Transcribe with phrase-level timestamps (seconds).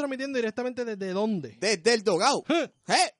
[0.00, 1.56] transmitiendo directamente desde dónde.
[1.60, 2.44] Desde el dogao.
[2.48, 3.12] ¿Eh?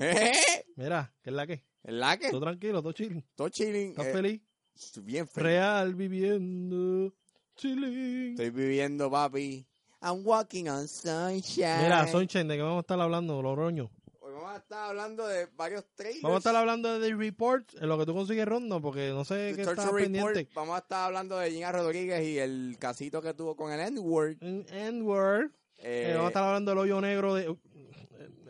[0.00, 0.64] ¿Eh?
[0.76, 1.62] Mira, ¿qué es la que?
[1.82, 2.30] ¿Es la que?
[2.30, 3.24] Todo tranquilo, todo chilling.
[3.34, 3.90] Todo chilling.
[3.90, 4.42] ¿Estás eh, feliz?
[5.02, 5.44] Bien feliz.
[5.44, 7.14] Real viviendo.
[7.56, 8.30] Chilling.
[8.30, 9.66] Estoy viviendo, papi.
[10.00, 11.82] I'm walking on sunshine.
[11.82, 13.90] Mira, Sunshine, ¿de qué vamos a estar hablando, Loroño?
[14.34, 16.22] Vamos a estar hablando de varios trailers.
[16.22, 19.24] Vamos a estar hablando de The Report, en lo que tú consigues rondo, porque no
[19.24, 20.48] sé The qué está pendiente.
[20.54, 24.36] Vamos a estar hablando de Gina Rodríguez y el casito que tuvo con el N-Word.
[24.40, 24.64] Eh,
[25.78, 27.56] Eh, vamos a estar hablando del hoyo negro de...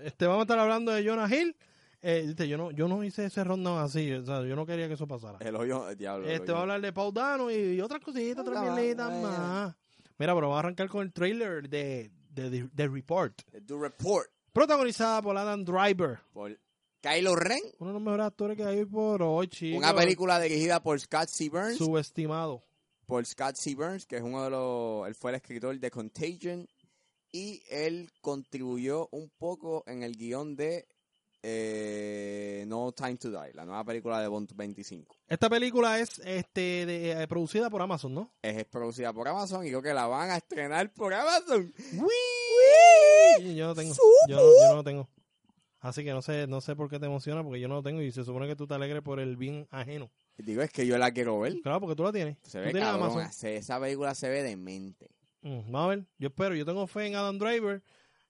[0.05, 1.57] Este, vamos a estar hablando de Jonah Hill.
[2.03, 4.89] Eh, viste, yo no, yo no hice ese rondo así, o sea, yo no quería
[4.89, 5.39] que eso pasara.
[5.41, 6.29] El hoyo, el diablo.
[6.29, 8.95] Este va a hablar de Paul Dano y, y otras cositas, otras eh.
[8.95, 9.75] más.
[10.19, 13.35] Mira, pero vamos a arrancar con el trailer de, de, de- The Report.
[13.53, 14.29] The Report.
[14.55, 16.21] Protagonizada por Adam Driver.
[16.33, 16.57] Por
[17.01, 17.61] Kylo Ren.
[17.81, 19.79] Uno de los mejores actores que hay por hoy, chicos.
[19.79, 21.49] Una película dirigida por Scott C.
[21.51, 21.77] Burns.
[21.77, 22.63] Subestimado.
[23.05, 23.75] por Scott C.
[23.75, 26.69] Burns, que es uno de los, él fue el escritor de Contagion
[27.33, 30.87] y él contribuyó un poco en el guion de
[31.43, 35.15] eh, No Time to Die, la nueva película de Bond 25.
[35.29, 38.33] Esta película es este de- eh, producida por Amazon, ¿no?
[38.41, 41.75] Es, es producida por Amazon y creo que la van a estrenar por Amazon.
[41.77, 41.99] Sí,
[43.55, 43.95] yo no tengo.
[44.29, 45.09] Yo no, yo no lo tengo.
[45.81, 48.01] Así que no sé, no sé por qué te emociona, porque yo no lo tengo
[48.01, 50.11] y se supone que tú te alegres por el bien ajeno.
[50.39, 51.61] Digo, es que yo la quiero ver.
[51.61, 52.39] Claro, porque tú la tienes.
[52.43, 55.11] Se ve tienes cabrón, esa película se ve demente.
[55.43, 57.83] Mm, vamos a ver, yo espero, yo tengo fe en Adam Driver.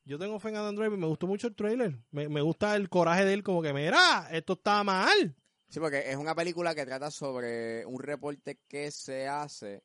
[0.04, 1.96] Yo tengo fe en Adam Driver, me gustó mucho el trailer.
[2.10, 5.36] Me, me gusta el coraje de él, como que, mira, esto está mal.
[5.68, 9.84] Sí, porque es una película que trata sobre un reporte que se hace,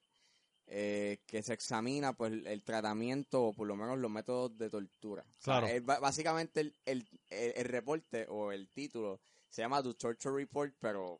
[0.71, 5.23] eh, que se examina pues el tratamiento o por lo menos los métodos de tortura.
[5.23, 5.67] O sea, Claro.
[5.67, 9.19] es básicamente el, el, el- el reporte o el título
[9.49, 11.19] se llama The Torture Report, pero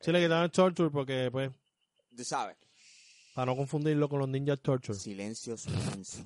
[0.00, 1.50] Sí le quitaron el torture porque, pues,
[2.16, 2.56] tú sabes,
[3.34, 4.98] para no confundirlo con los Ninja Torture.
[4.98, 6.24] silencio, silencio.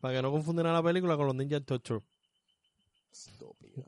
[0.00, 2.02] Para que no confundan la película con los Ninja Torture.
[3.10, 3.84] Estúpido.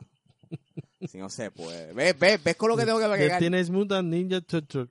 [1.08, 1.92] si no se puede.
[1.92, 3.38] ¿Ves, ves, ves con lo que tengo que bregar?
[3.40, 4.88] Teenage Mutant Ninja Torture.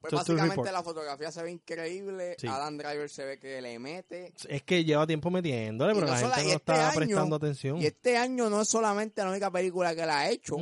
[0.00, 2.46] Pues básicamente la fotografía se ve increíble, Sí.
[2.46, 6.12] Adam Driver se ve que le mete, Es que lleva tiempo metiéndole, Y pero no
[6.12, 7.78] la sola- gente no este está año- prestando atención.
[7.82, 10.56] Y este año no es solamente la única película que la ha hecho.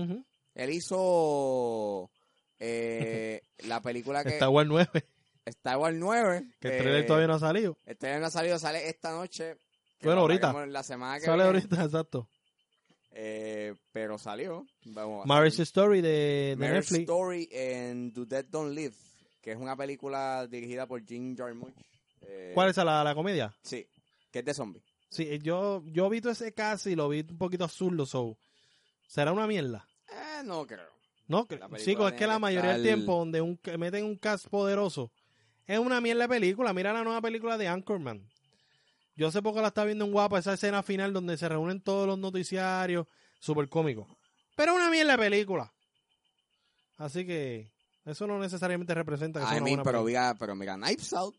[0.55, 2.11] Él hizo
[2.59, 4.89] eh, la película que Star Wars 9,
[5.45, 6.47] Star Wars 9.
[6.61, 7.77] que el trailer todavía no ha salido.
[7.85, 9.57] El trailer no ha salido, sale esta noche.
[10.03, 10.67] Bueno, ahorita.
[10.67, 11.59] La semana que Sale viene.
[11.59, 12.29] ahorita, exacto.
[13.19, 14.67] Eh, pero salió.
[14.85, 15.63] Vamos Marriage.
[15.63, 17.01] Story de, de Marriage Netflix.
[17.03, 18.95] Story en Do Dead Don't Live,
[19.47, 21.73] que es una película dirigida por Jim Jarmusch.
[22.23, 23.57] Eh, ¿Cuál es la, la comedia?
[23.63, 23.87] Sí,
[24.33, 24.83] que es de zombie.
[25.09, 28.37] Sí, eh, yo, yo vi todo ese casi y lo vi un poquito azul, so.
[29.07, 29.87] ¿Será una mierda?
[30.09, 30.91] Eh, no creo.
[31.29, 31.47] No,
[31.77, 35.13] chicos, es que la mayoría del tiempo donde un, que meten un cast poderoso
[35.65, 36.73] es una mierda de película.
[36.73, 38.29] Mira la nueva película de Anchorman.
[39.15, 42.09] Yo hace poco la estaba viendo en Guapa, esa escena final donde se reúnen todos
[42.09, 43.07] los noticiarios,
[43.39, 44.09] súper cómico.
[44.57, 45.73] Pero es una mierda de película.
[46.97, 47.76] Así que
[48.07, 50.23] eso no necesariamente representa que sea I una mean, buena pero película.
[50.23, 51.37] mira, pero mira, Knives Out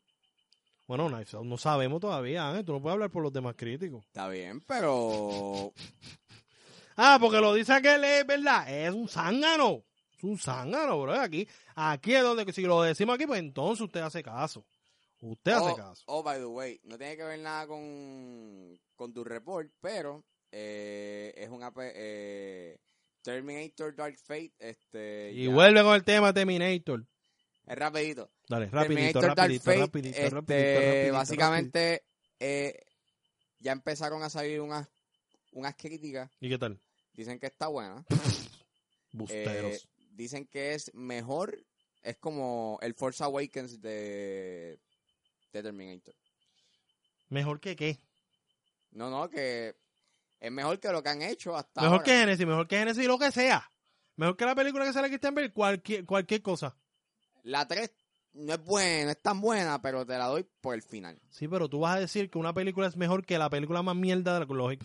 [0.87, 2.65] Bueno, Knives Out, no sabemos todavía, Ángel.
[2.65, 4.05] Tú no puedes hablar por los demás críticos.
[4.05, 5.73] está bien, pero
[6.95, 8.67] Ah, porque lo dice aquel, es verdad.
[8.69, 9.83] Es un zángano.
[10.17, 11.13] Es un zángano, bro.
[11.13, 14.65] Aquí, aquí es donde, si lo decimos aquí, pues entonces usted hace caso.
[15.21, 16.03] Usted hace oh, caso.
[16.07, 21.33] oh, by the way, no tiene que ver nada con, con tu report, pero eh,
[21.35, 22.77] es una eh,
[23.27, 27.05] Terminator Dark Fate, este Y ya- vuelve con el tema Terminator.
[27.65, 28.31] es rapidito.
[28.47, 32.03] Dale, rapidito, Terminator Dark rapidito, Fate, rapidito, este, rapidito, rapidito, básicamente
[32.39, 32.85] eh,
[33.59, 34.87] ya empezaron a salir unas
[35.51, 36.45] unas críticas, rapidito.
[36.45, 36.79] ¿Y qué tal?
[37.15, 38.05] dicen que está buena,
[39.11, 39.73] Busteros.
[39.73, 41.61] Eh, dicen que es mejor,
[42.03, 44.79] es como el Force Awakens de,
[45.51, 46.15] de Terminator.
[47.27, 47.97] ¿Mejor que qué?
[48.91, 49.75] No, no, que
[50.39, 52.03] es mejor que lo que han hecho hasta Mejor ahora.
[52.03, 53.69] que Genesis, mejor que Genesis, lo que sea.
[54.15, 56.75] Mejor que la película que sale Christian Bale, cualquier, cualquier cosa.
[57.43, 57.91] La 3
[58.33, 61.19] no es buena, no es tan buena, pero te la doy por el final.
[61.29, 63.95] Sí, pero tú vas a decir que una película es mejor que la película más
[63.95, 64.77] mierda de la.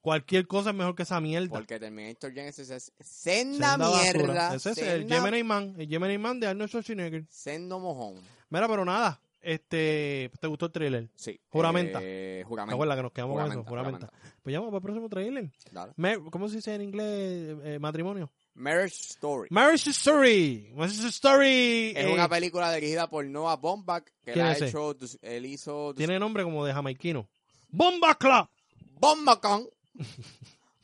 [0.00, 1.48] Cualquier cosa es mejor que esa mierda.
[1.48, 4.54] Porque Terminator Genesis es senda, mierda.
[4.54, 7.24] Ese es el Gemini Man, el Gemini Man de Arnold Schwarzenegger.
[7.28, 8.20] Sendo mojón.
[8.50, 11.08] Mira, pero nada, este, ¿te gustó el trailer?
[11.16, 11.40] Sí.
[11.50, 11.98] Juramenta.
[12.02, 12.74] Eh, ¿Te juramenta.
[12.74, 13.64] acuerdas que nos quedamos con eso?
[13.64, 14.06] Juramenta, Juramenta.
[14.08, 14.40] juramenta.
[14.42, 15.50] Pues llama para el próximo trailer.
[15.70, 16.20] Dale.
[16.30, 18.30] ¿Cómo se dice en inglés eh, matrimonio?
[18.54, 19.48] Marriage Story.
[19.50, 20.72] Marriage Story.
[20.74, 21.92] Marriage Story.
[21.96, 24.68] Es eh, una película dirigida por Noah Baumbach, que él ¿Quién ha ese?
[24.68, 27.28] hecho, él hizo tiene nombre como de jamaiquino.
[27.70, 28.48] Bomba Club.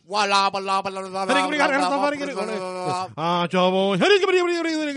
[0.04, 0.82] Bala, bala,
[3.16, 3.46] Ah.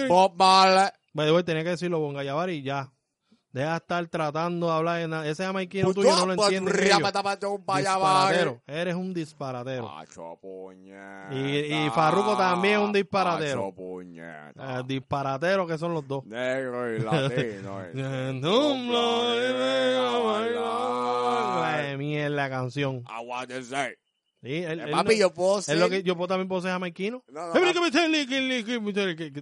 [0.08, 0.90] Bob Marley.
[1.14, 2.90] The way, tenía que decirlo Bonga Yavari y ya.
[3.54, 5.28] Deja de estar tratando de hablar nada.
[5.28, 6.72] Ese jamaiquino Pues tuyo no lo entiende.
[8.00, 8.62] Disparatero.
[8.66, 9.92] Eres un disparatero.
[10.42, 11.28] Puñeta.
[11.32, 13.74] Y- y Farruko también es un disparatero.
[13.74, 14.80] Puñeta.
[14.80, 16.26] Eh, disparatero que son los dos.
[16.26, 17.82] Negro y latino.
[17.94, 17.98] y-
[21.98, 23.04] mierda la canción.
[23.06, 23.98] Aguántese.
[24.42, 25.78] Sí, él- Eh, él Papi, no- yo puedo es ser...
[25.78, 27.24] lo que yo puedo, también puedo ser jamaiquino.
[27.28, 27.54] No, no,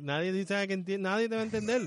[0.01, 1.83] Nadie dice que nadie debe entender.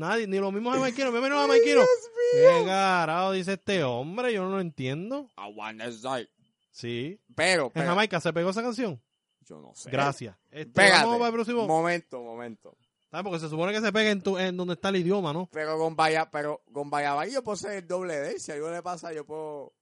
[0.00, 1.86] Nadie, ni los mismos jamaiquinos, menos los jamaiquinos.
[2.32, 4.32] ¿Qué carajo dice este hombre?
[4.32, 5.28] Yo no lo entiendo.
[5.36, 6.28] aguántese.
[6.72, 7.20] Sí.
[7.34, 8.98] Pero, En Jamaica se pegó esa canción.
[9.46, 9.90] yo no sé.
[9.90, 10.34] Gracias.
[10.50, 11.04] Este, Pégate.
[11.04, 11.66] vamos para el próximo.
[11.66, 12.76] Momento, momento.
[13.12, 15.48] Ah, Porque se supone que se pegue en, tu, en donde está el idioma, ¿no?
[15.52, 18.40] Pero con Vaya, pero con Vallabari yo puedo ser el doble de él.
[18.40, 19.74] Si algo le pasa, yo puedo...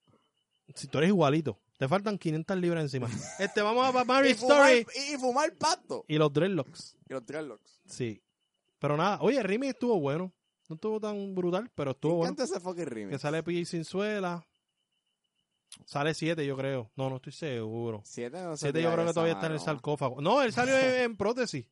[0.74, 1.58] Si tú eres igualito.
[1.78, 3.08] Te faltan 500 libras encima.
[3.38, 4.86] Este, vamos a Mary Y fumar, Story.
[5.12, 6.04] y fumar pasto.
[6.08, 6.96] Y los dreadlocks.
[7.08, 7.80] Y los dreadlocks.
[7.86, 8.20] Sí.
[8.78, 10.32] Pero nada, oye, el remake estuvo bueno.
[10.68, 12.36] No estuvo tan brutal, pero estuvo bueno.
[12.38, 14.46] ese fucking Que sale PJ Sinzuela.
[15.84, 16.90] Sale 7, yo creo.
[16.96, 18.02] No, no estoy seguro.
[18.04, 20.20] Siete no sé 7 yo creo que todavía está en el sarcófago.
[20.20, 21.66] No, él salió en, en prótesis.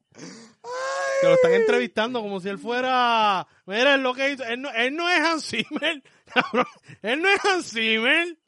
[1.20, 3.46] Que lo están entrevistando como si él fuera.
[3.66, 4.44] Mira, es lo que hizo.
[4.44, 6.02] Él no, él no es Hans Zimmer.
[7.02, 8.38] él no es Hans Zimmer.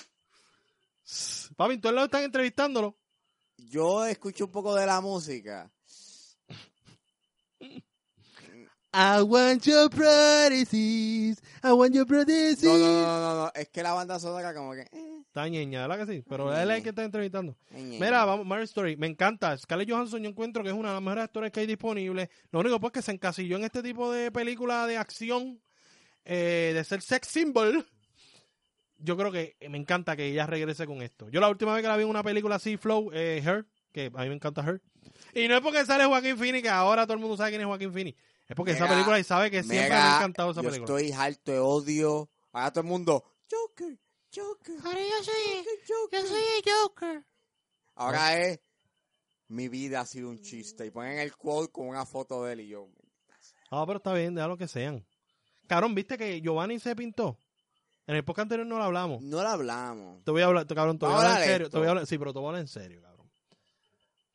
[1.56, 2.96] Papi, entonces lo están entrevistándolo.
[3.56, 5.70] Yo escucho un poco de la música.
[9.00, 11.40] I want your prótesis.
[11.62, 12.64] I want your prótesis.
[12.64, 13.52] No, no, no, no, no.
[13.54, 14.80] Es que la banda sonora como que...
[14.90, 16.24] eh, Está ñeña, ¿verdad que sí?
[16.28, 17.56] Pero él es el que está entrevistando.
[17.70, 17.96] eh.
[18.00, 19.56] Mira, vamos, Mary Story, me encanta.
[19.56, 22.28] Scarlett Johansson yo encuentro que es una de las mejores actores que hay disponibles.
[22.50, 25.60] Lo único pues que se encasilló en este tipo de película de acción,
[26.24, 27.86] eh, de ser sex symbol.
[28.96, 31.28] Yo creo que me encanta que ella regrese con esto.
[31.28, 34.10] Yo la última vez que la vi en una película así, Flow, eh, Her, que
[34.12, 34.82] a mí me encanta Her.
[35.34, 37.66] Y no es porque sale Joaquín Phoenix, que ahora todo el mundo sabe quién es
[37.68, 38.18] Joaquín Phoenix.
[38.48, 41.00] Es porque esa película y sabe que siempre Mega, me ha encantado esa yo película.
[41.00, 42.30] estoy harto de odio.
[42.52, 43.24] Ahora todo el mundo...
[43.50, 43.98] Joker,
[44.34, 45.34] Joker, Ahora yo soy,
[45.86, 46.24] Joker, Joker.
[46.64, 47.24] el Joker.
[47.94, 48.60] Ahora es...
[49.48, 50.86] Mi vida ha sido un chiste.
[50.86, 52.88] Y ponen el quote con una foto de él y yo...
[53.70, 55.06] Ah, pero está bien, déjalo que sean.
[55.66, 57.38] Cabrón, ¿viste que Giovanni se pintó?
[58.06, 59.22] En el podcast anterior no lo hablamos.
[59.22, 60.24] No lo hablamos.
[60.24, 61.68] Te voy a hablar, te- cabrón, te voy a hablar en serio.
[61.70, 63.30] Te voy a hablar, sí, pero te voy a hablar en serio, cabrón.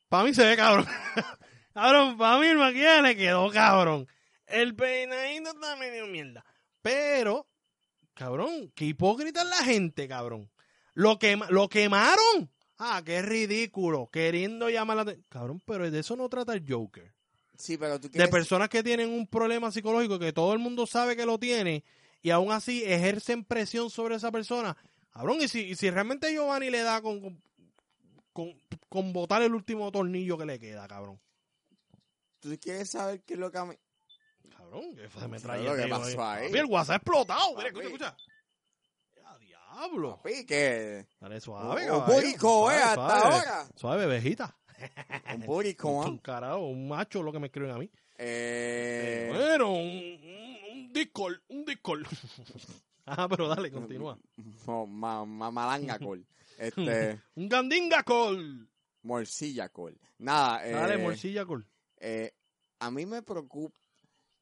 [0.10, 0.86] Para mí se ve cabrón.
[1.74, 4.08] cabrón, para mí el maquillaje le quedó cabrón.
[4.48, 6.46] El peinadito está medio mierda.
[6.82, 7.48] Pero,
[8.14, 10.50] cabrón, qué hipócrita es la gente, cabrón.
[10.94, 12.52] Lo, quema- lo quemaron.
[12.78, 14.10] Ah, qué ridículo.
[14.12, 15.26] Queriendo llamar la atención.
[15.30, 17.14] Cabrón, pero de eso no trata el Joker.
[17.58, 18.30] Sí, pero tú De quieres...
[18.30, 21.84] personas que tienen un problema psicológico que todo el mundo sabe que lo tiene
[22.22, 24.76] y aún así ejercen presión sobre esa persona.
[25.12, 27.42] Cabrón, y si, y si realmente Giovanni le da con, con,
[28.34, 28.60] con,
[28.90, 31.20] con botar el último tornillo que le queda, cabrón.
[32.44, 33.76] Tú quieres saber qué es lo que a mí...
[34.58, 36.48] Cabrón, que se me ¿Sabes trae lo que pasó ahí?
[36.48, 37.56] Papi, el WhatsApp ha explotado.
[37.56, 38.18] Mira, escucha, escucha.
[39.16, 40.18] ¡Ya, diablo!
[40.18, 41.08] Papi, que...
[41.22, 43.36] Dale suave, Un burico, eh, hasta suave.
[43.36, 43.68] ahora.
[43.78, 44.58] Suave, bebejita.
[45.34, 47.90] Un burico, Un carajo, un macho lo que me escriben a mí.
[48.18, 49.30] Eh...
[49.34, 50.20] Bueno, un,
[50.72, 52.04] un, Discord, un Discord.
[53.06, 54.20] ah, pero dale, continúa.
[54.68, 56.28] No, ma, ma- malanga col.
[56.58, 58.70] Este, Un Gandinga Call.
[59.04, 59.98] morcilla col.
[60.20, 61.66] Nada, eh, Dale, morcilla Call.
[62.04, 62.34] Eh,
[62.80, 63.76] a mí me preocupa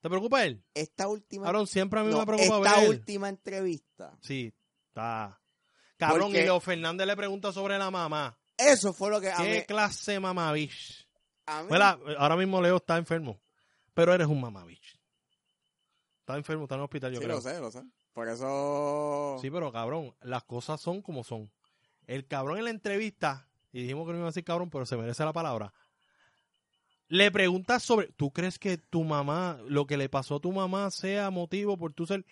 [0.01, 0.63] ¿Te preocupa él?
[0.73, 2.89] esta última Cabrón, siempre a mí no, me preocupa esta ver él.
[2.89, 4.17] última entrevista.
[4.19, 4.51] Sí,
[4.87, 5.39] está.
[5.97, 8.35] Cabrón, Porque- y Leo Fernández le pregunta sobre la mamá.
[8.57, 10.19] Eso fue lo que a ¿Qué mí, clase a
[11.63, 11.69] mí-
[12.17, 13.39] ahora mismo Leo está enfermo.
[13.93, 14.99] Pero eres un mamá bich.
[16.21, 17.35] Está enfermo, está en el hospital, yo sí, creo.
[17.35, 17.83] lo sé, lo sé.
[18.13, 21.51] Por eso Sí, pero cabrón, las cosas son como son.
[22.07, 24.97] El cabrón en la entrevista, y dijimos que no iba a decir cabrón, pero se
[24.97, 25.73] merece la palabra.
[27.11, 30.89] Le pregunta sobre, ¿tú crees que tu mamá, lo que le pasó a tu mamá
[30.91, 32.25] sea motivo por tu ser...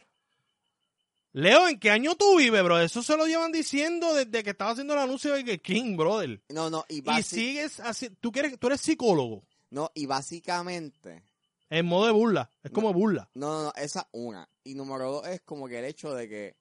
[1.33, 2.79] Leo, ¿en qué año tú vives, bro?
[2.79, 6.41] Eso se lo llevan diciendo desde que estaba haciendo el anuncio de que King, brother.
[6.48, 11.25] no, no, y, Y sigues así, tú, quieres, tú eres psicólogo, no, y básicamente
[11.69, 13.29] en modo de burla, es como burla.
[13.33, 14.48] No, no, no, esa una.
[14.63, 16.55] Y número dos es como que el hecho de que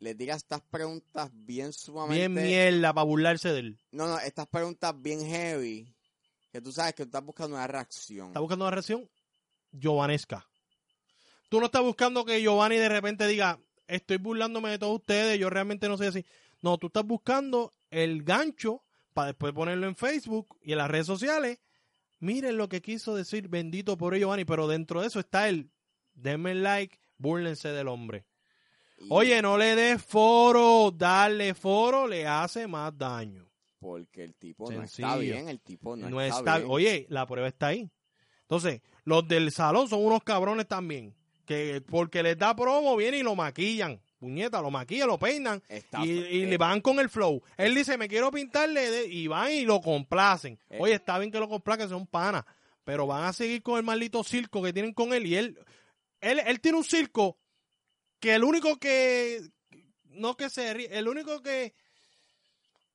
[0.00, 2.26] le diga estas preguntas bien sumamente...
[2.26, 3.78] Bien mierda para burlarse de él.
[3.92, 5.94] No, no, estas preguntas bien heavy,
[6.50, 8.28] que tú sabes que tú estás buscando una reacción.
[8.28, 9.08] ¿Estás buscando una reacción?
[9.72, 10.46] Giovanesca.
[11.48, 15.50] Tú no estás buscando que Giovanni de repente diga, estoy burlándome de todos ustedes, yo
[15.50, 16.26] realmente no soy así.
[16.62, 21.06] No, tú estás buscando el gancho para después ponerlo en Facebook y en las redes
[21.06, 21.58] sociales.
[22.20, 25.70] Miren lo que quiso decir, bendito por ello, Giovanni, pero dentro de eso está el,
[26.14, 28.26] denme like, búrlense del hombre.
[29.08, 33.49] Oye, no le des foro, darle foro le hace más daño.
[33.80, 36.70] Porque el tipo no está bien, el tipo no, No, está, está, bien.
[36.70, 37.90] oye, la prueba está ahí.
[38.42, 41.14] Entonces, los del salón son unos cabrones también.
[41.46, 44.00] Que porque les da promo, viene y lo maquillan.
[44.18, 47.42] Puñeta, lo maquillan, lo peinan Está- y, y eh, le van con el flow.
[47.56, 50.58] Él dice, me quiero pintarle de- y van y lo complacen.
[50.68, 50.76] Eh.
[50.78, 52.44] Oye, está bien que lo complacen, son panas,
[52.84, 55.58] pero van a seguir con el maldito circo que tienen con él y él,
[56.20, 57.38] él, él tiene un circo
[58.20, 59.40] que el único que,
[60.04, 61.72] no que se ríe, el único que,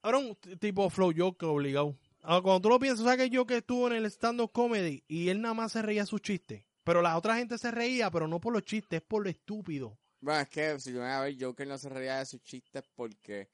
[0.05, 1.95] ahora un tipo flow joke obligado.
[2.21, 5.29] Ahora, cuando tú lo piensas, ¿sabes que yo que estuvo en el stand-up comedy y
[5.29, 6.63] él nada más se reía sus chistes?
[6.83, 9.97] Pero la otra gente se reía, pero no por los chistes, es por lo estúpido.
[10.21, 12.83] Bueno, es que si lo van a ver, Joker no se reía de sus chistes
[12.95, 13.50] porque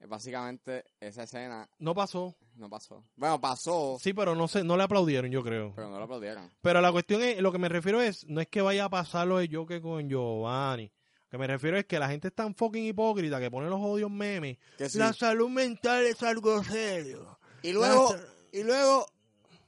[0.00, 2.34] eh, básicamente esa escena No pasó.
[2.54, 3.04] no pasó.
[3.16, 5.72] Bueno, pasó, Sí, pero no sé, no le aplaudieron, yo creo.
[5.74, 6.50] pero no lo aplaudieron.
[6.62, 9.26] Pero la cuestión es, lo que me refiero es, no es que vaya a pasar
[9.26, 10.90] lo de Joker con Giovanni.
[11.30, 14.10] Que me refiero es que la gente es tan fucking hipócrita que pone los odios
[14.10, 14.56] memes.
[14.88, 14.98] Sí.
[14.98, 17.38] La salud mental es algo serio.
[17.62, 18.14] Y luego,
[18.52, 19.06] y luego,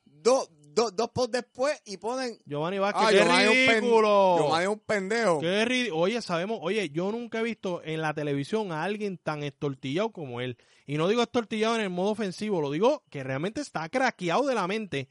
[0.05, 2.39] dos dos dos posts después y ponen.
[2.47, 4.37] Giovanni Vázquez, Ah, qué Giovanni es un ridículo.
[4.39, 5.41] Giovanni es un pendejo.
[5.41, 10.11] Qué Oye, sabemos, oye, yo nunca he visto en la televisión a alguien tan estortillado
[10.11, 10.57] como él.
[10.87, 14.55] Y no digo estortillado en el modo ofensivo, lo digo que realmente está craqueado de
[14.55, 15.09] la mente.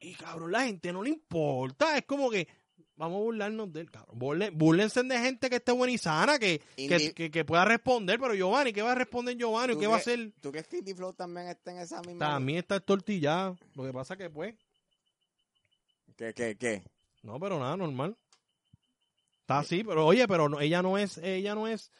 [0.00, 1.96] Y cabrón, la gente no le importa.
[1.96, 2.48] Es como que
[3.02, 4.40] vamos a burlarnos de él, cabrón.
[4.54, 8.18] Búrlense de gente que esté buena y sana, que, que, que- que pueda responder.
[8.20, 9.74] Pero Giovanni, ¿qué va a responder Giovanni?
[9.74, 10.32] ¿Tú ¿Qué va a hacer?
[10.40, 12.18] ¿Tú crees que Indie Flow también está en esa misma?
[12.26, 13.58] También está estortillado.
[13.74, 14.54] Lo que pasa que pues,
[16.16, 16.82] ¿Qué, qué, qué?
[17.22, 18.16] no, pero nada, normal.
[19.40, 21.90] Está así, pero oye, pero no- ella no es, ella no es,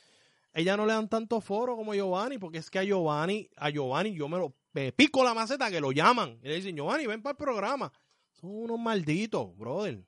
[0.54, 4.14] ella no le dan tanto foro como Giovanni, porque es que a Giovanni, a Giovanni
[4.14, 7.20] yo me lo me pico la maceta que lo llaman y le dicen, Giovanni, ven
[7.20, 7.92] para el programa.
[8.40, 10.02] Son unos malditos, brother.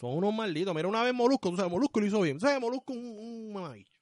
[0.00, 0.74] Son unos malditos.
[0.74, 2.38] Mira, una vez Molusco, tú sabes, Molusco lo hizo bien.
[2.38, 3.92] Tú sabes, Molusco un, un mamabicho.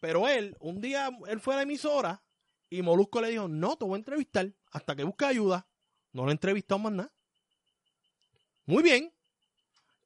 [0.00, 2.22] Pero él, un día, él fue a la emisora
[2.68, 5.66] y Molusco le dijo, no, te voy a entrevistar hasta que busque ayuda.
[6.12, 7.12] No lo he entrevistado más nada.
[8.66, 9.12] Muy bien.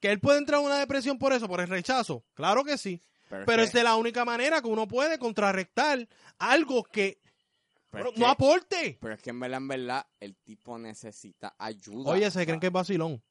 [0.01, 2.25] Que él puede entrar en una depresión por eso, por el rechazo.
[2.35, 3.01] Claro que sí.
[3.29, 6.07] Pero, Pero es de la única manera que uno puede contrarrestar
[6.39, 7.19] algo que
[7.91, 8.99] Pero no, que- aporte.
[9.01, 12.13] Pero es que en verdad, en verdad, el tipo necesita ayuda.
[12.13, 13.23] Oye, se creen que es vacilón.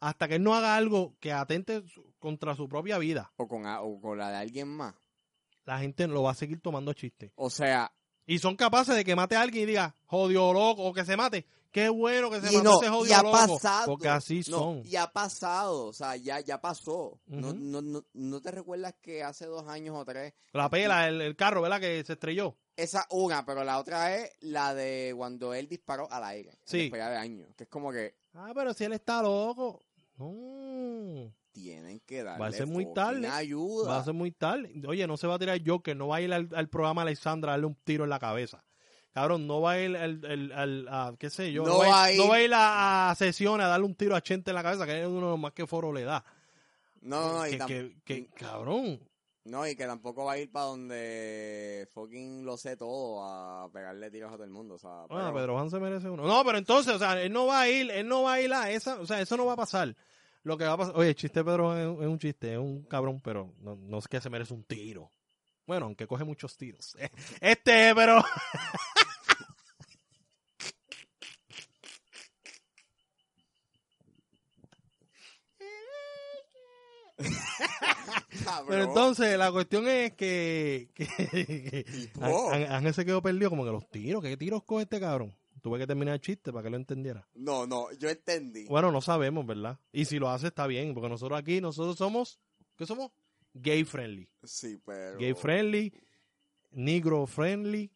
[0.00, 1.82] Hasta que él no haga algo que atente
[2.18, 4.94] contra su propia vida, O con, o con la de alguien más.
[5.64, 7.32] la gente lo va a seguir tomando chiste.
[7.36, 7.92] O sea,
[8.26, 11.16] Y son capaces de que mate a alguien y diga, jodió loco, o que se
[11.16, 11.46] mate.
[11.70, 13.32] Qué bueno que se mató no, ese y jodido ha loco.
[13.56, 13.86] pasado.
[13.86, 14.82] Porque así No, son.
[14.86, 15.86] y ha pasado.
[15.86, 17.18] O sea, ya, ya pasó.
[17.26, 17.56] no, Ujú.
[17.58, 20.32] no, no, ¿No te recuerdas que hace dos años o tres?
[20.52, 21.80] La pela, el, el carro, ¿verdad?
[21.80, 22.56] Que se estrelló.
[22.76, 26.52] Esa una, pero la otra es la de cuando él disparó al aire.
[26.64, 26.82] Sí.
[26.82, 27.48] Después de años.
[27.56, 29.80] Que es como que Ah, pero si él está loco.
[30.16, 31.32] No.
[31.52, 33.28] tienen que darle Va a ser muy tarde.
[33.28, 33.88] ayuda.
[33.88, 34.72] Va a ser muy tarde.
[34.86, 37.50] Oye, no se va a tirar Joker, no va a ir al, al programa Alexandra
[37.50, 38.64] a darle un tiro en la cabeza.
[39.12, 42.12] Cabrón, no va a ir al, al- al- a, qué sé yo, No va a
[42.12, 44.56] ir- no va a ir a, a sesiones a darle un tiro a Chente en
[44.56, 46.24] la cabeza, que es uno de los más que foro le da.
[47.02, 48.98] No, no, y que, que- que- cabrón.
[49.44, 54.10] No, y que tampoco va a ir para donde fucking lo sé todo a pegarle
[54.10, 54.74] tiros a todo el mundo.
[54.74, 56.24] O sea, Ah, pero- Pedro Juan se merece uno.
[56.26, 58.52] No, pero entonces, o sea, él no va a ir, él no va a ir
[58.54, 59.94] a esa, o sea, eso no va a pasar.
[60.42, 62.52] Lo que va a pasar, oye, el chiste de Pedro Juan es, es un chiste,
[62.52, 65.10] es un cabrón, pero no, no es que se merece un tiro.
[65.66, 66.96] Bueno, aunque coge muchos tiros.
[67.40, 68.22] Este, pero
[78.68, 82.12] Pero entonces la cuestión es que, que,
[82.68, 85.34] Ángel se quedó perdido como que los tiros, ¿qué tiros coge este cabrón?
[85.62, 87.26] Tuve que terminar el chiste para que lo entendiera.
[87.34, 88.66] No, no, yo entendí.
[88.66, 89.78] Bueno, no sabemos, ¿verdad?
[89.92, 92.38] Y si lo hace está bien, porque nosotros aquí, nosotros somos,
[92.76, 93.12] ¿qué somos?
[93.54, 94.28] Gay friendly.
[94.42, 95.18] Sí, pero.
[95.18, 95.92] Gay friendly,
[96.72, 97.90] negro friendly,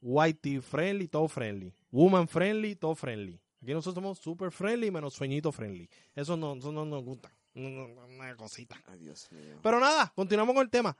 [0.00, 1.74] whitey friendly, todo friendly.
[1.90, 3.40] Woman friendly, todo friendly.
[3.62, 5.90] Aquí nosotros somos super friendly menos sueñito friendly.
[6.14, 7.30] Eso no, eso no nos gusta.
[7.56, 8.76] Una cosita.
[8.86, 9.58] Ay, Dios mío.
[9.62, 10.96] Pero nada, continuamos con el tema.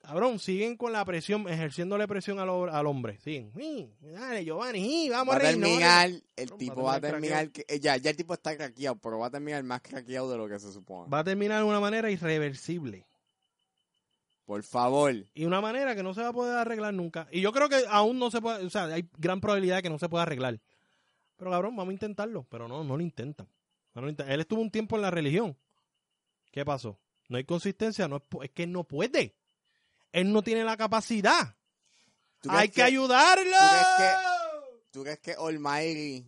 [0.00, 3.18] Cabrón, siguen con la presión, ejerciéndole presión al, al hombre.
[3.18, 3.52] Siguen.
[3.54, 7.50] Sí, dale, Giovanni, sí, vamos va a terminar, el Va a tipo va a terminar
[7.50, 10.38] que, eh, ya, ya el tipo está craqueado, pero va a terminar más craqueado de
[10.38, 11.10] lo que se supone.
[11.10, 13.06] Va a terminar de una manera irreversible.
[14.46, 15.14] Por favor.
[15.34, 17.28] Y una manera que no se va a poder arreglar nunca.
[17.30, 19.90] Y yo creo que aún no se puede, o sea, hay gran probabilidad de que
[19.90, 20.60] no se pueda arreglar.
[21.36, 22.46] Pero cabrón, vamos a intentarlo.
[22.48, 23.46] Pero no, no lo intentan.
[23.94, 24.32] No lo intentan.
[24.32, 25.56] Él estuvo un tiempo en la religión.
[26.50, 26.98] ¿Qué pasó?
[27.28, 29.36] No hay consistencia, no es, es que él no puede.
[30.12, 31.56] Él no tiene la capacidad.
[32.40, 33.44] ¿Tú Hay que, ayudarlo.
[33.96, 34.16] crees
[34.90, 36.26] ¿Tú crees que Almighty...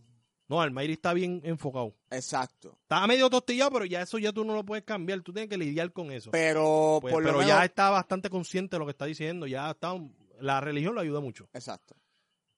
[0.49, 1.97] No, Almayri está bien enfocado.
[2.11, 2.77] Exacto.
[2.83, 5.23] Está medio tostillado, pero ya eso ya tú no lo puedes cambiar.
[5.23, 6.31] Tú tienes que lidiar con eso.
[6.31, 7.55] Pero Pues, por lo pero menos...
[7.55, 9.47] ya está bastante consciente de lo que está diciendo.
[9.47, 9.95] Ya está.
[10.41, 11.49] La religión lo ayuda mucho.
[11.55, 11.97] Exacto.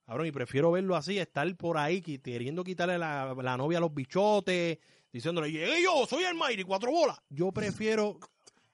[0.06, 3.94] Cabrón, y prefiero verlo así, estar por ahí queriendo quitarle la, la novia a los
[3.94, 4.78] bichotes,
[5.14, 7.18] diciéndole, llegué yo, soy el Mayri, cuatro bolas.
[7.30, 8.18] Yo prefiero,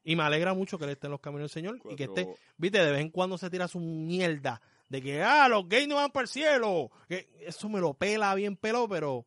[0.02, 2.35] y me alegra mucho que él esté en los caminos del Señor y que esté,
[2.56, 5.97] viste, de vez en cuando se tira su mierda de que, ah, los gays no
[5.97, 6.90] van para el cielo.
[7.09, 9.26] Que eso me lo pela bien pelo, pero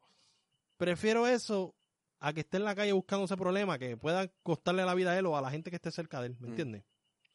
[0.75, 1.75] prefiero eso
[2.19, 5.25] a que esté en la calle buscándose problemas que pueda costarle la vida a él
[5.27, 6.49] o a la gente que esté cerca de él, ¿me Mm.
[6.49, 6.83] entiendes?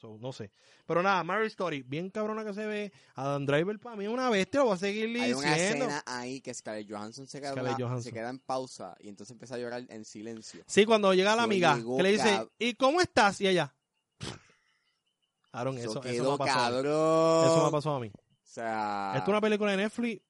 [0.00, 0.52] So, no sé.
[0.86, 2.92] Pero nada, Mary Story, bien cabrona que se ve.
[3.16, 5.84] Adam Driver para mí es una bestia, lo voy a seguir Hay una diciendo.
[5.86, 8.02] escena ahí que Scarlett Johansson se queda, Scarlett Johansson.
[8.04, 10.62] se queda en pausa y entonces empieza a llorar en silencio.
[10.68, 13.40] Sí, cuando llega la amiga, llegó que le dice, cab- ¿y cómo estás?
[13.40, 13.74] Y ella.
[15.52, 16.66] Aaron, eso, Eso, eso, me ha pasado.
[16.66, 16.74] a mí.
[16.84, 17.46] cabrón.
[17.46, 18.08] Eso me pasado a mí.
[18.14, 20.22] O sea, Esto es una película de Netflix.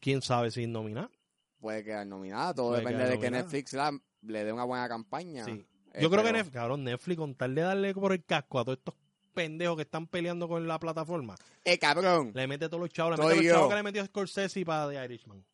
[0.00, 1.10] ¿Quién sabe si nominada?
[1.58, 2.54] puede quedar nominada.
[2.54, 3.30] Todo Puede depende de que.
[3.30, 5.44] Netflix la- le dé una buena campaña.
[5.44, 5.66] Sí.
[5.98, 8.78] Yo creo que Netflix, cabrón, Netflix, con tal de darle por el casco a todos
[8.78, 8.94] estos
[9.34, 12.32] pendejos que están peleando con la plataforma, ¡Eh, cabrón!
[12.34, 15.04] le mete todos los chavos, le mete los chavos que le metió Scorsese para The
[15.04, 15.44] Irishman.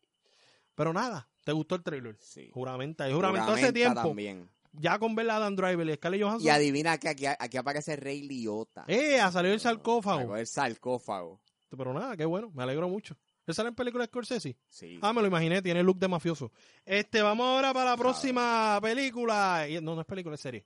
[0.75, 2.15] Pero nada, ¿te gustó el trailer?
[2.19, 2.49] Sí.
[2.53, 4.49] Juramenta, y juramentó hace tiempo, también.
[4.73, 6.49] ya con ver a Dan Driver y Scarlett Y Johansson.
[6.51, 8.85] adivina que aquí, aquí aparece Rey Liotta.
[8.87, 9.19] ¡Eh!
[9.19, 10.35] Ha salido el sarcófago.
[10.37, 11.39] el sarcófago.
[11.75, 13.15] Pero nada, qué bueno, me alegro mucho.
[13.47, 14.57] ¿Él sale en película de Scorsese?
[14.67, 14.99] Sí.
[15.01, 16.51] Ah, me lo imaginé, tiene look de mafioso.
[16.85, 19.65] Este, vamos ahora para la próxima película.
[19.81, 20.65] No, no es película, es serie.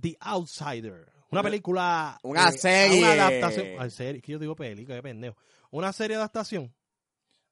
[0.00, 1.12] The Outsider.
[1.30, 2.20] Una película.
[2.22, 2.98] una eh, serie.
[2.98, 3.66] Una adaptación.
[3.80, 5.36] Ay, serie, que yo digo película, qué pendejo.
[5.70, 6.72] Una serie de adaptación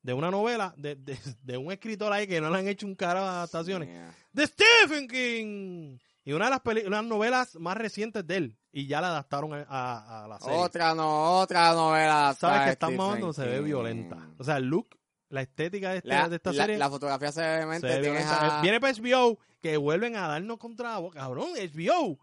[0.02, 2.94] de una novela de, de, de un escritor ahí que no le han hecho un
[2.94, 3.88] carajo de adaptaciones.
[3.88, 4.14] Yeah.
[4.32, 5.98] De Stephen King.
[6.30, 8.56] Y una de las peli- unas novelas más recientes de él.
[8.70, 10.56] Y ya la adaptaron a, a- a la serie.
[10.58, 12.36] Otra no, otra novela.
[12.38, 13.64] Sabes que están mamando, se ve King.
[13.64, 14.16] violenta.
[14.38, 14.96] O sea, el look,
[15.28, 16.78] la estética de, este- La, de esta la- serie.
[16.78, 20.98] la fotografía se ve se a- Viene para HBO, que vuelven a darnos contra la
[20.98, 21.18] boca.
[21.18, 22.18] Cabrón, HBO.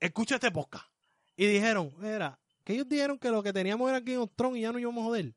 [0.00, 0.86] Escucha este podcast.
[1.36, 4.62] Y dijeron, mira, que ellos dijeron que lo que teníamos era Game of Thrones y
[4.62, 5.34] ya no íbamos a joder.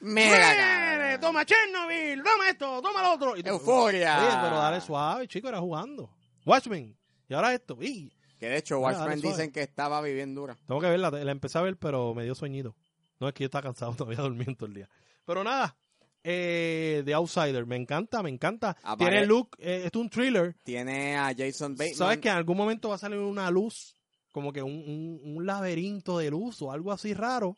[0.00, 1.20] Mira, ¡Mire, cabrón.
[1.20, 3.36] Toma Chernobyl, toma esto, toma lo otro.
[3.36, 4.18] Y tú- Euforia.
[4.20, 6.08] Oye, pero dale suave, chico, era jugando.
[6.46, 6.96] Watchmen.
[7.28, 7.76] Y ahora esto.
[7.80, 9.36] Y Que de hecho, dale Watchmen suave.
[9.36, 10.56] dicen que estaba viviendo dura.
[10.66, 11.10] tengo que verla.
[11.10, 12.74] La empecé a ver, pero me dio sueñito.
[13.20, 14.88] No es que yo estaba cansado, todavía durmiendo todo el día.
[15.24, 15.76] Pero nada.
[16.24, 18.76] Eh, The Outsider, me encanta, me encanta.
[18.82, 20.54] Apare- Tiene look, eh, es un thriller.
[20.64, 21.94] Tiene a Jason Bateman.
[21.96, 23.94] ¿Sabes que en algún momento va a salir una luz?
[24.32, 27.56] Como que un, un, un laberinto de luz o algo así raro.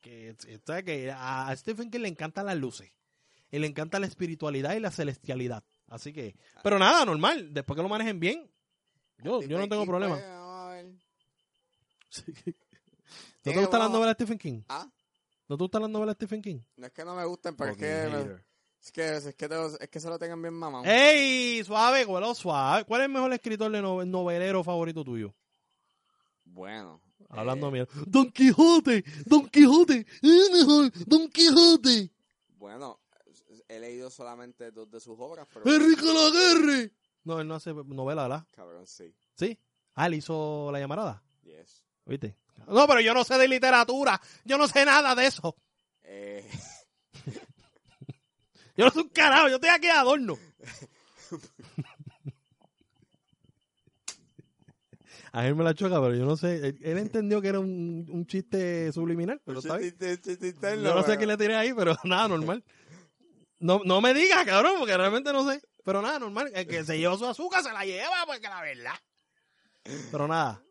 [0.00, 0.34] Que,
[0.66, 0.84] ¿sabes?
[0.84, 2.90] que a Stephen King le encantan las luces.
[3.50, 5.64] Y le encanta la espiritualidad y la celestialidad.
[5.88, 7.52] Así que, pero nada, normal.
[7.52, 8.50] Después que lo manejen bien,
[9.22, 10.14] yo, yo no tengo problema.
[10.16, 10.86] Pues, vamos a ver.
[12.46, 14.62] ¿No Tiene te gustan las novelas de Stephen King?
[14.68, 14.86] Ah,
[15.48, 16.60] ¿No te gustan las novelas de Stephen King?
[16.76, 18.44] no es que no me gusten, pero es Fucking que, hater.
[18.82, 20.84] es que es que te- es que se lo tengan bien mamado.
[20.84, 21.64] ¡Ey!
[21.64, 22.84] Suave, güelo, suave.
[22.84, 25.34] ¿Cuál es el mejor escritor de nove- novelero favorito tuyo?
[26.44, 27.00] Bueno.
[27.28, 27.92] Hablando eh, mierda.
[28.06, 32.10] Don Quijote, Don Quijote, es mejor, Don Quijote.
[32.58, 33.00] Bueno,
[33.68, 36.92] he leído solamente dos de sus obras, pero Enrique Laguerre.
[37.24, 38.46] No, él no hace novela, ¿verdad?
[38.52, 39.14] cabrón, sí.
[39.34, 39.58] Sí.
[39.94, 41.22] Ah, él hizo La Llamarada.
[41.42, 41.84] Yes.
[42.06, 42.36] ¿Viste?
[42.66, 44.20] No, pero yo no sé de literatura.
[44.44, 45.56] Yo no sé nada de eso.
[46.02, 46.48] Eh,
[48.76, 49.48] Yo no soy un carajo.
[49.48, 50.38] Yo estoy aquí de adorno.
[55.32, 56.56] A él me la choca, pero yo no sé.
[56.56, 59.94] Él, él entendió que era un, un chiste subliminal, pero está bien.
[59.98, 62.64] Yo no sé qué le tiré ahí, pero nada, normal.
[63.60, 65.62] No, no me digas, cabrón, porque realmente no sé.
[65.84, 66.50] Pero nada, normal.
[66.54, 68.94] El que se llevó su azúcar se la lleva, porque la verdad.
[70.10, 70.62] Pero nada.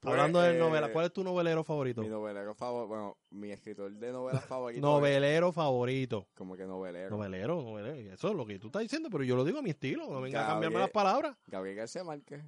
[0.00, 2.00] Pues, Hablando de eh, novela, ¿cuál es tu novelero favorito?
[2.00, 4.80] Mi novelero favorito, bueno, mi escritor de novelas favorito.
[4.80, 6.26] Novelero favorito.
[6.34, 7.10] Como que novelero.
[7.10, 8.14] Novelero, novelero.
[8.14, 10.08] Eso es lo que tú estás diciendo, pero yo lo digo a mi estilo.
[10.08, 10.54] No venga a Gabriel.
[10.54, 11.36] cambiarme las palabras.
[11.46, 12.42] Gabriel García Márquez.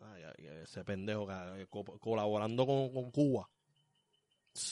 [0.00, 1.28] Ay, ay, ese pendejo
[2.00, 3.48] colaborando con, con Cuba.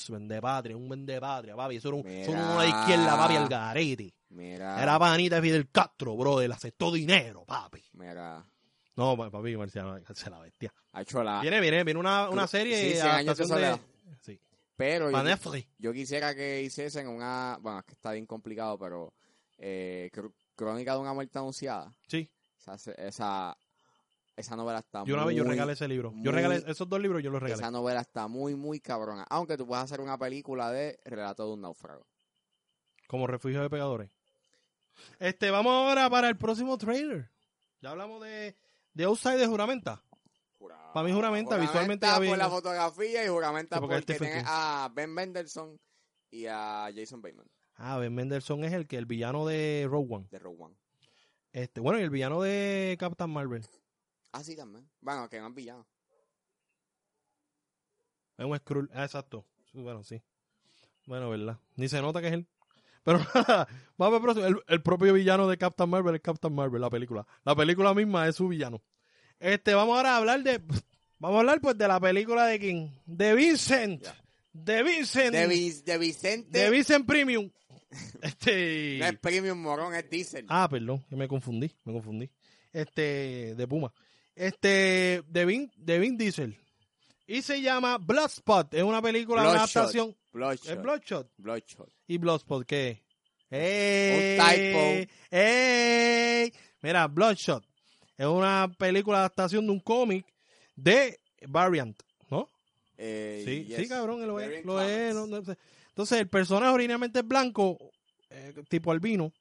[0.08, 1.76] Vende patria, un vende patria, papi.
[1.76, 2.50] Eso era un, eso era Mira.
[2.52, 4.14] uno de izquierda, papi, al garete.
[4.30, 4.82] Mira.
[4.82, 6.40] Era panita de Fidel Castro, bro.
[6.40, 7.82] Él aceptó dinero, papi.
[7.92, 8.44] Mira.
[8.96, 10.74] No, pa- papi, Marciano, se la bestia.
[11.22, 11.40] La.
[11.40, 12.46] Viene, viene, viene una, una.
[12.46, 12.92] Sí, serie.
[12.94, 13.80] Cien años de soledad.
[14.20, 14.40] Sí.
[14.76, 17.56] Pero yo, yo quisiera que hiciesen una.
[17.60, 19.14] Bueno, es que está bien complicado, pero.
[19.56, 21.92] Eh, cr- Crónica de una muerte anunciada.
[22.08, 22.28] Sí.
[22.58, 23.56] Esa, esa,
[24.38, 26.10] esa novela está Yo una vez yo muy- regalé ese libro.
[26.12, 27.60] muy- Yo regalé esos dos libros, yo los regalé.
[27.60, 29.24] Esa novela está muy, muy cabrona.
[29.30, 32.06] Aunque tú puedes hacer una película de Relato de un náufrago.
[33.06, 34.10] Como refugio de pegadores.
[35.18, 37.30] Este, vamos ahora para el próximo trailer.
[37.80, 38.56] Ya hablamos de,
[38.94, 40.02] de Outside de Juramenta.
[40.92, 44.42] Para mí juramenta, visualmente ya vi- por la fotografía y juramenta Sí, porque porque, tiene
[44.46, 45.78] a Ben Mendelssohn
[46.30, 47.46] y a Jason Bateman
[47.76, 50.26] Ah, Ben Mendelssohn es el que el villano de Rogue One.
[50.30, 50.74] de Rogue One.
[51.52, 53.64] Este, bueno, y el villano de Captain Marvel.
[54.32, 54.88] Ah, sí, también.
[55.00, 55.86] Bueno, que no es villano.
[58.36, 58.90] Es un Skrull.
[58.94, 59.44] Ah, exacto.
[59.72, 60.22] Bueno, sí.
[61.06, 61.58] Bueno, ¿verdad?
[61.76, 62.46] Ni se nota que es él.
[63.04, 63.66] Pero nada,
[63.98, 64.46] vamos al próximo.
[64.46, 67.26] El, el propio villano de Captain Marvel es Captain Marvel, la película.
[67.44, 68.82] La película misma es su villano.
[69.40, 70.58] Este, vamos ahora a hablar de.
[71.18, 72.88] Vamos a hablar pues de la película de King.
[73.06, 74.06] De Vincent.
[74.52, 75.32] De Vincent.
[75.34, 76.58] De, Vic- de Vicente.
[76.58, 77.50] de Vincent Premium.
[78.22, 78.98] Este.
[79.00, 80.44] no es premium morón, es diesel.
[80.50, 82.30] Ah, perdón, me confundí, me confundí.
[82.70, 83.90] Este, de Puma.
[84.38, 86.56] Este, de Vin, de Vin Diesel.
[87.26, 88.72] Y se llama Bloodspot.
[88.72, 89.76] Es una película, una Bloodshot.
[89.76, 90.16] adaptación.
[90.32, 90.68] Bloodshot.
[90.70, 91.30] ¿Es Bloodshot?
[91.36, 91.92] Bloodshot.
[92.06, 93.02] ¿Y Bloodspot qué?
[93.50, 94.38] ¡Ey!
[94.38, 94.46] Un
[95.06, 95.12] typo.
[95.30, 96.52] ¡Ey!
[96.82, 97.64] Mira, Bloodshot.
[98.16, 100.26] Es una película adaptación de un cómic
[100.76, 102.48] de Variant, ¿no?
[102.96, 103.76] Eh, Sí, yes.
[103.76, 104.64] sí, cabrón, lo es.
[104.64, 105.36] Lo es no- no.
[105.88, 107.76] Entonces, el personaje originalmente es blanco,
[108.30, 109.32] eh, tipo albino.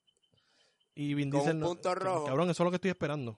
[0.95, 2.25] Y Vin Con Diesel un no- punto rojo.
[2.25, 3.37] Cabrón, eso es lo que estoy esperando.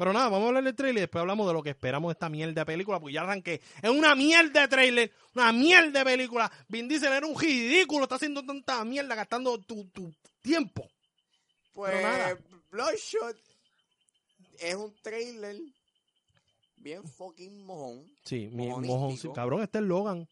[0.00, 2.12] Pero nada, vamos a hablar del trailer y después hablamos de lo que esperamos de
[2.12, 3.60] esta mierda de película, porque ya arranqué.
[3.82, 6.50] Es una mierda de trailer, una mierda de película.
[6.68, 10.10] Vin Diesel era un ridículo, está haciendo tanta mierda, gastando tu, tu
[10.40, 10.88] tiempo.
[11.74, 12.38] Pues nada.
[12.70, 13.36] Bloodshot
[14.58, 15.56] es un trailer
[16.76, 18.10] bien fucking mojón.
[18.24, 20.26] Sí, mojón, cabrón, este es Logan.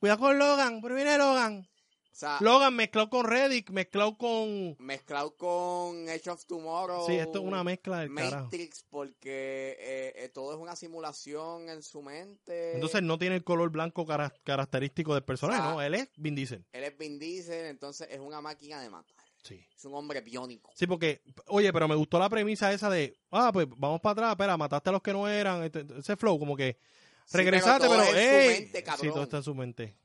[0.00, 1.66] Cuidado con Logan, pero viene Logan.
[2.14, 4.76] O sea, Logan mezclado con Reddick, mezclado con...
[4.78, 7.04] mezclado con Edge of Tomorrow.
[7.08, 8.44] Sí, esto es una mezcla del carajo.
[8.44, 12.74] Matrix, porque eh, eh, todo es una simulación en su mente.
[12.74, 15.72] Entonces no tiene el color blanco cara- característico del personaje, Ah.
[15.72, 15.82] ¿no?
[15.82, 16.64] Él es Vin Diesel.
[16.72, 19.24] Él es Vin Diesel, entonces es una máquina de matar.
[19.42, 19.66] Sí.
[19.76, 20.70] Es un hombre biónico.
[20.76, 24.30] Sí, porque, oye, pero me gustó la premisa esa de, ah, pues vamos para atrás,
[24.30, 26.78] espera, mataste a los que no eran, este- ese flow, como que
[27.26, 29.12] Sí, regresate, todo pero, es en su ey, mente, sí, cabrón.
[29.14, 29.96] todo está en su mente.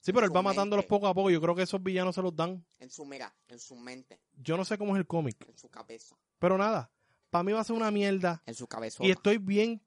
[0.00, 0.88] Sí, pero él va matándolos mente.
[0.88, 2.64] poco a poco, yo creo que esos villanos se los dan.
[2.78, 5.68] En su, mira, en su mente, Yo no sé cómo es el cómic, en su
[5.68, 6.90] cabeza, pero nada,
[7.28, 9.04] para mí va a ser una mierda en su cabeza.
[9.04, 9.82] y estoy bien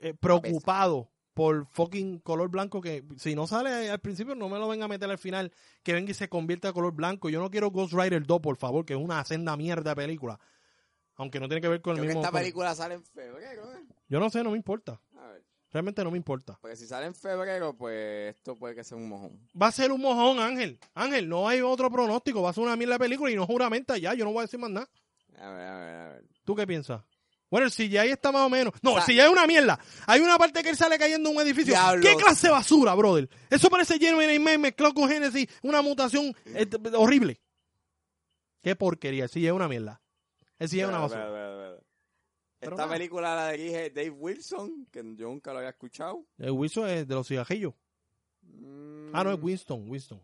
[0.00, 4.68] eh, preocupado por fucking color blanco que si no sale al principio no me lo
[4.68, 7.30] venga a meter al final que venga y se convierta a color blanco.
[7.30, 10.38] Yo no quiero Ghost Rider 2, por favor, que es una senda mierda de película.
[11.16, 13.86] Aunque no tiene que ver con el que mismo esta película sale en febrero, ¿eh?
[14.08, 15.00] Yo no sé, no me importa.
[15.72, 16.58] Realmente no me importa.
[16.60, 19.40] Porque si sale en febrero, pues esto puede que sea un mojón.
[19.60, 20.78] Va a ser un mojón, Ángel.
[20.94, 22.42] Ángel, no hay otro pronóstico.
[22.42, 24.12] Va a ser una mierda de película y no juramenta ya.
[24.12, 24.88] Yo no voy a decir más nada.
[25.38, 26.24] A ver, a ver, a ver.
[26.44, 27.02] ¿Tú qué piensas?
[27.50, 28.72] Bueno, el CGI está más o menos.
[28.82, 29.78] No, O sea- el CGI es una mierda.
[30.06, 31.72] Hay una parte que él sale cayendo en un edificio.
[31.72, 32.04] Diablos.
[32.06, 33.28] ¿Qué clase de basura, brother?
[33.50, 35.46] Eso parece Jeremy May mezclado con Genesis.
[35.62, 37.40] Una mutación eh, horrible.
[38.62, 39.24] Qué porquería.
[39.24, 40.00] El CGI es una mierda.
[40.58, 41.78] El CGI es una basura.
[42.62, 42.96] Pero Esta nada.
[42.96, 46.24] película la dirige Dave Wilson, que yo nunca lo había escuchado.
[46.38, 47.74] El Wilson es de los cigajillos.
[48.42, 49.84] Mm, Ah, no, es Winston.
[49.90, 50.20] Winston.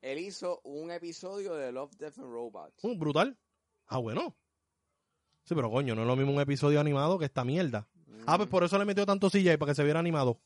[0.00, 2.82] Él hizo un episodio de Love, Death and Robots.
[2.82, 3.36] Uh, brutal.
[3.86, 4.34] Ah, bueno.
[5.44, 7.86] Sí, pero coño, no es lo mismo un episodio animado que esta mierda.
[8.26, 10.40] Ah, pues por eso le metió tanto CGI para que se viera animado.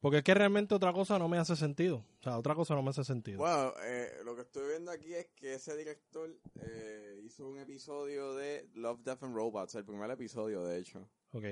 [0.00, 2.04] Porque es que realmente otra cosa no me hace sentido.
[2.20, 3.38] O sea, otra cosa no me hace sentido.
[3.38, 6.30] Bueno, eh, lo que estoy viendo aquí es que ese director
[6.60, 11.08] eh, hizo un episodio de Love, Death and Robots, el primer episodio, de hecho.
[11.32, 11.44] Ok.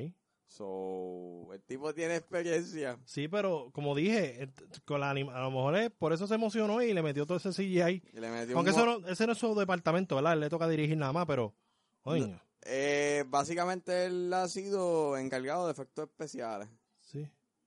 [0.47, 2.99] So, el tipo tiene experiencia.
[3.07, 4.49] Sí, pero como dije, eh,
[4.85, 7.39] con la anima- a lo mejor es, por eso se emocionó y le metió todo
[7.39, 8.03] ese CGI.
[8.13, 10.35] Y le metió Aunque un eso no, ese no es su departamento, ¿verdad?
[10.35, 11.55] Él le toca dirigir nada más, pero...
[12.03, 12.41] Coño.
[12.67, 16.69] Eh, básicamente él ha sido encargado de efectos especiales.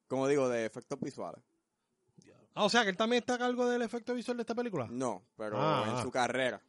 [0.07, 1.43] Como digo, de efectos visuales.
[2.53, 4.87] Ah, o sea, que él también está a cargo del efecto visual de esta película.
[4.89, 6.59] No, pero Ah, en su carrera.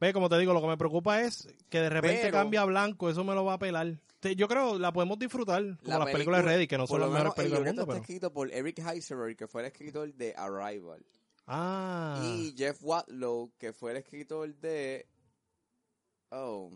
[0.00, 2.64] Ve, como te digo, lo que me preocupa es que de repente Pero- cambia a
[2.64, 4.00] blanco, eso me lo va a pelar.
[4.36, 7.10] Yo creo la podemos disfrutar como La las películas de Reddit, que no son las
[7.10, 8.00] mejores películas del mundo, está pero...
[8.02, 11.04] escrito por Eric Heiserberg, que fue el escritor de Arrival.
[11.46, 15.06] Ah, Y Jeff Watlow, que fue el escritor de...
[16.30, 16.70] Oh,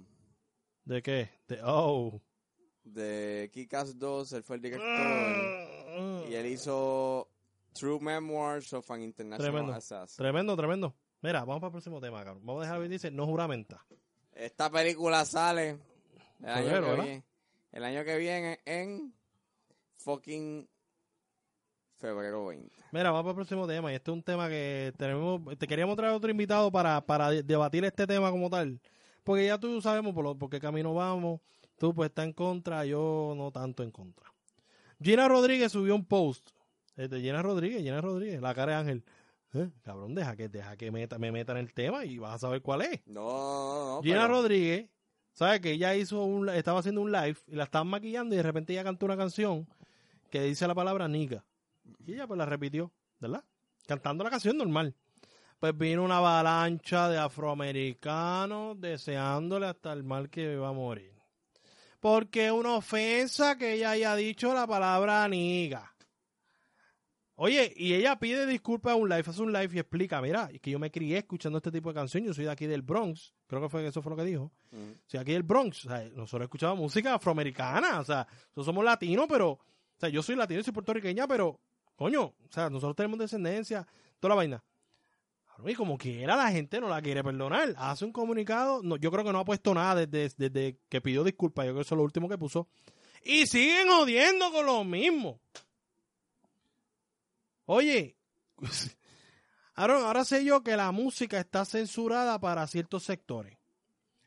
[0.85, 1.31] ¿de qué?
[1.49, 2.21] De, oh.
[2.87, 4.89] De Kick-Ass 2, él fue el director.
[4.89, 6.23] Ah.
[6.29, 7.29] y él hizo
[7.73, 9.73] True Memoirs of an International Tremendo.
[9.75, 10.17] Assassin.
[10.17, 10.95] Tremendo, tremendo.
[11.23, 12.45] Mira, vamos para el próximo tema, cabrón.
[12.47, 13.85] Vamos a dejar bien, dice, no juramenta.
[14.33, 15.79] Esta película sale
[16.43, 17.25] el año, que viene,
[17.73, 19.15] el año que viene en
[19.97, 20.69] fucking
[21.99, 22.71] febrero 20.
[22.93, 23.91] Mira, vamos para el próximo tema.
[23.93, 25.41] Y este es un tema que tenemos.
[25.59, 28.79] Te queríamos traer otro invitado para, para de- debatir este tema como tal.
[29.25, 31.41] Porque ya tú sabemos por, lo, por qué camino vamos.
[31.79, 34.33] Tú pues estás en contra, yo no tanto en contra.
[35.03, 36.51] Gina Rodríguez subió un post.
[36.97, 39.05] Este, Gina Rodríguez, Gina Rodríguez, la cara de Ángel.
[39.53, 42.39] Eh, Cabrón, deja que, deja que meta, me meta en el tema y vas a
[42.39, 43.01] saber cuál es.
[43.07, 44.03] No, no.
[44.03, 44.89] Gina pero- Rodríguez,
[45.33, 45.61] ¿sabes?
[45.61, 48.73] Que ella hizo un, estaba haciendo un live y la estaban maquillando y de repente
[48.73, 49.69] ella cantó una canción
[50.31, 51.45] que dice la palabra niga.
[52.07, 53.45] Y ella pues la repitió, ¿verdad?
[53.87, 54.95] Cantando la canción normal.
[55.61, 61.13] Pues vino una avalancha de afroamericanos deseándole hasta el mal que va a morir.
[62.07, 65.93] Porque es una ofensa que ella haya dicho la palabra niga.
[67.35, 70.61] Oye, y ella pide disculpas a un live, hace un live y explica, mira, es
[70.61, 73.35] que yo me crié escuchando este tipo de canción, yo soy de aquí del Bronx,
[73.49, 74.53] creo que fue eso fue lo que dijo.
[74.71, 74.95] Ujú.
[75.05, 79.27] Soy aquí del Bronx, o sea, nosotros escuchamos música afroamericana, o sea, nosotros somos latinos,
[79.29, 79.61] pero, o
[79.99, 81.59] sea, yo soy latino y soy puertorriqueña, pero,
[81.97, 83.85] coño, o sea, nosotros tenemos descendencia,
[84.21, 84.65] toda la vaina.
[85.65, 87.75] Y como quiera, la gente no la quiere perdonar.
[87.79, 91.25] Hace un comunicado, no, yo creo que no ha puesto nada desde, desde que pidió
[91.25, 92.69] disculpas, yo creo que eso es lo último que puso.
[93.23, 95.41] Y siguen jodiendo con lo mismo.
[97.65, 98.17] Oye,
[99.75, 103.57] ahora, ahora sé yo que la música está censurada para ciertos sectores.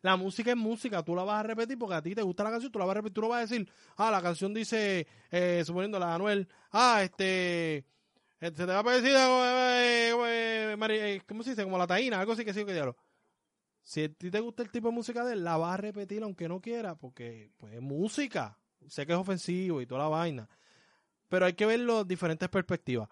[0.02, 2.52] La música es música, tú la vas a repetir porque a ti te gusta la
[2.52, 5.06] canción, tú la vas a repetir, tú no vas a decir, ah, la canción dice,
[5.30, 7.86] eh, suponiendo la de Anuel, ah, este,
[8.40, 11.64] se te va a parecer, eh, eh, eh, ¿cómo se dice?
[11.64, 12.96] Como la taína, algo así que sí, que diablo.
[13.84, 16.24] Si a ti te gusta el tipo de música de él, la vas a repetir
[16.24, 18.58] aunque no quiera, porque pues es música.
[18.88, 20.50] Sé que es ofensivo y toda la vaina.
[21.30, 23.10] Pero hay que ver las diferentes perspectivas.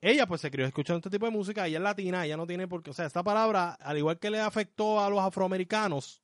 [0.00, 2.68] Ella pues se crió escuchando este tipo de música, ella es latina, ella no tiene
[2.68, 6.22] por qué, o sea, esta palabra, al igual que le afectó a los afroamericanos,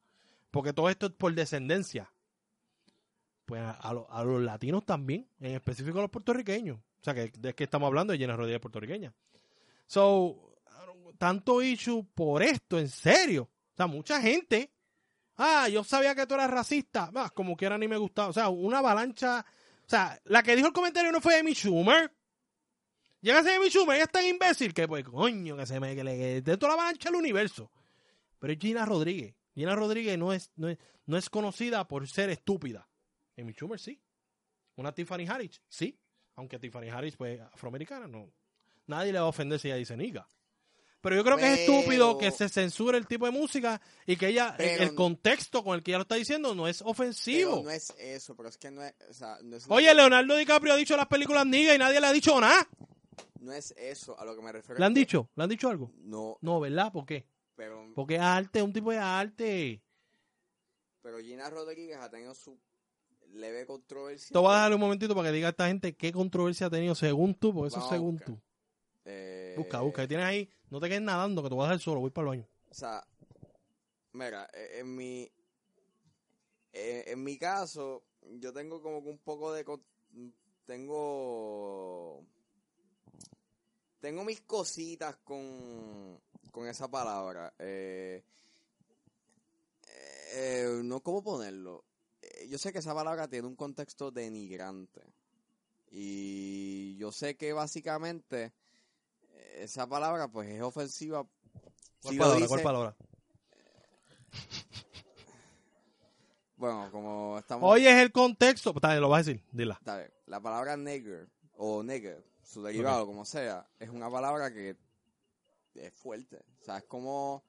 [0.51, 2.12] porque todo esto es por descendencia,
[3.47, 6.79] pues a, a lo- a los latinos también, en específico a los puertorriqueños.
[7.03, 9.12] O sea, que de que estamos hablando de Jenna Rodríguez puertorriqueña.
[9.87, 10.55] So,
[11.19, 13.43] tanto issue por esto, en serio.
[13.43, 14.73] O sea, mucha gente.
[15.37, 17.11] Ah, yo sabía que tú eras racista.
[17.12, 18.29] Ah, como quiera ni me gustaba.
[18.29, 19.45] O sea, una avalancha.
[19.85, 22.15] O sea, la que dijo el comentario no fue Amy Schumer.
[23.21, 25.97] Llega a ser Amy Schumer, ella es tan imbécil que, pues, coño, que se me.
[25.97, 27.69] que le de toda la avalancha del universo.
[28.38, 29.35] Pero es Gina Rodríguez.
[29.57, 32.88] Gina Rodríguez no es, no es, no es conocida por ser estúpida.
[33.37, 34.01] Amy Schumer sí.
[34.77, 35.99] Una Tiffany Harris, sí.
[36.37, 38.31] Aunque Tiffany Harris, pues, afroamericana, no.
[38.87, 40.27] Nadie le va a ofender si ella dice niga.
[41.01, 44.29] Pero yo creo que es estúpido que se censure el tipo de música y que
[44.29, 47.51] ella, el- Pero- el contexto con el que ella lo está diciendo no es ofensivo.
[47.57, 50.37] Pero no es eso, pero es que no es, o sea, no es Oye, Leonardo
[50.37, 52.68] DiCaprio ha dicho las películas niga y nadie le ha dicho nada.
[53.40, 54.79] no es eso a lo que me refiero.
[54.79, 55.29] ¿Le han que dicho?
[55.35, 55.90] ¿Le han dicho algo?
[55.97, 56.92] No, No, ¿verdad?
[56.92, 57.27] ¿Por qué?
[57.57, 59.83] pero, Porque es arte, es un tipo de arte.
[61.03, 62.57] pero Gina Rodríguez ha tenido su
[63.33, 64.33] leve controversia.
[64.33, 66.71] Te voy a dejar un momentito para que diga a esta gente qué controversia ha
[66.71, 68.38] tenido según tú, porque eso es según tú.
[69.05, 70.03] Eh, Busca, busca.
[70.03, 70.51] ¿Qué tienes ahí?
[70.71, 72.01] No te quedes nadando, que te voy a dejar solo.
[72.01, 72.49] Voy para el baño.
[72.71, 73.05] O sea,
[74.12, 75.31] mira, eh, en mi
[76.73, 78.05] eh, en mi caso,
[78.38, 79.64] yo tengo como que un poco de
[80.64, 82.25] tengo
[84.01, 86.18] tengo mis cositas con
[86.51, 87.53] con esa palabra.
[87.59, 88.23] Eh,
[90.35, 91.85] eh, no cómo ponerlo.
[92.33, 95.03] Eh, yo sé que esa palabra tiene un contexto denigrante.
[95.90, 98.53] Y yo sé que básicamente
[99.33, 101.27] eh, esa palabra pues es ofensiva.
[102.03, 102.37] ¿Cuál Si palabra?
[102.37, 102.97] dice- ¿Cuál palabra?
[106.57, 107.68] Bueno, como estamos...
[107.68, 108.71] Oye, es el contexto.
[108.73, 109.45] Está bien, lo vas a decir.
[109.51, 109.75] Dila.
[109.75, 114.77] Está bien, La palabra nigger o nigger, su derivado, como sea, es una palabra que
[115.75, 116.37] es fuerte.
[116.61, 117.42] O sea, es como...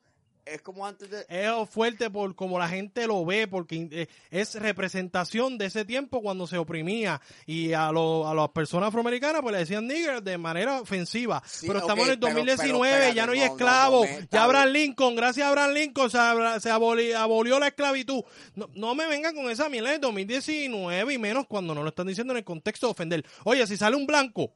[0.45, 1.25] Es como antes de...
[1.29, 6.21] Es fuerte por como la gente lo ve, porque eh, es representación de ese tiempo
[6.21, 10.37] cuando se oprimía y a, lo- a las personas afroamericanas pues le decían nigger de
[10.37, 11.41] manera ofensiva.
[11.45, 14.09] Sí, pero estamos en el pero- 2019, pero ya no hay espérate, no, no, esclavos,
[14.09, 14.83] no ya Abraham bien.
[14.87, 16.69] Lincoln, gracias a Abraham Lincoln se,
[17.15, 18.23] abolió la esclavitud.
[18.55, 22.07] No, no me vengan con esa mierda del 2019 y menos cuando no lo están
[22.07, 23.25] diciendo en el contexto de ofender.
[23.45, 24.51] Oye, si sale un blanco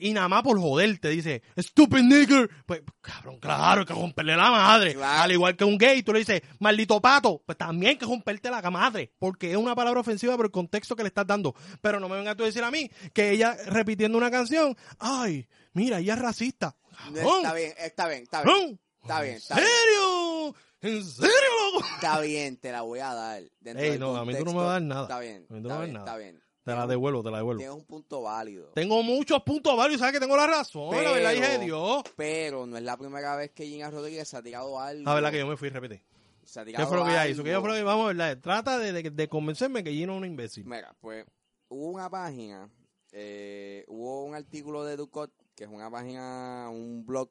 [0.00, 4.36] y nada más por joder te dice, stupid nigger, pues cabrón, claro, hay que romperle
[4.36, 4.94] la madre.
[4.94, 5.22] Claro.
[5.22, 8.50] Al igual que un gay, tú le dices, maldito pato, pues también hay que romperte
[8.50, 11.54] la madre, porque es una palabra ofensiva por el contexto que le estás dando.
[11.80, 15.46] Pero no me vengas tú a decir a mí que ella repitiendo una canción, ay,
[15.72, 16.76] mira, ella es racista.
[16.96, 18.80] Cabrón, está bien, está bien, está bien.
[19.02, 19.66] Está bien, ¿En está bien.
[19.66, 20.54] serio?
[20.82, 21.30] ¿En serio,
[21.74, 21.86] loco?
[21.94, 23.42] Está bien, te la voy a dar.
[23.64, 25.02] Ey, no, a mí tú no me vas a dar nada.
[25.02, 26.18] Está bien, A mí tú no está me bien, das está nada.
[26.18, 26.42] bien.
[26.62, 27.58] Te la devuelvo, te la devuelvo.
[27.58, 28.68] Tienes un punto válido.
[28.74, 30.94] Tengo muchos puntos varios, ¿sabes que tengo la razón?
[30.94, 32.02] la verdad, Pero- Dios.
[32.16, 35.04] Pero no es la primera vez que Gina Rodríguez se ha tirado algo.
[35.04, 36.04] La verdad que yo me fui, repite.
[36.44, 37.40] se ha ¿Qué fue lo que ella hizo?
[37.42, 37.44] algo.
[37.54, 38.40] ¿Qué fue lo que vamos a ver?
[38.40, 40.66] Trata de, de, de convencerme que Gino es un imbécil.
[40.66, 41.24] Mira, pues
[41.68, 42.68] hubo una página,
[43.12, 47.30] eh, hubo un artículo de Ducot, que es una página, un blog,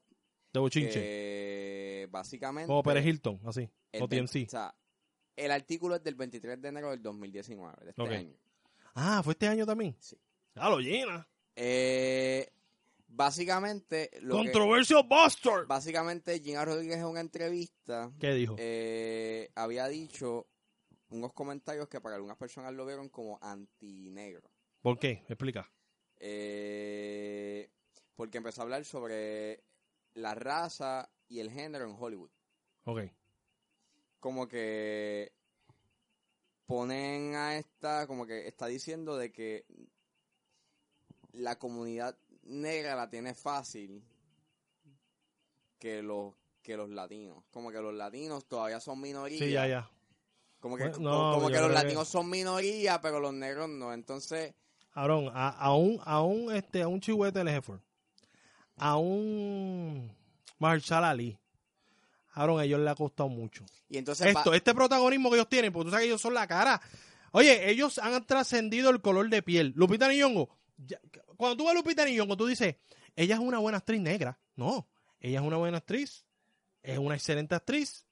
[0.53, 0.93] De bochinche.
[0.99, 2.67] que básicamente...
[2.67, 3.69] Como Pérez Hilton, así.
[4.01, 4.45] O TMC.
[4.47, 4.73] O sea,
[5.35, 8.09] el artículo es del 23 de enero del 2019, de este Ok.
[8.09, 8.35] año.
[8.95, 9.95] Ah, ¿fue este año también?
[9.99, 10.17] Sí.
[10.55, 11.27] Ah, lo llena.
[11.55, 12.51] Eh,
[13.07, 15.65] básicamente, lo que- Controversial Buster.
[15.67, 18.55] básicamente Gina Rodríguez en una entrevista ¿Qué dijo?
[18.57, 20.47] eh, había dicho
[21.09, 24.49] unos comentarios que para algunas personas lo vieron como antinegro.
[24.81, 25.23] ¿Por qué?
[25.27, 25.69] Explica.
[26.19, 27.69] Eh,
[28.15, 29.63] porque empezó a hablar sobre
[30.13, 32.29] la raza y el género en Hollywood.
[32.85, 33.01] Ok.
[34.19, 35.31] Como que
[36.69, 39.65] ponen a esta, como que está diciendo de que
[41.33, 44.03] la comunidad negra la tiene fácil
[45.79, 47.43] que los que los latinos.
[47.49, 49.39] Como que los latinos todavía son minoría.
[49.39, 49.89] Sí, ya, ya.
[50.59, 53.91] Como que, Bueno, no, como, que los que- latinos son minoría, pero los negros no.
[53.91, 54.53] Entonces,
[54.91, 57.63] Cabrón, a, a un, a un, este, a un chihuete del
[58.75, 60.15] a un
[60.59, 61.38] Marshall Ali,
[62.33, 63.63] cabrón, a ellos les ha costado mucho.
[63.89, 66.47] y entonces Esto, este protagonismo que ellos tienen, porque tú sabes que ellos son la
[66.47, 66.81] cara.
[67.31, 69.73] Oye, ellos han trascendido el color de piel.
[69.75, 70.99] Lupita Nyong'o, ya-
[71.37, 72.75] cuando tú ves a Lupita Nyong'o, tú dices,
[73.15, 74.39] ella es una buena actriz negra.
[74.55, 74.87] No,
[75.19, 76.25] ella es una buena actriz,
[76.81, 78.05] es una excelente actriz,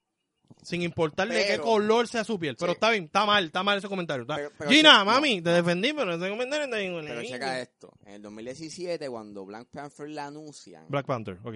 [0.61, 2.55] sin importar de qué color sea su piel.
[2.57, 2.75] Pero Sí.
[2.75, 4.25] está bien, está mal, está mal ese comentario.
[4.27, 6.93] Pero- pero Gina, che- mami, te defendí, pero ese comentario está bien.
[7.05, 7.93] pero checa esto.
[8.05, 11.55] En el 2017, cuando Black Panther la anuncian, Black Panther, ok.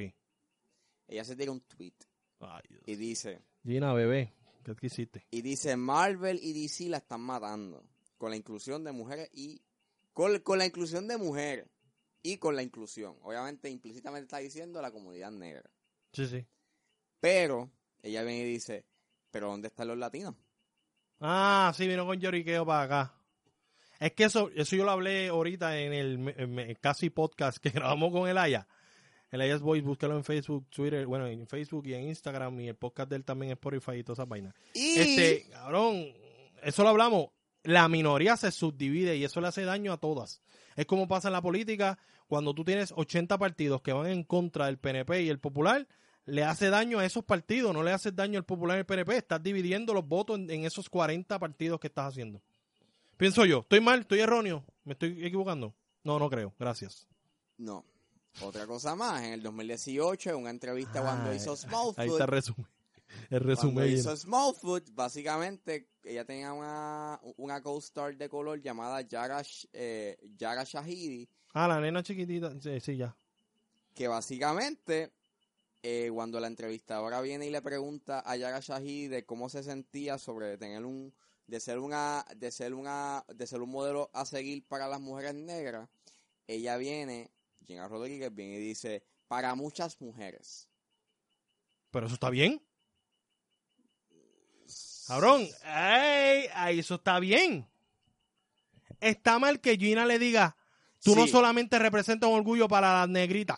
[1.08, 1.93] ella se tira un tweet
[2.41, 2.84] Ay, Dios.
[2.86, 5.25] y dice, Gina, bebé, ¿qué quisiste?
[5.32, 7.84] y dice, Marvel y DC la están matando
[8.17, 9.62] con la inclusión de mujeres y
[10.13, 11.67] con, con la inclusión de mujeres
[12.23, 13.17] y con la inclusión.
[13.23, 15.69] Obviamente, implícitamente está diciendo la comunidad negra.
[16.13, 16.45] Sí, sí.
[17.19, 17.71] Pero
[18.04, 18.86] ella viene y dice,
[19.32, 20.36] pero ¿dónde están los latinos?
[21.19, 23.13] Ah, sí, vino con lloriqueo para acá.
[23.99, 27.69] Es que eso, eso yo lo hablé ahorita en el me- me- casi podcast que
[27.71, 28.67] grabamos con el Aya.
[29.32, 32.76] El Aya's Voice, búscalo en Facebook, Twitter, bueno, en Facebook y en Instagram y el
[32.76, 34.54] podcast de él también en Spotify y todas esas vainas.
[34.74, 36.13] Y Este, cabrón,
[36.62, 37.30] eso lo hablamos.
[37.63, 40.41] La minoría se subdivide y eso le hace daño a todas.
[40.76, 44.65] Es como pasa en la política, cuando tú tienes 80 partidos que van en contra
[44.65, 45.88] del PNP y el Popular,
[46.26, 49.15] le hace daño a esos partidos, no le hace daño al Popular y al PNP.
[49.15, 52.41] Estás dividiendo los votos en, en esos 40 partidos que estás haciendo.
[53.15, 54.02] Pienso yo, ¿estoy mal?
[54.02, 54.65] ¿Estoy erróneo?
[54.84, 55.74] ¿Me estoy equivocando?
[56.04, 56.54] No, no creo.
[56.60, 57.08] Gracias.
[57.58, 57.86] no.
[58.41, 62.30] Otra cosa más, en el 2018, en una entrevista cuando hizo Ahí Smallfoot, está el
[62.30, 62.67] resumen.
[63.30, 63.91] El cuando resumen.
[63.91, 71.28] hizo Smallfoot, básicamente ella tenía una, una co-star de color llamada Yara, eh, Yara Shahidi,
[71.54, 72.54] Ah, la nena chiquitita.
[72.62, 73.13] Sí, sí, ya.
[73.94, 75.12] que básicamente
[75.84, 80.17] eh, cuando la entrevistadora viene y le pregunta a Yara Shahidi de cómo se sentía
[80.17, 81.13] sobre tener un
[81.48, 85.36] de ser una de ser una de ser un modelo a seguir para las mujeres
[85.36, 85.89] negras,
[86.48, 87.30] ella viene,
[87.65, 90.67] Gina Rodríguez viene y dice, para muchas mujeres.
[91.91, 92.62] Pero eso está bien.
[95.08, 97.67] Cabrón, ey, ay, eso está bien.
[99.00, 100.56] Está mal que Gina le diga,
[101.04, 103.58] tú no solamente representas un orgullo para las negritas,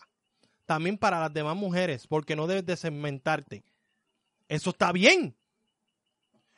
[0.65, 3.63] también para las demás mujeres, porque no debes de segmentarte.
[4.47, 5.35] Eso está bien.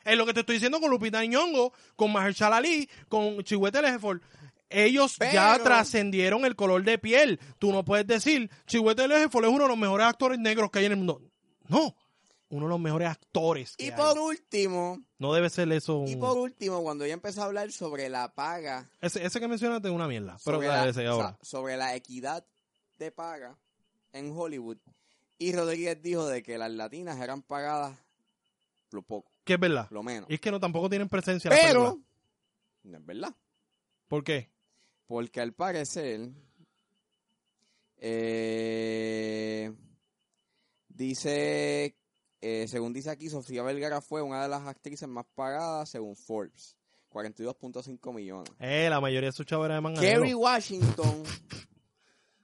[0.04, 4.22] Es lo que te estoy diciendo con Lupita Nyong'o, con Mahershala Ali, con Chihuete Lejefort.
[4.68, 7.38] Ellos ya trascendieron el color de piel.
[7.58, 10.86] Tú no puedes decir, Chihuete Lejefort es uno de los mejores actores negros que hay
[10.86, 11.22] en el mundo.
[11.68, 11.94] No,
[12.48, 13.96] uno de los mejores actores que Y hay.
[13.96, 15.98] por último, No debe ser eso.
[15.98, 19.48] un- y por último, cuando ella empezó a hablar sobre la paga, Ese, ese que
[19.48, 20.36] mencionaste es una mierda.
[20.44, 21.38] Pero sobre, la, o sea, ahora.
[21.42, 22.44] sobre la equidad
[22.98, 23.56] de paga
[24.12, 24.78] en Hollywood,
[25.38, 27.96] y Rodríguez dijo de que las latinas eran pagadas
[28.90, 29.86] lo poco, Que es verdad.
[29.90, 30.28] lo menos.
[30.30, 32.00] Y es que no tampoco tienen presencia en la Pero,
[32.84, 33.34] no es verdad.
[34.08, 34.48] ¿Por qué?
[35.06, 36.30] Porque al parecer,
[37.98, 39.72] eh,
[40.88, 41.96] dice,
[42.40, 46.76] eh, según dice aquí, Sofía Vergara fue una de las actrices más pagadas según Forbes.
[47.12, 48.50] 42.5 millones.
[48.60, 50.38] Eh, la mayoría de sus chavos de Kerry manganero.
[50.38, 51.22] Washington,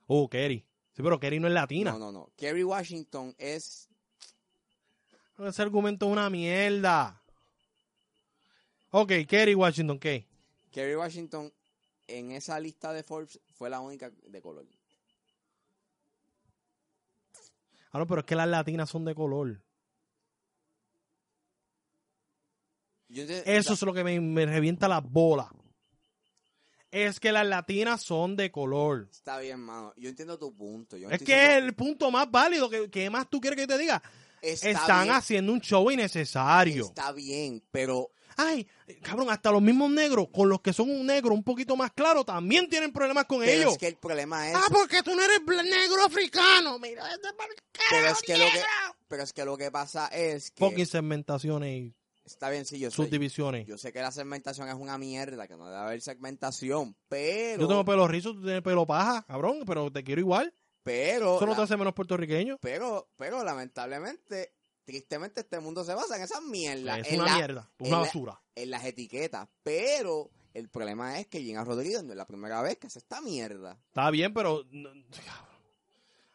[0.07, 0.65] Oh, Kerry.
[0.95, 1.93] Sí, pero Kerry no es latina.
[1.93, 2.31] no, no, no.
[2.37, 3.89] Kerry Washington es,
[5.39, 7.21] Ese argumento es una mierda.
[8.91, 10.27] Ok, Kerry Washington, ¿qué?
[10.71, 11.53] Kerry Washington
[12.19, 14.67] en esa lista de Forbes fue la única de color.
[17.91, 19.61] Ah, no, pero es que las latinas son de color.
[23.09, 25.49] Yo Eso es lo que me, me revienta las bolas.
[26.91, 29.09] Es que las latinas son de color.
[29.11, 29.93] Está bien, mano.
[29.97, 30.97] Yo entiendo tu punto.
[30.97, 32.69] Yo no Es estoy que es diciendo- el punto más válido.
[32.71, 34.03] que ¿Qué más tú quieres que te diga?
[34.41, 36.87] Está Están bien, haciendo un show innecesario.
[36.87, 38.67] Está bien, pero Ay,
[39.03, 42.25] cabrón, hasta los mismos negros, con los que son un negro un poquito más claro,
[42.25, 43.73] también tienen problemas con Pero ellos.
[43.73, 44.57] es que el problema es.
[44.57, 46.79] Ah, porque tú no eres negro africano.
[46.79, 47.29] Mira, este
[47.91, 48.63] pero, es que lo que,
[49.09, 50.65] pero es que lo que pasa es que.
[50.65, 52.97] Fucking segmentaciones y Está bien, sí, yo sé.
[52.97, 53.67] subdivisiones.
[53.67, 57.63] Yo sé que la segmentación es una mierda, que no debe haber segmentación, pero.
[57.63, 60.55] Yo tengo pelo rizo, tú tienes pelo paja, cabrón, pero te quiero igual.
[60.85, 61.37] Pero.
[61.37, 62.59] Eso no te hace menos puertorriqueño.
[62.61, 64.53] pero, pero, lamentablemente,
[64.85, 66.99] tristemente, este mundo se basa en esas mierdas.
[67.01, 68.41] Es en una la- mierda, en una la- basura.
[68.55, 69.49] en las etiquetas.
[69.63, 73.21] Pero el problema es que Gina Rodríguez no es la primera vez que hace esta
[73.21, 73.79] mierda.
[73.89, 74.65] Está bien, pero...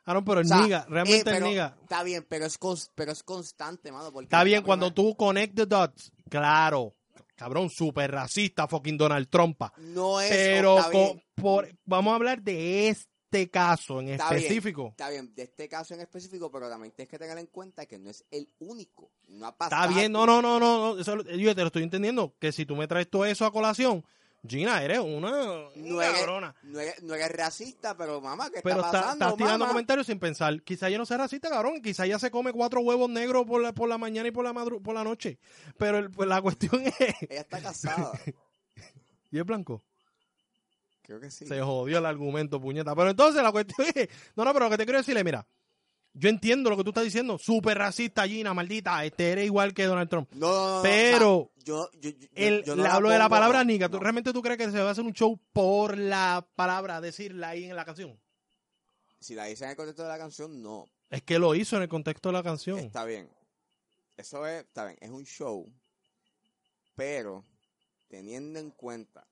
[0.06, 1.78] Ah, no, pero el O sea, niga, realmente eh, el pero- niga.
[1.82, 2.58] Está bien, pero es,
[2.96, 4.12] pero es constante, mano.
[4.14, 6.94] porque Está bien cuando primera- tú connect the dots, claro.
[7.36, 9.62] Cabrón, súper racista, fucking Donald Trump.
[9.78, 10.30] No es.
[10.32, 13.06] Pero co- por- vamos a hablar de este
[13.50, 14.88] caso en Está bien, específico.
[14.92, 17.98] Está bien, de este caso en específico, pero también tienes que tener en cuenta que
[18.00, 19.12] no es el único.
[19.28, 19.84] No ha pasado.
[19.84, 22.66] Está bien, no, no, no, no, no, eso, yo te lo estoy entendiendo, que si
[22.66, 24.04] tú me traes todo eso a colación,
[24.48, 25.30] Gina, eres una,
[25.76, 26.56] No una eres, cabrona.
[26.64, 29.26] no, eres, no eres racista, pero mamá, ¿qué Pero está pasando?
[29.26, 30.62] estás tirando comentarios sin pensar.
[30.62, 31.82] Quizá yo no sea racista, cabrón.
[31.82, 34.54] Quizá ella se come cuatro huevos negros por la, por la mañana y por la
[34.54, 35.40] madru- por la noche.
[35.78, 36.94] Pero el- pues la cuestión es...
[37.30, 38.12] Ella está casada.
[39.32, 39.84] ¿Y es blanco?
[41.08, 41.48] Creo que sí.
[41.48, 42.94] Se jodió el argumento, puñeta.
[42.94, 44.10] Pero entonces la cuestión es...
[44.36, 45.48] No, no, pero lo que te quiero decirle, mira.
[46.14, 47.38] Yo entiendo lo que tú estás diciendo.
[47.38, 49.06] Súper racista, Gina, maldita.
[49.06, 50.30] Este eres igual que Donald Trump.
[50.34, 53.30] No, no, no, Pero yo, yo, yo- El, yo no le la hablo de la
[53.30, 53.88] palabra no, nigga.
[53.88, 54.00] ¿Tú.
[54.00, 57.66] ¿Realmente tú crees que se va a hacer un show por la palabra, decirla ahí
[57.66, 58.20] en la canción?
[59.20, 60.88] Si la dicen en el contexto de la canción, no.
[61.10, 62.80] Es que lo hizo en el contexto de la canción.
[62.80, 63.30] Está bien.
[64.18, 65.66] Eso es, está bien, es un show.
[66.96, 67.44] Pero,
[68.10, 69.26] teniendo en cuenta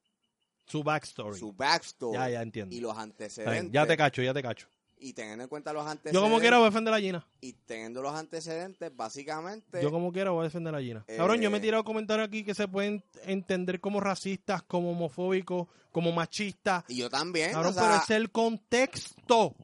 [0.66, 1.38] Su backstory.
[1.39, 2.76] su backstory Ya, ya entiendo.
[2.76, 3.72] y los antecedentes.
[3.72, 4.68] Ya te cacho, ya te cacho.
[4.97, 6.13] Y teniendo en cuenta los antecedentes.
[6.13, 7.28] Yo como quiera voy a defender a Gina.
[7.41, 9.82] Y teniendo los antecedentes, básicamente.
[9.82, 11.03] Yo como quiera voy a defender a Gina.
[11.07, 14.91] Eh, Cabrón, yo me he tirado comentarios aquí que se pueden entender como racistas, como
[14.91, 16.86] homofóbicos, como machistas.
[16.88, 17.51] Y yo también.
[17.51, 19.38] Cabrón, o sea, pero es el contexto.
[19.47, 19.55] o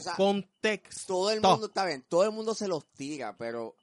[0.00, 1.06] sea, Contexto.
[1.14, 3.74] todo el mundo está bien, todo el mundo se los tira, pero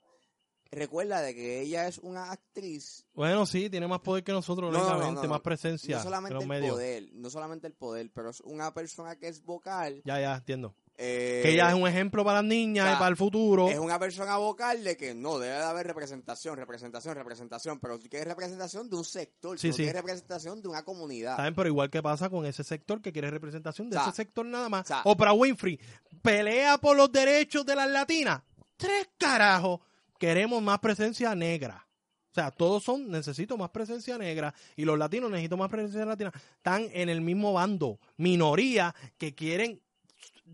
[0.72, 3.06] recuerda de que ella es una actriz.
[3.14, 6.72] Bueno, sí, tiene más poder que nosotros, No, más presencia No en solamente el medios.
[6.72, 10.00] poder, no solamente el poder, pero es una persona que es vocal.
[10.04, 10.74] Ya, ya, entiendo.
[10.96, 13.68] eh, que ella es un ejemplo para las niñas y para el futuro.
[13.68, 18.08] es una persona vocal de que no, debe de haber representación, representación, representación, pero tú
[18.08, 19.90] quieres representación de un sector, Sí, no sí.
[19.92, 21.36] representación de una comunidad.
[21.36, 21.54] ¿Saben?
[21.54, 24.44] Pero igual que pasa con ese sector que quiere representación de O sea, ese sector
[24.46, 24.84] nada más.
[24.84, 25.78] o sea, Oprah Winfrey
[26.22, 28.42] pelea por los derechos de las latinas.
[28.76, 29.80] Tres carajos.
[30.22, 31.84] Queremos más presencia negra.
[32.30, 36.32] O sea, todos son, necesito más presencia negra y los latinos necesito más presencia latina.
[36.58, 37.98] Están en el mismo bando.
[38.18, 39.82] Minoría que quieren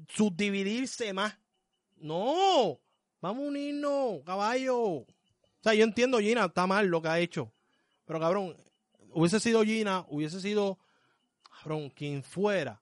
[0.09, 1.37] subdividirse más.
[1.99, 2.81] No,
[3.21, 4.79] vamos a unirnos, caballo.
[4.81, 5.07] O
[5.62, 7.53] sea, yo entiendo, Gina, está mal lo que ha hecho.
[8.07, 8.57] Pero cabrón,
[9.12, 10.79] hubiese sido Gina, hubiese sido,
[11.43, 12.81] cabrón, quien fuera.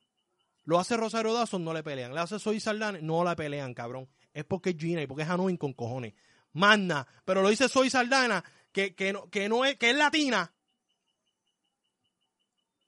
[0.65, 2.15] Lo hace Rosario Dawson, no le pelean.
[2.15, 4.09] Le hace Soy Saldana, no la pelean, cabrón.
[4.33, 6.15] Es porque es Gina y porque es Hanoi con cojones.
[6.57, 8.43] Manda, pero lo dice Soy Saldana,
[8.73, 10.51] que, que, no, que no es, que es latina.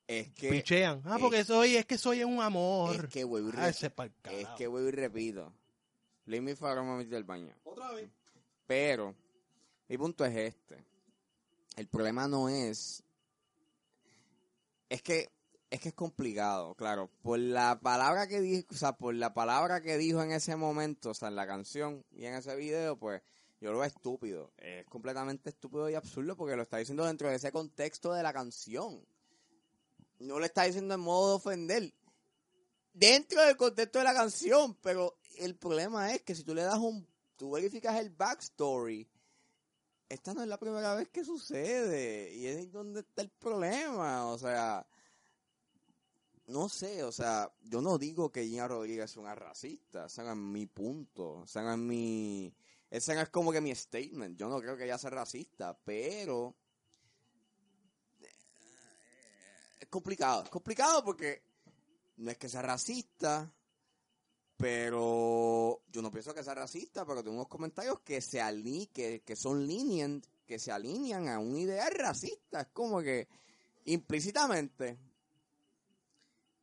[0.07, 1.03] es que, Pichean.
[1.05, 3.05] Ah, porque soy, es que soy un amor.
[3.05, 5.53] es que, vuelvo y Ah, re- ese pa'l es que vuelvo y repito.
[6.25, 7.55] Me moment del baño.
[7.65, 8.11] Otra vez.
[8.67, 9.15] Pero,
[9.89, 10.85] mi punto es este.
[11.77, 13.03] El problema no es.
[14.89, 15.31] Es que.
[15.71, 17.11] Es que es complicado, claro.
[17.21, 21.11] Por la palabra que dijo, o sea, por la palabra que dijo en ese momento,
[21.11, 23.21] o sea, en la canción y en ese video, pues,
[23.61, 24.53] yo lo veo estúpido.
[24.57, 28.33] Es completamente estúpido y absurdo porque lo está diciendo dentro de ese contexto de la
[28.33, 29.05] canción.
[30.19, 31.95] No le está diciendo en modo de ofender.
[32.93, 36.79] Dentro del contexto de la canción, pero el problema es que si tú le das
[36.79, 37.07] un,
[37.37, 39.09] tú verificas el backstory,
[40.09, 44.39] esta no es la primera vez que sucede y es donde está el problema, o
[44.39, 44.87] sea,
[46.47, 50.35] no sé, o sea, yo no digo que Gina Rodríguez es una racista, ese no
[50.35, 52.53] mi punto, ese no mi,
[52.91, 56.57] ese es como que mi statement, yo no creo que ella sea racista, pero
[58.21, 58.29] eh,
[59.81, 61.43] es complicado, es complicado porque
[62.17, 63.53] no es que sea racista,
[64.57, 69.21] pero yo no pienso que sea racista, pero tengo unos comentarios que se ali que,
[69.21, 72.63] que son lenient, que se alinean a un ideal racista.
[72.63, 73.29] Es como que
[73.85, 74.99] implícitamente.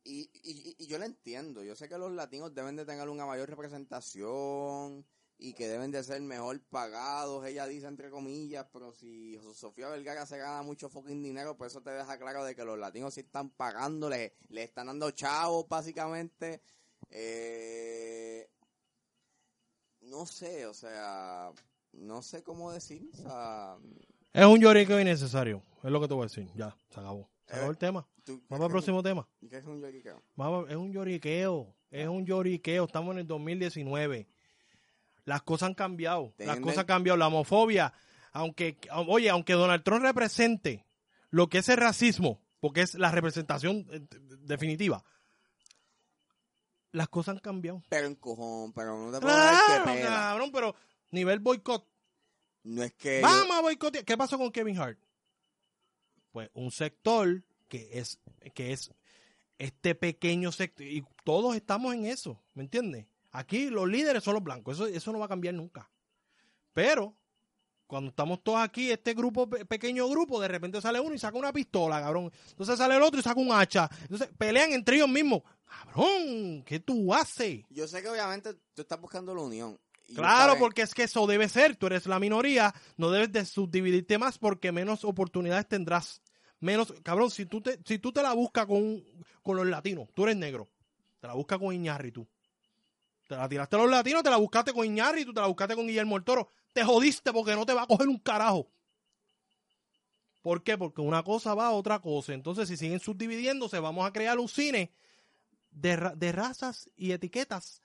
[0.04, 1.62] Y, y, y yo lo entiendo.
[1.62, 5.06] Yo sé que los latinos deben de tener una mayor representación
[5.38, 10.24] y que deben de ser mejor pagados, ella dice entre comillas, pero si Sofía Vergara
[10.26, 13.20] se gana mucho fucking dinero, pues eso te deja claro de que los latinos sí
[13.20, 16.62] están pagando, le, le están dando chavos básicamente.
[17.10, 18.48] Eh,
[20.02, 21.50] no sé, o sea,
[21.92, 23.76] no sé cómo decir, o sea,
[24.32, 25.62] Es un lloriqueo innecesario.
[25.82, 26.48] Es lo que te voy a decir.
[26.54, 27.28] Ya, se acabó.
[27.46, 28.06] Se acabó Eh, el tema.
[28.24, 29.28] tú- Vamos al próximo tema.
[29.48, 30.20] ¿qué es un lloriqueo?
[30.34, 31.74] Vamos, es un lloriqueo.
[31.90, 32.84] Es un lloriqueo.
[32.84, 34.26] Estamos en el 2019.
[35.26, 36.32] Las cosas han cambiado.
[36.38, 37.16] Las cosas han cambiado.
[37.18, 37.92] La homofobia,
[38.32, 40.86] aunque, oye, aunque Donald Trump represente
[41.30, 44.00] lo que es el racismo, porque es la representación eh,
[44.40, 45.04] definitiva,
[46.92, 47.82] las cosas han cambiado.
[47.88, 50.74] Pero en cojón, pero no te puedo dar que cabrón, pero
[51.10, 51.86] nivel boicot.
[52.64, 54.04] No es que yo- Vamos a boicotear.
[54.04, 54.98] ¿Qué pasó con Kevin Hart?
[56.32, 58.20] Pues un sector que es,
[58.54, 58.92] que es
[59.58, 63.06] este pequeño sector, y todos estamos en eso, ¿me entiendes?
[63.38, 65.90] Aquí los líderes son los blancos, eso, eso no va a cambiar nunca.
[66.72, 67.14] Pero,
[67.86, 71.36] cuando estamos todos aquí, este grupo, pe- pequeño grupo, de repente sale uno y saca
[71.38, 72.30] una pistola, cabrón.
[72.50, 73.88] Entonces sale el otro y saca un hacha.
[74.02, 75.42] Entonces pelean entre ellos mismos.
[75.66, 77.64] Cabrón, ¿qué tú haces?
[77.70, 79.78] Yo sé que obviamente tú estás buscando la unión.
[80.14, 81.76] Claro, porque es que eso debe ser.
[81.76, 86.22] Tú eres la minoría, no debes de subdividirte más porque menos oportunidades tendrás.
[86.60, 89.02] Menos, cabrón, si tú te, si tú te la buscas con,
[89.42, 90.68] con los latinos, tú eres negro,
[91.20, 92.26] te la buscas con Iñárritu.
[93.26, 95.86] Te la tiraste a los latinos, te la buscaste con Iñárritu, te la buscaste con
[95.86, 96.48] Guillermo el Toro.
[96.72, 98.68] Te jodiste porque no te va a coger un carajo.
[100.42, 100.78] ¿Por qué?
[100.78, 102.32] Porque una cosa va a otra cosa.
[102.32, 104.92] Entonces, si siguen subdividiéndose, vamos a crear un cine
[105.70, 107.82] de, de razas y etiquetas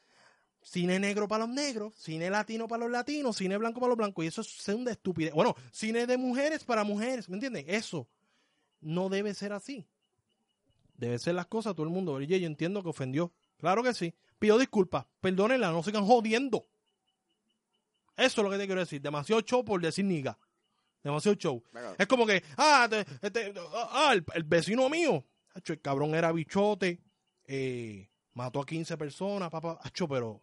[0.61, 4.23] cine negro para los negros, cine latino para los latinos, cine blanco para los blancos,
[4.23, 5.33] y eso es una estupidez.
[5.33, 7.65] Bueno, cine de mujeres para mujeres, ¿me entiendes?
[7.67, 8.07] Eso
[8.79, 9.87] no debe ser así.
[10.97, 12.13] Debe ser las cosas todo el mundo.
[12.13, 13.33] Oye, yo entiendo que ofendió.
[13.57, 14.13] Claro que sí.
[14.41, 15.05] Pido disculpas.
[15.19, 16.65] Perdónenla, no sigan jodiendo.
[18.17, 18.99] Eso es lo que te quiero decir.
[18.99, 20.35] Demasiado show por decir niga.
[21.03, 21.63] Demasiado show.
[21.99, 25.23] Es como que, ah, te- este, ah, el, el vecino mío,
[25.53, 26.99] acho, el cabrón era bichote,
[27.45, 30.41] eh, mató a 15 personas, papá, acho, pero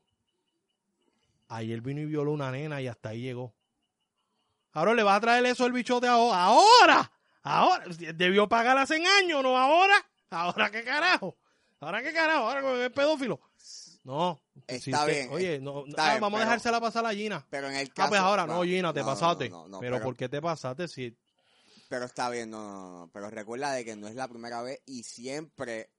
[1.48, 3.52] ayer vino y violó una nena y hasta ahí llegó.
[4.74, 7.84] Ahora le va a traer eso el bichote ahora, ahora, ahora,
[8.14, 11.36] debió pagar hace años, no ahora, ahora qué carajo,
[11.80, 13.40] ahora qué carajo, ahora con el pedófilo.
[14.08, 17.12] No, Está te- bien, Oye, no, está ah, bien, vamos a pero- dejársela pasar a
[17.12, 17.46] Gina.
[17.50, 18.06] Pero en el caso.
[18.06, 19.50] Ah, pues ahora no, Gina, te no, pasaste.
[19.50, 21.14] no, no, pero, ¿por qué te pasaste si
[21.90, 23.10] Pero está bien, no, no, no.
[23.12, 25.90] Pero recuerda de que no es la primera vez y siempre,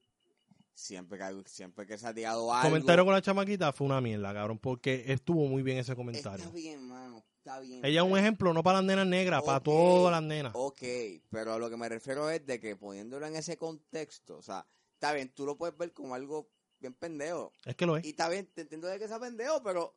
[0.74, 2.70] siempre que, siempre que se ha tirado algo.
[2.70, 6.44] comentario con la chamaquita fue una mierda, cabrón, porque estuvo muy bien ese comentario.
[6.46, 7.24] Está bien, mano.
[7.38, 7.86] Está bien.
[7.86, 10.52] Ella es un ejemplo, no para las nenas negras, para todas las nenas.
[10.56, 10.82] Ok,
[11.30, 14.66] pero a lo que me refiero es de que poniéndolo en ese contexto, o sea,
[14.94, 16.50] está bien, tú lo puedes ver como algo
[16.80, 17.52] bien pendejo.
[17.66, 18.06] Es que lo es.
[18.06, 19.96] Y está bien, te entiendo de que sea pendejo, pero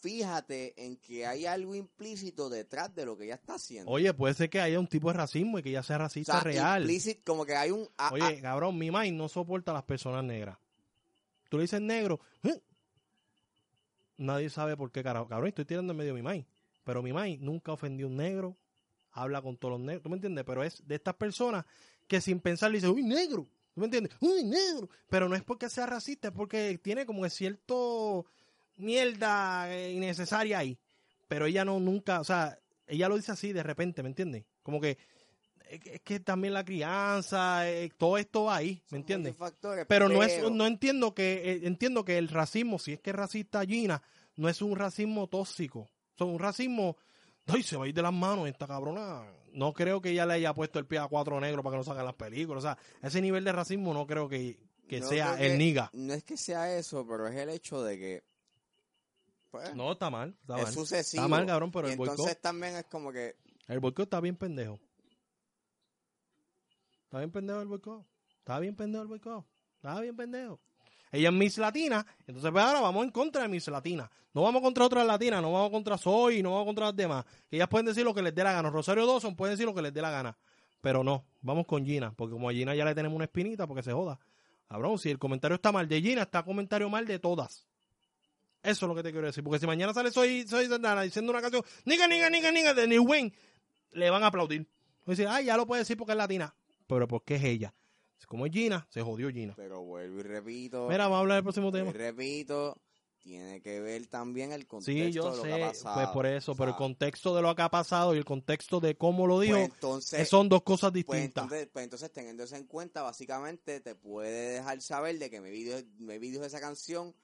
[0.00, 3.90] fíjate en que hay algo implícito detrás de lo que ella está haciendo.
[3.90, 6.32] Oye, puede ser que haya un tipo de racismo y que ella sea o racista
[6.32, 6.82] sea, real.
[6.82, 7.88] implícito, como que hay un...
[7.98, 10.58] ah, Oye, ah, cabrón, mi maíz no soporta a las personas negras.
[11.48, 12.60] Tú le dices negro, ¿eh?
[14.16, 15.28] nadie sabe por qué carajo.
[15.28, 16.46] Cabrón, estoy tirando en medio de mi maíz.
[16.84, 18.56] Pero mi maíz nunca ofendió a un negro,
[19.12, 20.02] habla con todos los negros.
[20.02, 20.44] ¿Tú me entiendes?
[20.44, 21.64] Pero es de estas personas
[22.08, 23.46] que sin pensar le dicen, uy, negro.
[23.74, 24.12] ¿Tú me entiendes?
[24.20, 24.88] Uy, negro.
[25.08, 28.26] Pero no es porque sea racista, es porque tiene como que cierto
[28.76, 30.78] mierda eh, innecesaria ahí.
[31.28, 34.44] Pero ella no nunca, o sea, ella lo dice así de repente, ¿me entiendes?
[34.62, 34.98] Como que
[35.70, 39.34] es que- también la crianza, eh, todo esto va ahí, ¿me entiendes?
[39.88, 43.16] Pero no es, no entiendo que, eh, entiendo que el racismo, si es que es
[43.16, 44.02] racista Gina,
[44.36, 45.88] no es un racismo tóxico.
[46.18, 46.98] Son un racismo,
[47.46, 49.22] ay, se va a ir de las manos esta cabrona.
[49.52, 51.84] No creo que ella le haya puesto el pie a cuatro negros para que no
[51.84, 52.64] salgan las películas.
[52.64, 55.90] O sea, ese nivel de racismo no creo que, que no sea el niga.
[55.92, 58.24] No es que sea eso, pero es el hecho de que...
[59.50, 60.72] Pues, No, está mal, está es mal.
[60.72, 61.22] sucesivo.
[61.22, 63.36] Está mal, cabrón, pero y el entonces boicot, también es como que...
[63.68, 64.80] el boicot está bien pendejo.
[67.04, 68.06] Está bien pendejo el boicot.
[68.38, 69.46] Está bien pendejo el boicot.
[69.76, 70.60] Está bien pendejo.
[71.12, 74.10] Ella es Miss Latina, entonces pues ahora vamos en contra de Miss Latina.
[74.32, 77.26] No vamos contra otras latinas, no vamos contra Soy, no vamos contra las demás.
[77.50, 78.70] Ellas pueden decir lo que les dé la gana.
[78.70, 80.36] Rosario Dawson puede decir lo que les dé la gana.
[80.80, 83.82] Pero no, vamos con Gina, porque como a Gina ya le tenemos una espinita porque
[83.82, 84.18] se joda.
[84.68, 87.66] Cabrón, si el comentario está mal de Gina, está comentario mal de todas.
[88.62, 89.44] Eso es lo que te quiero decir.
[89.44, 92.86] Porque si mañana sale Soy, Soy Santana diciendo una canción, niga, niga, niga, niga, de
[92.86, 93.34] New Wayne,
[93.92, 94.60] le van a aplaudir.
[94.60, 96.54] Van a decir, ay, ya lo puede decir porque es latina.
[96.86, 97.74] Pero porque es ella.
[98.26, 99.54] Como es Gina, se jodió Gina.
[99.56, 100.88] Pero vuelvo y repito.
[100.88, 101.90] Mira, vamos a hablar del próximo tema.
[101.90, 102.76] y repito.
[103.22, 105.94] Tiene que ver también el contexto Sí, yo de lo sé, que ha pasado.
[105.94, 108.96] pues por eso, pero el contexto de lo que ha pasado y el contexto de
[108.96, 111.44] cómo lo dijo, pues entonces, eh, son dos cosas pues distintas.
[111.44, 115.50] entonces, pues entonces teniendo eso en cuenta, básicamente te puede dejar saber de que me
[115.50, 115.70] vi,
[116.00, 117.14] me vi de esa canción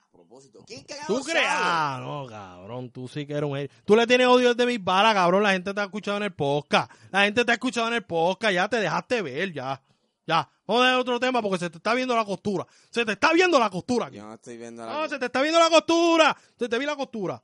[0.00, 0.64] a propósito.
[0.66, 1.46] ¿Quién ¿Tú crees?
[1.46, 3.68] Ah, no, cabrón, tú sí que eres un...
[3.84, 6.34] Tú le tienes odio desde mis balas, cabrón, la gente te ha escuchado en el
[6.34, 6.90] podcast.
[7.12, 9.80] La gente te ha escuchado en el podcast, ya te dejaste ver, ya.
[10.26, 12.66] Ya, vamos a dejar otro tema porque se te está viendo la costura.
[12.90, 14.16] Se te está viendo la costura aquí.
[14.16, 16.36] Yo no estoy viendo la No, se te está viendo la costura.
[16.58, 17.40] Se te vi la costura.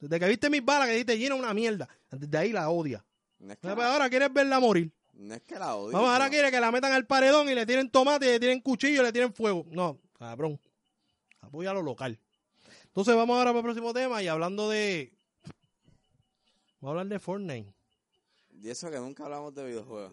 [0.00, 1.88] Desde que viste mis balas que dijiste llena una mierda.
[2.10, 3.04] Desde ahí la odia.
[3.38, 4.92] no, es que Pero la, ahora quieres verla morir.
[5.12, 5.92] no es que la odio.
[5.92, 8.40] Vamos, ahora sino- quiere que la metan al paredón y le tienen tomate, y le
[8.40, 9.64] tienen cuchillo, y le tienen fuego.
[9.70, 10.60] No, cabrón.
[11.40, 12.18] Apoya lo local.
[12.86, 15.12] Entonces vamos ahora para el próximo tema y hablando de...
[16.80, 17.74] Vamos a hablar de Fortnite.
[18.60, 20.12] Y eso que nunca hablamos de videojuegos.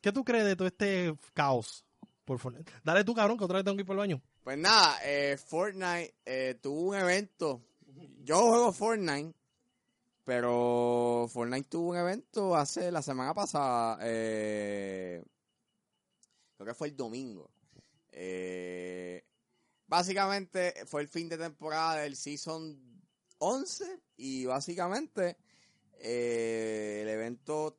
[0.00, 1.84] ¿Qué tú crees de todo este caos
[2.24, 2.72] por Fortnite?
[2.84, 4.22] Dale tú, cabrón, que otra vez tengo que ir por el baño.
[4.42, 7.62] Pues nada, eh, Fortnite eh, tuvo un evento.
[8.24, 9.34] Yo juego Fortnite,
[10.24, 13.98] pero Fortnite tuvo un evento hace la semana pasada.
[14.02, 15.22] eh,
[16.56, 17.50] creo que fue el domingo.
[18.12, 19.24] Eh,
[19.86, 22.78] básicamente fue el fin de temporada del Season
[23.38, 25.36] 11 y básicamente
[25.98, 27.76] eh, el evento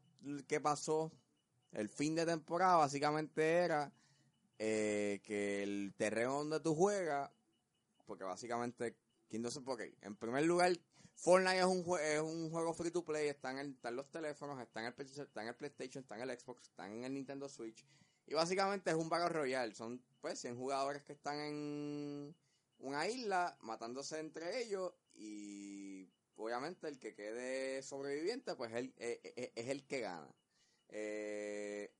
[0.47, 1.11] que pasó,
[1.72, 3.91] el fin de temporada, básicamente era
[4.59, 7.32] eh, que el terreno donde tú juegas,
[8.05, 8.95] porque básicamente,
[9.30, 9.95] ¿quién no se qué?
[10.01, 10.78] En primer lugar,
[11.15, 13.95] Fortnite es un, jue- es un juego free to play, está en, el- está en
[13.95, 17.13] los teléfonos, está en, el, en el PlayStation, está en el Xbox, está en el
[17.13, 17.86] Nintendo Switch.
[18.28, 19.76] Y básicamente es un Battle Royale.
[19.76, 22.36] Son pues 100 jugadores que están en
[22.80, 29.51] una isla matándose entre ellos y obviamente el que quede sobreviviente pues él, eh, eh,
[29.55, 30.28] es el que gana.
[30.92, 31.92] Eh,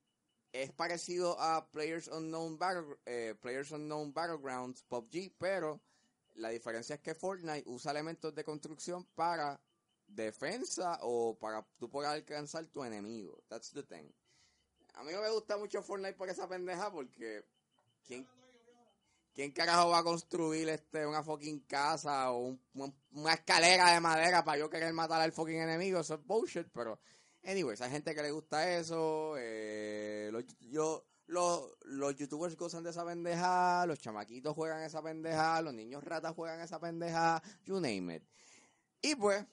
[0.52, 5.82] es parecido a Players Unknown, Battle, eh, Players Unknown Battlegrounds PUBG, pero
[6.36, 9.62] la diferencia es que Fortnite usa elementos de construcción para
[10.08, 13.42] defensa o para tú poder alcanzar tu enemigo.
[13.48, 14.12] That's the thing.
[14.96, 17.46] A mí no me gusta mucho Fortnite por esa pendeja porque
[18.06, 18.28] ¿quién,
[19.34, 24.02] quién carajo va a construir este una fucking casa o un- un- una escalera de
[24.02, 26.02] madera para yo querer matar al fucking enemigo?
[26.02, 27.00] Eso es bullshit, pero
[27.44, 29.36] anyways, hay gente que le gusta eso.
[29.38, 35.62] Eh, los, yo, los, los youtubers gozan de esa pendeja, los chamaquitos juegan esa pendeja,
[35.62, 38.24] los niños ratas juegan esa pendeja, you name it.
[39.02, 39.46] Y pues,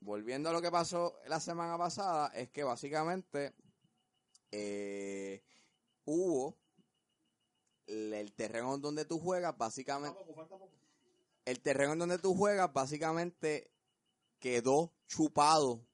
[0.00, 3.54] volviendo a lo que pasó la semana pasada, es que básicamente
[4.50, 5.42] eh,
[6.04, 6.58] hubo
[7.86, 10.18] el, terreno donde tú juegas, básicamente,
[11.44, 13.70] el terreno en donde tú juegas, básicamente
[14.38, 15.86] quedó chupado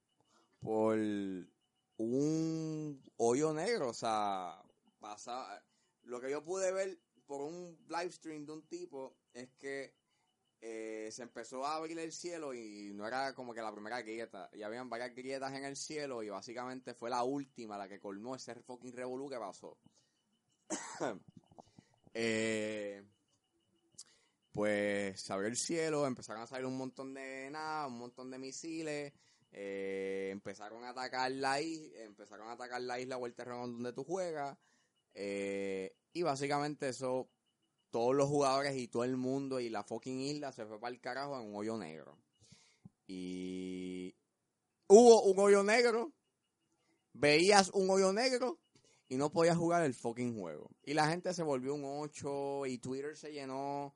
[0.67, 4.61] por un hoyo negro, o sea,
[4.99, 5.63] pasa,
[6.03, 9.95] lo que yo pude ver por un live stream de un tipo es que
[10.61, 14.51] eh, se empezó a abrir el cielo y no era como que la primera grieta,
[14.55, 18.35] ya habían varias grietas en el cielo y básicamente fue la última la que colmó
[18.35, 19.79] ese fucking revolú que pasó.
[22.13, 23.05] eh,
[24.51, 28.41] pues se abrió el cielo, empezaron a salir un montón de nada, un montón de
[28.41, 29.13] misiles,
[29.59, 33.95] eh, empezaron a atacar la isla, empezaron a atacar la isla o el terreno donde
[33.95, 34.59] tú juegas,
[35.15, 37.31] eh, y básicamente eso,
[37.91, 41.01] todos los jugadores y todo el mundo y la fucking isla se fue para el
[41.01, 42.19] carajo en un hoyo negro.
[43.07, 44.15] Y
[44.89, 46.13] hubo un hoyo negro,
[47.15, 48.59] veías un hoyo negro
[49.09, 50.71] y no podías jugar el fucking juego.
[50.83, 53.95] Y la gente se volvió un 8 y Twitter se llenó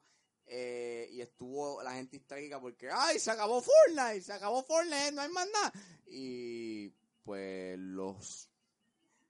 [0.53, 5.23] eh, y estuvo la gente histérica porque, ay, se acabó Fortnite, se acabó Fortnite, no
[5.23, 5.73] hay más nada.
[6.09, 6.89] Y
[7.23, 8.51] pues los,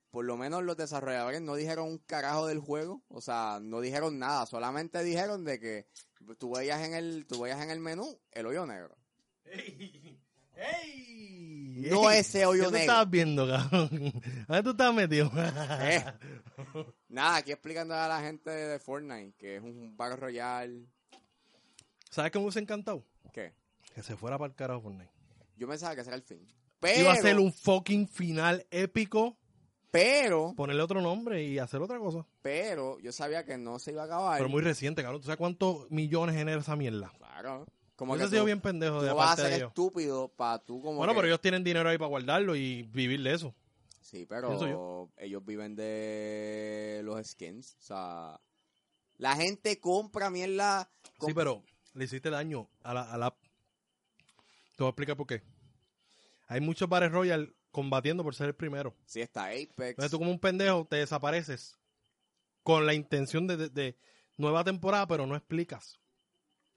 [0.09, 4.17] por lo menos los desarrolladores no dijeron un carajo del juego, o sea, no dijeron
[4.17, 5.87] nada, solamente dijeron de que
[6.39, 8.97] tú veías en el, tú veías en el menú el hoyo negro.
[9.45, 10.19] ¡Ey!
[10.55, 11.85] ¡Ey!
[11.87, 12.81] No ese hoyo ¿Qué tú negro.
[12.81, 13.89] estabas viendo, cabrón?
[14.47, 15.31] ¿A dónde tú estabas metido?
[15.81, 16.03] Eh.
[17.09, 20.87] Nada, aquí explicando a la gente de Fortnite que es un Battle Royale.
[22.11, 23.03] ¿Sabes qué me hubiese encantado?
[23.33, 23.53] ¿Qué?
[23.95, 25.09] Que se fuera para el carajo Fortnite.
[25.57, 26.45] Yo pensaba que ese era el fin.
[26.79, 29.37] Pero, Iba a ser un fucking final épico,
[29.91, 32.25] pero, ponerle otro nombre y hacer otra cosa.
[32.41, 34.37] pero, yo sabía que no se iba a acabar.
[34.37, 35.21] Pero muy reciente, cabrón.
[35.21, 37.11] ¿Tú sabes cuántos millones genera esa mierda?
[37.17, 37.65] Claro.
[37.95, 40.81] Como Eso que tú, bien pendejo tú de vas a de ser estúpido para tú
[40.81, 43.53] como Bueno, que- pero ellos tienen dinero ahí para guardarlo y vivir de eso.
[44.01, 47.75] Sí, pero ellos viven de los skins.
[47.79, 48.41] O sea,
[49.17, 50.89] la gente compra mierda.
[51.03, 53.37] Sí, comp- pero le hiciste daño a la, a la app.
[54.75, 55.43] Te voy a explicar por qué.
[56.47, 58.95] Hay muchos bares Royal combatiendo por ser el primero.
[59.05, 59.77] Sí, está Apex.
[59.79, 61.77] Entonces tú como un pendejo te desapareces
[62.63, 63.97] con la intención de, de- de
[64.37, 65.99] nueva temporada, pero no explicas.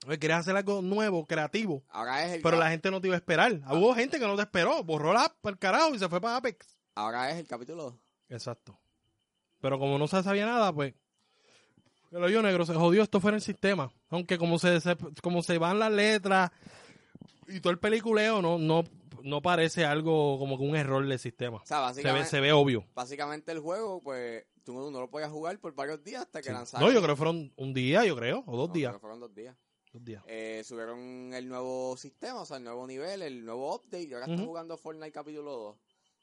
[0.07, 3.15] Oye, quieres hacer algo nuevo, creativo, Ahora es el pero la gente no te iba
[3.15, 3.53] a esperar.
[3.71, 6.35] Hubo gente que no te esperó, borró la app el carajo y se fue para
[6.37, 6.77] Apex.
[6.93, 7.95] ahora es el capítulo 2.
[8.29, 8.79] Exacto.
[9.61, 10.93] Pero como no se sabía nada, pues
[12.17, 13.91] el hoyo negro se jodió, esto fue en el sistema.
[14.09, 16.51] Aunque como se, se- como se van las letras
[17.47, 18.83] y todo el peliculeo, no, no,
[19.23, 21.57] no parece algo como que un error del sistema.
[21.57, 22.85] O sea, Se ve, básicamente, se ve obvio.
[22.95, 26.47] básicamente el juego, pues, tú no, no lo podías jugar por varios días hasta que
[26.49, 26.53] Sí.
[26.53, 26.87] lanzaron.
[26.87, 28.89] No, yo creo que fueron un día, yo creo, o dos No, días.
[28.91, 29.55] creo que fueron dos días.
[29.93, 30.23] Dos días.
[30.27, 34.03] Eh, subieron el nuevo sistema, o sea, el nuevo nivel, el nuevo update.
[34.03, 34.47] Y ahora estoy Ujú.
[34.47, 35.75] jugando Fortnite capítulo 2.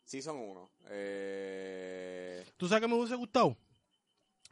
[0.04, 0.70] Season 1.
[0.90, 3.56] Eh, ¿Tú sabes que me hubiese gustado?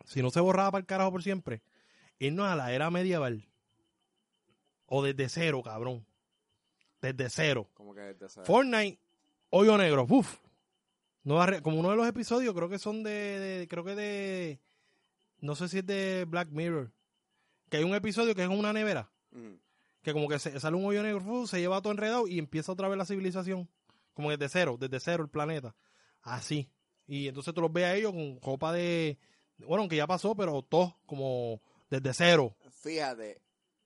[0.05, 1.63] Si no se borraba para el carajo por siempre,
[2.19, 3.47] irnos a la era medieval.
[4.87, 6.05] O desde cero, cabrón.
[7.01, 7.69] Desde cero.
[7.75, 8.45] como que desde cero.
[8.47, 8.99] Fortnite,
[9.51, 10.39] hoyo negro, uf.
[11.23, 14.61] No como uno de los episodios, creo que son de, de- creo que de,
[15.41, 16.91] no sé si es de Black Mirror,
[17.69, 19.11] que hay un episodio que es una nevera,
[20.03, 22.73] que como que se, sale un hoyo negro, uf, se lleva todo enredado y empieza
[22.73, 23.69] otra vez la civilización,
[24.15, 25.77] como desde cero, desde cero el planeta,
[26.23, 26.71] así.
[27.07, 29.19] Y entonces tú los ves a ellos con copa de,
[29.67, 33.41] bueno, aunque ya pasó, pero todos como desde cero, Fíjate,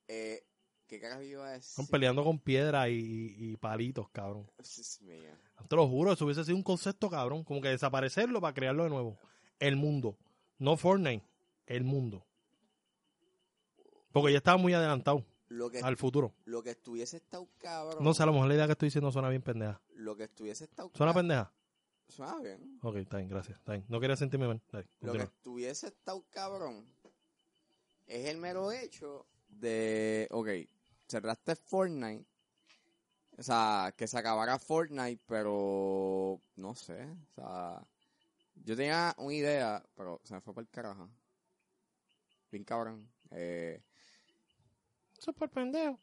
[0.08, 0.44] eh,
[0.86, 1.70] ¿qué yo iba a decir?
[1.70, 4.50] están peleando con piedra y, y palitos, cabrón.
[4.58, 5.30] Dios mío.
[5.68, 7.42] Te lo juro, eso hubiese sido un concepto cabrón.
[7.44, 9.18] Como que desaparecerlo para crearlo de nuevo.
[9.58, 10.16] El mundo.
[10.58, 11.24] No Fortnite.
[11.66, 12.24] el mundo.
[14.12, 16.32] Porque ya estaba muy adelantado Lo que, al futuro.
[16.44, 18.04] lo que estuviese estado cabrón.
[18.04, 19.80] No sé, a lo mejor la idea que estoy diciendo suena bien pendeja.
[19.94, 21.52] Lo que estuviese estado ¿Suena pendeja?
[22.08, 22.78] Suena bien.
[22.82, 23.58] Ok, está bien, gracias.
[23.58, 23.84] Está bien.
[23.88, 24.62] No quería sentirme mal.
[24.70, 26.86] Dale, Lo que estuviese estado cabrón
[28.06, 30.48] es el mero hecho de, ok,
[31.08, 32.26] cerraste Fortnite,
[33.36, 37.86] o sea, que se acabara Fortnite, pero no sé, o sea,
[38.54, 41.10] yo tenía una idea, pero se me fue para el carajo.
[42.50, 43.10] Bien cabrón.
[43.30, 43.82] Eh,
[45.18, 45.98] Súper pendejo.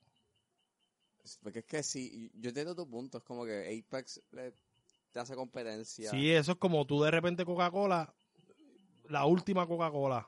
[1.42, 4.54] porque es que sí, yo entiendo tu punto, es como que Apex le,
[5.12, 6.10] te hace competencia.
[6.12, 8.14] Sí, eso es como tú de repente Coca-Cola,
[9.10, 10.28] la última Coca-Cola.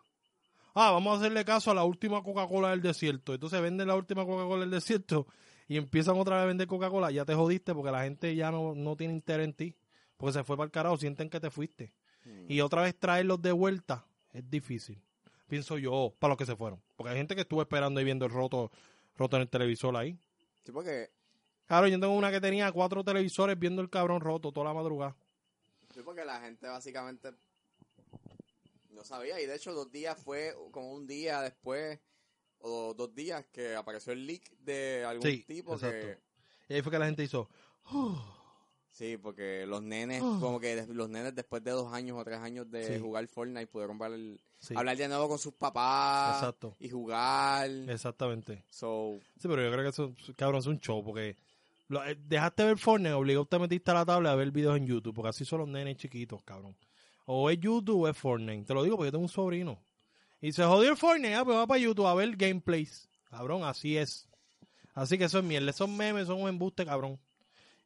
[0.76, 3.34] Ah, vamos a hacerle caso a la última Coca-Cola del desierto.
[3.34, 5.28] Entonces venden la última Coca-Cola del desierto
[5.68, 7.12] y empiezan otra vez a vender Coca-Cola.
[7.12, 9.76] Ya te jodiste porque la gente ya no, no tiene interés en ti.
[10.18, 11.94] Porque se fue para el carajo, sienten que te fuiste.
[12.26, 12.46] Hmm.
[12.52, 15.02] Y otra vez traerlos de vuelta es difícil.
[15.48, 16.82] Pienso yo, para los que se fueron.
[16.96, 18.72] Porque hay gente que estuvo esperando y viendo el roto,
[19.16, 20.18] roto en el televisor ahí.
[20.64, 21.12] Sí, porque,
[21.68, 25.16] Claro, yo tengo una que tenía cuatro televisores viendo el cabrón roto toda la madrugada.
[25.94, 27.32] sí, porque la gente básicamente
[28.92, 32.00] no sabía, y de hecho dos días fue como un día después,
[32.60, 36.08] o dos días que apareció el leak de algún Sí, tipo exacto.
[36.08, 36.20] que...
[36.70, 37.50] Y ahí fue que la gente hizo.
[38.92, 40.38] Sí, porque los nenes, Ah.
[40.40, 43.00] como que los nenes después de dos años o tres años de Sí.
[43.02, 46.76] jugar Fortnite pudieron ver el- Sí, hablar de nuevo con sus papás Exacto.
[46.80, 47.70] y jugar.
[47.90, 48.64] exactamente.
[48.70, 51.36] So, Sí, pero yo creo que eso, cabrón, es un show porque
[51.88, 54.88] lo- eh, dejaste ver Fortnite, obligado te metiste a la tabla a ver videos en
[54.88, 56.76] YouTube, porque así son los nenes chiquitos, cabrón.
[57.26, 58.66] O es YouTube o es Fortnite.
[58.66, 59.80] Te lo digo porque yo tengo un sobrino.
[60.42, 63.08] Y se jodió el Fortnite, ah, pues va para YouTube a ver gameplays.
[63.30, 64.28] Cabrón, así es.
[64.94, 67.18] Así que eso es mierda, esos memes son un embuste, cabrón.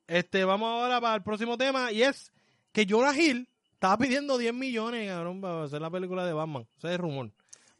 [0.08, 2.32] Este, vamos ahora para el próximo tema y es
[2.72, 6.68] que Jonah Hill estaba pidiendo 10 millones, cabrón, para hacer la película de Batman.
[6.78, 7.32] Ese es el rumor.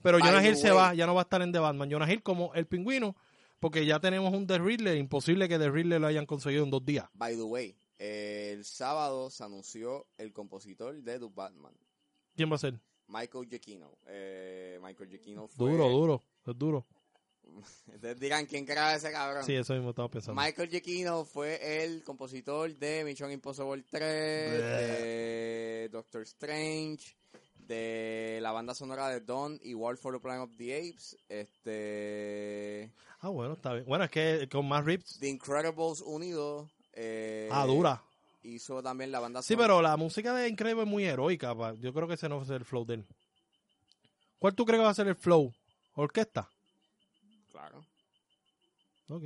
[0.02, 1.90] Pero Jonah Hill se way- va, ya no va a estar en The Batman.
[1.90, 3.16] Jonah Hill como el pingüino,
[3.60, 4.98] porque ya tenemos un The Riddler.
[4.98, 7.10] Imposible que The Riddler lo hayan conseguido en dos días.
[7.14, 11.74] by the way, el sábado se anunció el compositor de The Batman,
[12.36, 12.80] ¿Quién va a ser?
[13.08, 13.98] Michael Giacchino.
[14.06, 15.72] Eh, Michael Giacchino fue...
[15.72, 16.86] Duro, duro, es duro.
[17.88, 19.44] Ustedes digan quién era ese cabrón.
[19.44, 20.40] Sí, eso mismo estaba pensando.
[20.40, 27.16] Michael Giacchino fue el compositor de Mission Impossible 3, de Doctor Strange,
[27.56, 32.92] de la banda sonora de Dawn y War for the Planet of the Apes, este,
[33.20, 33.86] Ah, bueno, está bien.
[33.86, 35.20] Bueno, es que con más rips.
[35.20, 36.70] The Incredibles unido.
[36.94, 38.02] eh, Ah, dura.
[38.44, 39.68] Hizo también la banda Sí, sonora.
[39.68, 41.56] pero la música de Incredible es muy heroica.
[41.56, 41.74] pa.
[41.76, 43.06] Yo creo que ese no va a ser el flow de él.
[44.40, 45.52] ¿Cuál tú crees que va a ser el flow?
[45.96, 46.48] ¿Orquesta?
[47.52, 47.84] Claro.
[49.10, 49.24] Ok.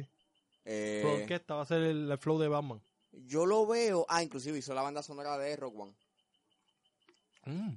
[0.64, 2.82] Eh, Flow orquesta va a ser el, el flow de Batman.
[3.28, 4.06] yo lo veo.
[4.08, 5.94] Ah, inclusive hizo la banda sonora de Rock One.
[7.46, 7.76] Mm.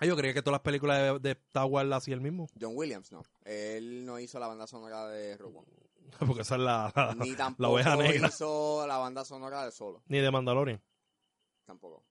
[0.00, 2.48] Ah, Yo creía que todas las películas de, de Star Wars las hacía el mismo.
[2.60, 3.22] John Williams, no.
[3.44, 5.66] Él no hizo la banda sonora de One.
[6.26, 8.28] Porque esa es la, Ni la tampoco oveja negra.
[8.28, 10.02] hizo la banda sonora de Solo.
[10.08, 10.80] Ni de Mandalorian.
[11.66, 12.02] Tampoco.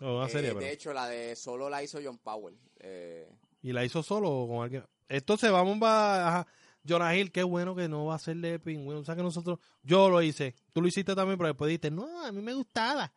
[0.00, 0.66] No, una Eh, serie, de pero.
[0.66, 2.56] hecho, la de Solo la hizo John Powell.
[2.80, 3.30] Eh,
[3.62, 4.84] ¿Y la hizo solo o con alguien?
[5.08, 6.28] Entonces vamos a...
[6.28, 6.46] ajá.
[6.88, 9.00] Jonah Hill, qué bueno que no va a ser de pingüino.
[9.00, 9.60] O sea que nosotros...
[9.84, 10.56] Yo lo hice.
[10.72, 13.12] Tú lo hiciste también, pero después dijiste, no, a mí me gustaba.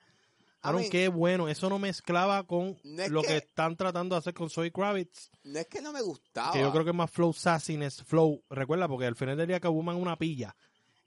[0.65, 1.47] I Aaron, mean- qué bueno.
[1.47, 3.27] Eso no mezclaba con No es lo que...
[3.29, 5.29] que- están tratando de hacer con Zoe Kravitz.
[5.43, 6.51] no es que no me gustaba.
[6.53, 8.43] Que yo creo que es más flow sassiness, flow.
[8.49, 10.55] Recuerda, porque al final del día Woman es una pilla.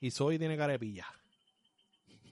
[0.00, 1.06] Y Zoe tiene cara de pilla.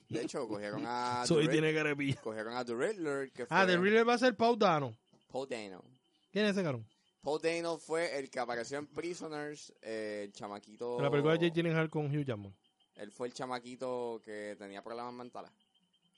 [0.09, 1.25] De hecho, cogieron a.
[1.27, 2.21] Rid- tiene cara de pilla.
[2.23, 4.97] Cogieron a The Riddler, que fue Ah, The Riddler va a ser Paul Dano.
[5.29, 5.83] Paul Dano.
[6.31, 6.87] ¿Quién es ese cabrón?
[7.23, 11.01] Paul Dano fue el que apareció en Prisoners, eh, el chamaquito.
[11.01, 12.55] La película de Jake Gyllenhaal con Hugh Jackman.
[12.95, 15.51] Él fue el chamaquito que tenía problemas mentales.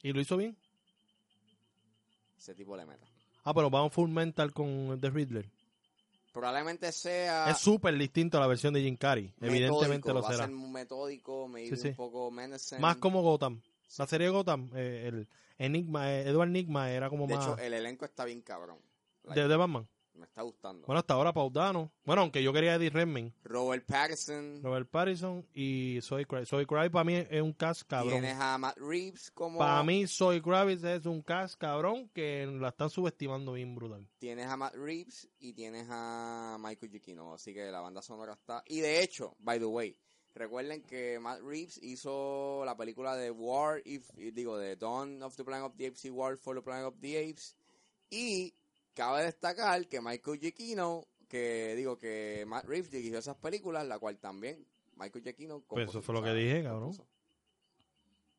[0.03, 0.57] ¿Y lo hizo bien?
[2.39, 3.07] Ese tipo le meta.
[3.45, 5.49] Ah, pero vamos full mental con The Riddler.
[6.33, 7.51] Probablemente sea.
[7.51, 9.33] es súper distinto a la versión de Jim Carrey.
[9.41, 10.47] Evidentemente lo va a será.
[10.47, 11.89] ser metódico, maybe Sí, sí.
[11.89, 12.81] un poco menacing.
[12.81, 13.61] Más como Gotham.
[13.97, 17.59] La serie de Gotham, eh, el Enigma, eh, Edward Enigma era como De más hecho,
[17.59, 18.79] el elenco está bien cabrón.
[19.25, 19.89] Like, de, de Batman.
[20.19, 20.85] Me está gustando.
[20.85, 21.93] Bueno, hasta ahora Paul Dano.
[22.05, 24.61] Bueno, aunque yo quería Eddie Redmayne, Robert Pattinson.
[24.63, 26.49] Robert Pattinson y Zoe Kravitz.
[26.49, 28.15] Zoe Kravitz para mí es un cast cabrón.
[28.15, 29.61] Tienes a Matt Reeves como.
[29.61, 34.09] Para mí Zoe Kravitz es un cast cabrón que la están subestimando bien brutal.
[34.19, 37.35] Tienes a Matt Reeves y tienes a Michael Giacchino.
[37.35, 38.65] Así que la banda sonora está.
[38.67, 39.97] Y de hecho, by the way,
[40.35, 45.45] recuerden que Matt Reeves hizo la película de War, if, digo, de Dawn of the
[45.45, 47.55] Planet of the Apes y War for the Planet of the Apes.
[48.11, 48.55] Y
[48.99, 54.19] cabe destacar que Michael Giacchino, que digo que Matt Reeves dirigió esas películas, la cual
[54.19, 55.63] también Michael Giacchino.
[55.69, 56.91] Pues eso fue lo que dije, cabrón.
[56.91, 57.07] compuso,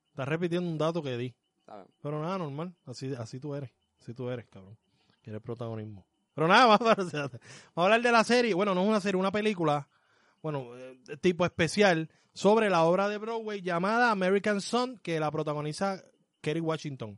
[0.10, 1.34] Estás repitiendo un dato que di.
[2.02, 2.76] Pero nada, normal.
[2.86, 3.72] Así, así tú eres.
[4.02, 4.78] Así tú eres, cabrón.
[5.22, 6.06] Quieres protagonismo.
[6.34, 7.40] Pero nada, vamos a, vamos
[7.76, 8.54] a hablar de la serie.
[8.54, 9.88] Bueno, no es una serie, una película.
[10.42, 16.04] Bueno, eh, tipo especial sobre la obra de Broadway llamada American Son, que la protagoniza
[16.42, 17.18] Kerry Washington.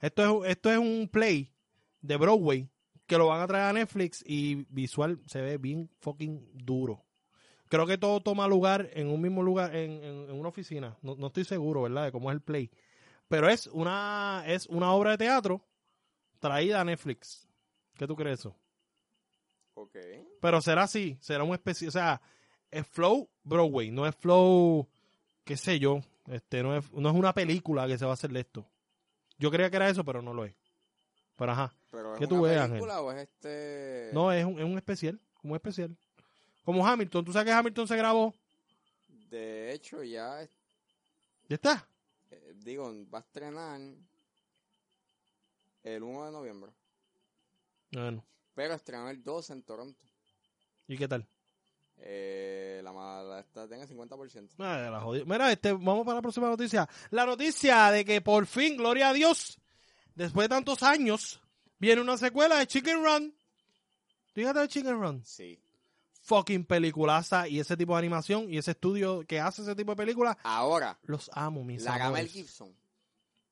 [0.00, 1.52] Esto es, esto es un play
[2.00, 2.68] de Broadway
[3.10, 7.02] que lo van a traer a Netflix y visual se ve bien fucking duro.
[7.68, 10.96] Creo que todo toma lugar en un mismo lugar, en, en- en una oficina.
[11.02, 12.04] No, no estoy seguro, ¿verdad?
[12.04, 12.70] De cómo es el play.
[13.26, 15.60] Pero es una, es una obra de teatro
[16.38, 17.48] traída a Netflix.
[17.96, 18.56] ¿Qué tú crees eso?
[19.74, 19.96] Ok.
[20.40, 22.20] Pero será así, será un especie, o sea,
[22.70, 24.88] es flow Broadway, no es flow,
[25.44, 28.30] qué sé yo, este, no es, no es una película que se va a hacer
[28.30, 28.66] de esto.
[29.38, 30.54] Yo creía que era eso, pero no lo es.
[31.36, 32.82] Pero ajá, Pero ¿Qué ¿es tú ves, Ángel?
[32.82, 34.10] o es este...?
[34.12, 35.96] no, es un, es un especial, como especial.
[36.64, 38.34] Como Hamilton, tú sabes que Hamilton se grabó,
[39.30, 40.40] De hecho, ya,
[41.48, 41.86] ya está.
[42.30, 43.80] eh, digo, va a estrenar
[45.82, 46.70] el 1 de noviembre.
[47.92, 48.24] Bueno,
[48.54, 50.04] Pero estrenó el 12 en Toronto.
[50.86, 51.26] ¿y qué tal?
[52.02, 54.50] Eh, la mala esta tiene 50%.
[54.58, 56.88] Ah, la Mira, este, vamos para la próxima noticia.
[57.10, 59.58] La noticia de que por fin, gloria a Dios,
[60.14, 61.40] después de tantos años,
[61.80, 63.34] viene una secuela de Chicken Run.
[64.32, 65.24] Fíjate de Chicken Run.
[65.24, 65.58] Sí.
[66.22, 69.96] fucking peliculaza y ese tipo de animación y ese estudio que hace ese tipo de
[69.96, 72.28] películas, Ahora, los amo, mis la Gamel.
[72.28, 72.72] Gibson.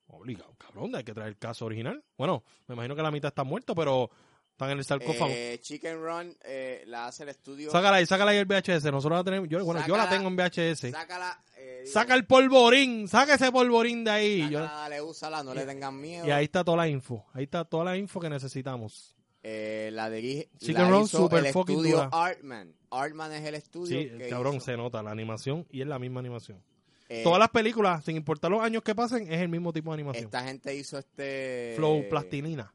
[0.07, 2.03] Obligado, cabrón, hay que traer el caso original.
[2.17, 4.11] Bueno, me imagino que la mitad está muerta, pero
[4.59, 5.31] están en el sarcófago.
[5.33, 7.71] Eh, Chicken Run eh, la hace el estudio.
[7.71, 8.91] sácala ahí, sácala ahí el VHS.
[8.91, 10.91] Nosotros la tenemos, yo, bueno, yo la tengo en VHS.
[10.91, 11.41] Sácala.
[11.57, 14.51] Eh, Saca el polvorín, saca ese polvorín de ahí.
[14.51, 16.27] Yo- sácala, dale, úsala, no le tengan miedo.
[16.27, 17.25] y ahí está toda la info.
[17.35, 19.15] Ahí está toda la info que necesitamos.
[19.45, 20.49] Eh, la dirige.
[20.59, 22.09] Chicken la Run hizo super el estudio dura.
[22.11, 22.75] Artman.
[22.91, 23.97] Artman es el estudio.
[24.01, 24.65] Sí, que cabrón, hizo.
[24.67, 26.61] se nota la animación y es la misma animación.
[27.09, 29.95] Eh, Todas las películas, sin importar los años que pasen, es el mismo tipo de
[29.95, 30.25] animación.
[30.25, 31.75] Esta gente hizo este.
[31.77, 32.75] Flow, plastilina.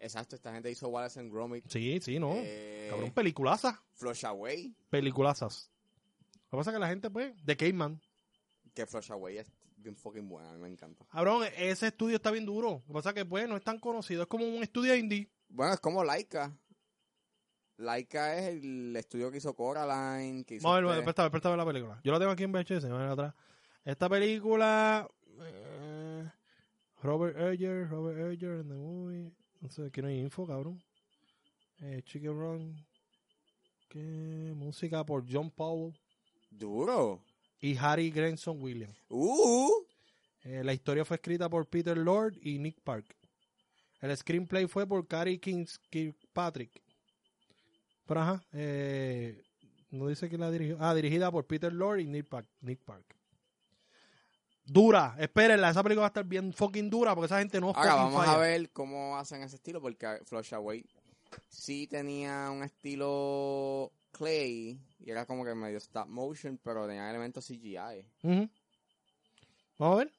[0.00, 1.64] Exacto, esta gente hizo Wallace and Gromit.
[1.68, 2.32] Sí, sí, no.
[2.36, 3.76] eh, Cabrón, peliculazas.
[3.94, 4.74] Flush Away.
[4.90, 5.70] Peliculazas.
[6.44, 8.00] Lo que pasa es que la gente, pues, de Caveman.
[8.74, 11.04] Que Flush Away es bien fucking buena, a mí me encanta.
[11.10, 12.82] Cabrón, ese estudio está bien duro.
[12.82, 14.22] Lo que pasa es que, pues, no es tan conocido.
[14.22, 15.28] Es como un estudio indie.
[15.48, 16.56] Bueno, es como Laika.
[17.78, 20.44] Laika es el estudio que hizo Coraline.
[20.44, 22.00] Que hizo Vamos a ver, este- préstame, préstame la película.
[22.04, 23.34] Yo la tengo aquí en VHS, atrás.
[23.84, 25.08] Esta película...
[25.40, 26.30] eh,
[27.02, 29.32] Robert Eger, Robert Eger en the movie.
[29.60, 30.82] No sé, aquí no hay info, cabrón.
[31.80, 32.86] Eh, Chicken Run.
[33.88, 34.52] ¿Qué?
[34.56, 35.94] Música por John Powell
[36.50, 37.22] Duro.
[37.60, 38.98] y Harry Granson Williams.
[39.08, 39.70] Uh.
[40.42, 43.16] Eh, la historia fue escrita por Peter Lord y Nick Park.
[44.00, 46.70] El screenplay fue por Cary Kings Kirkpatrick.
[48.06, 49.42] Pero ajá, eh,
[49.90, 50.76] no dice quién la dirigió.
[50.78, 52.48] Ah, dirigida por Peter Lord y Nick Park.
[52.60, 53.15] Nick Park.
[54.66, 57.94] Dura, espérenla, esa película va a estar bien fucking dura porque esa gente no Ahora
[57.94, 58.32] vamos falla.
[58.34, 60.84] a ver cómo hacen ese estilo, porque Flush Away
[61.48, 67.46] sí tenía un estilo clay y era como que medio stop motion, pero tenía elementos
[67.46, 68.04] CGI.
[68.22, 68.50] Vamos
[69.78, 70.12] a ver.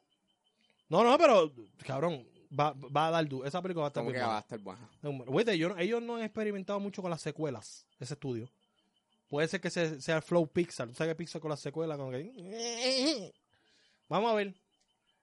[0.89, 1.51] No, no, pero
[1.85, 2.25] cabrón,
[2.57, 3.45] va, va a dar duro.
[3.45, 4.89] Esa película va a estar que va a estar buena.
[5.01, 8.49] Güey, ellos, ellos no han experimentado mucho con las secuelas, ese estudio.
[9.27, 10.87] Puede ser que se- sea Flow Pixar.
[10.87, 11.97] ¿Tú sabes que Pixar con las secuelas?
[11.97, 13.33] Como que...
[14.09, 14.53] Vamos a ver.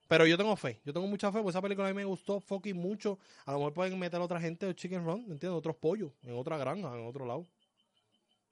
[0.08, 0.80] Pero yo tengo fe.
[0.84, 3.18] Yo tengo mucha fe porque esa película a mí me gustó fucking mucho.
[3.46, 5.50] A lo mejor pueden meter a otra gente de Chicken Run, ¿entiendes?
[5.50, 7.46] Otros pollos, en otra granja, en otro lado.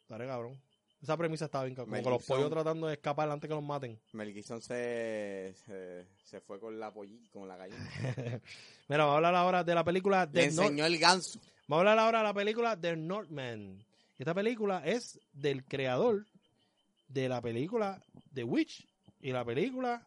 [0.08, 0.58] Dale, cabrón.
[1.02, 1.74] Esa premisa está bien.
[1.74, 2.36] Como Mel que los Gibson.
[2.36, 3.98] pollos tratando de escapar antes que los maten.
[4.12, 7.90] Mel Gibson se, se, se fue con la pollita, con la gallina.
[8.88, 11.40] Mira, vamos a hablar ahora de la película Le enseñó el ganso.
[11.66, 13.84] Vamos a hablar ahora de la película The Northman.
[14.18, 16.24] Esta película es del creador
[17.08, 18.00] de la película
[18.32, 18.86] The Witch
[19.20, 20.06] y la película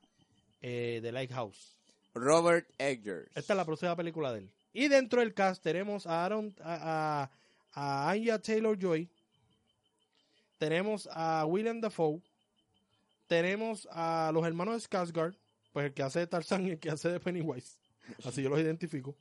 [0.68, 1.76] eh, The Lighthouse.
[2.16, 3.30] Robert Eggers.
[3.36, 4.50] Esta es la próxima película de él.
[4.74, 7.30] Y dentro del cast tenemos a Aaron, a,
[7.76, 9.08] a, a Anya Taylor Joy.
[10.58, 12.20] Tenemos a William Dafoe.
[13.28, 15.36] Tenemos a los hermanos Skarsgård,
[15.72, 17.78] pues el que hace de Tarzan y el que hace de Pennywise.
[18.24, 19.16] Así yo los identifico.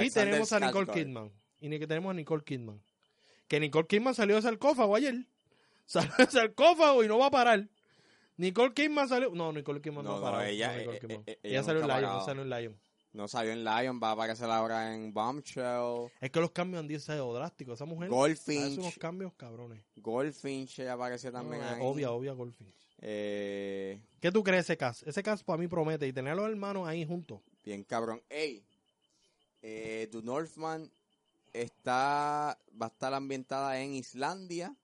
[0.00, 0.94] y tenemos a Nicole Skarsgård.
[0.94, 1.32] Kidman.
[1.60, 2.80] Y ni que tenemos a Nicole Kidman.
[3.48, 5.26] Que Nicole Kidman salió de sarcófago ayer.
[5.86, 7.68] Salió de sarcófago y no va a parar.
[8.40, 9.30] Nicole Kidman salió.
[9.30, 11.22] No, Nicole Kidman no, No, no, ella- No, eh, Kidman.
[11.26, 12.00] eh, ella ella salió en Lion.
[12.02, 12.24] parado.
[12.24, 12.80] salió en Lion.
[13.12, 16.10] No salió en Lion, va a aparecer ahora en Bombshell.
[16.20, 17.74] Es que los cambios han sido drásticos.
[17.74, 18.78] Esa mujer hace Goldfinch.
[18.78, 19.82] unos cambios cabrones.
[19.96, 21.78] Goldfinch ella apareció también No, ahí.
[21.82, 22.72] obvia, obvia Goldfinch.
[23.02, 25.06] Eh, ¿Qué tú crees de ese cast?
[25.06, 26.06] Ese cast para mí promete.
[26.06, 27.40] Y tener a los hermanos ahí juntos.
[27.64, 28.22] bien cabrón.
[28.30, 28.62] Ey,
[29.62, 30.90] eh, The Northman
[31.52, 34.74] está, va a estar ambientada en Islandia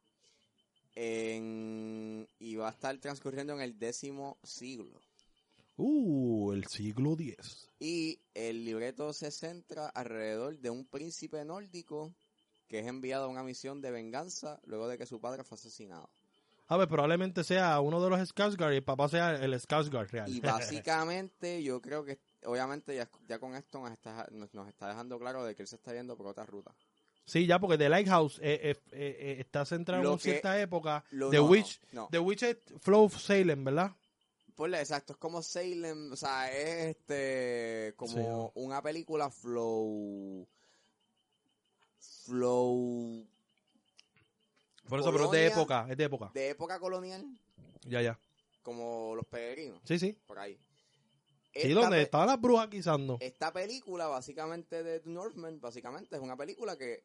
[0.96, 5.00] en- y va a estar transcurriendo en el décimo siglo.
[5.76, 7.68] Uh, el siglo X.
[7.78, 12.14] Y el libreto se centra alrededor de un príncipe nórdico
[12.66, 16.10] que es enviado a una misión de venganza luego de que su padre fue asesinado.
[16.68, 20.28] A ver, probablemente sea uno de los Skarsgård y el papá sea el Skarsgård real.
[20.28, 20.40] Y
[20.80, 25.18] básicamente yo creo que, obviamente ya, ya con esto nos está, nos, nos está dejando
[25.18, 26.74] claro de que él se está yendo por otra ruta.
[27.26, 30.58] Sí, ya, porque The Lighthouse eh, eh, eh, eh, está centrado Lo en que- cierta
[30.58, 31.04] época.
[31.10, 33.90] Lo- The no, Witch, No, The Witch es Flow of Salem, ¿verdad?
[34.54, 38.12] Ponle, exacto, es como Salem, o sea, es este, como
[38.54, 40.48] Sí, una película flow,
[42.24, 43.26] flow
[44.88, 46.30] Por eso, pero es de época, es de época.
[46.32, 47.26] de época colonial,
[47.84, 48.18] Ya, ya.
[48.62, 50.16] como Los Peregrinos, Sí, sí.
[50.26, 50.58] por ahí.
[51.54, 53.16] Sí, donde estaban las brujas guisando.
[53.20, 57.02] Esta película, básicamente, de The Northman, básicamente es una película que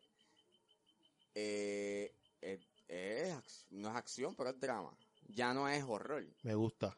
[1.35, 4.95] eh, es, es no es acción, pero es drama.
[5.27, 6.25] Ya no es horror.
[6.43, 6.97] Me gusta.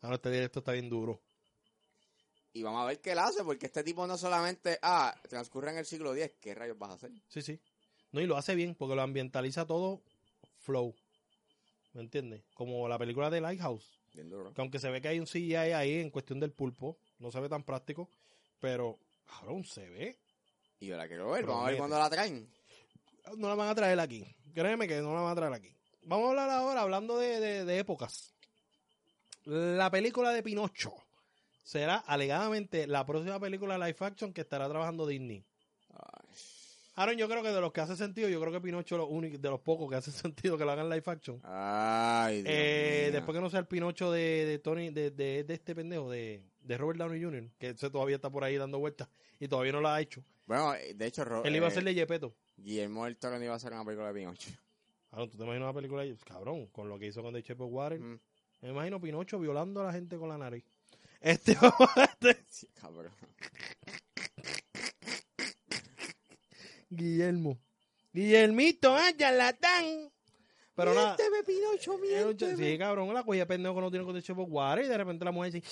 [0.00, 1.20] Ahora este directo está bien duro.
[2.52, 5.78] Y vamos a ver qué él hace, porque este tipo no solamente, ah, transcurre en
[5.78, 7.12] el siglo X, ¿qué rayos vas a hacer?
[7.28, 7.60] Sí, sí.
[8.10, 10.02] No, y lo hace bien, porque lo ambientaliza todo
[10.58, 10.94] flow.
[11.92, 12.42] ¿Me entiendes?
[12.54, 14.00] Como la película de Lighthouse.
[14.14, 14.52] Bien duro.
[14.54, 17.40] Que aunque se ve que hay un CGI ahí en cuestión del pulpo, no se
[17.40, 18.08] ve tan práctico,
[18.60, 20.18] pero, cabrón, se ve.
[20.80, 22.48] Y yo la quiero ver, vamos a ver cuándo la traen.
[23.36, 24.24] No la van a traer aquí.
[24.54, 25.74] Créeme que no la van a traer aquí.
[26.02, 28.34] Vamos a hablar ahora, hablando de, de- de épocas.
[29.44, 30.92] La película de Pinocho
[31.62, 35.44] será alegadamente la próxima película live action que estará trabajando Disney.
[35.90, 36.28] Ay,
[36.96, 39.06] Aaron, yo creo que de los que hace sentido, yo creo que Pinocho es lo
[39.06, 41.40] único, de los pocos que hace sentido que lo hagan live action.
[41.44, 45.54] Ay, Dios Eh, después que no sea el Pinocho de, de Tony, de, de, de
[45.54, 49.08] este pendejo, de, de Robert Downey Jr., que ese todavía está por ahí dando vueltas
[49.38, 50.22] y todavía no lo ha hecho.
[50.46, 52.34] Bueno, eh, de hecho, Ro- Él iba a eh, ser de Yepeto.
[52.58, 54.50] Guillermo del Toro no iba a hacer una película de Pinocho.
[55.12, 56.16] Aaron, ¿tú te imaginas una película ahí?
[56.24, 57.98] Cabrón, con lo que hizo con The Shape of Water.
[57.98, 58.20] Mm,
[58.62, 60.64] Me imagino Pinocho violando a la gente con la nariz.
[61.20, 63.10] Este, este sí, cabrón.
[66.88, 67.58] Guillermo.
[68.12, 70.12] Guillermito, ah, charlatán.
[70.76, 71.16] Pero nada.
[71.16, 72.56] Miénteme, Pinocho, miénteme.
[72.56, 74.96] Sí, cabrón, la cuya pendejo que no tiene con The Shape of Water y de
[74.96, 75.68] repente la mujer dice,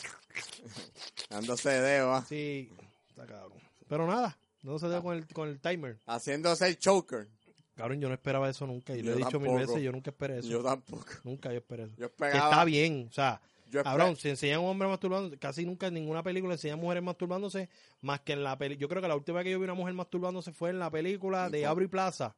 [1.31, 2.25] Dándose dedo, ah.
[2.29, 2.73] sí,
[3.09, 3.61] está cabrón.
[3.89, 4.37] Pero nada,
[4.73, 5.99] no se dio con el, con el timer.
[6.07, 7.29] Haciéndose el choker.
[7.75, 8.95] Cabrón, yo no esperaba eso nunca.
[8.95, 10.49] Y lo Yo he dicho mil veces, yo nunca esperé eso.
[10.49, 11.07] Yo tampoco.
[11.25, 11.95] Nunca yo esperé eso.
[11.97, 13.41] Yo Que está bien, o sea,
[13.71, 17.69] cabrón, si enseñan a un hombre masturbándose, casi nunca en ninguna película enseñan mujeres masturbándose,
[18.01, 18.81] más que en la película.
[18.81, 20.91] Yo creo que la última vez que yo vi una mujer masturbándose fue en la
[20.91, 21.67] película ¿Y de?
[21.67, 22.35] Aubrey Plaza.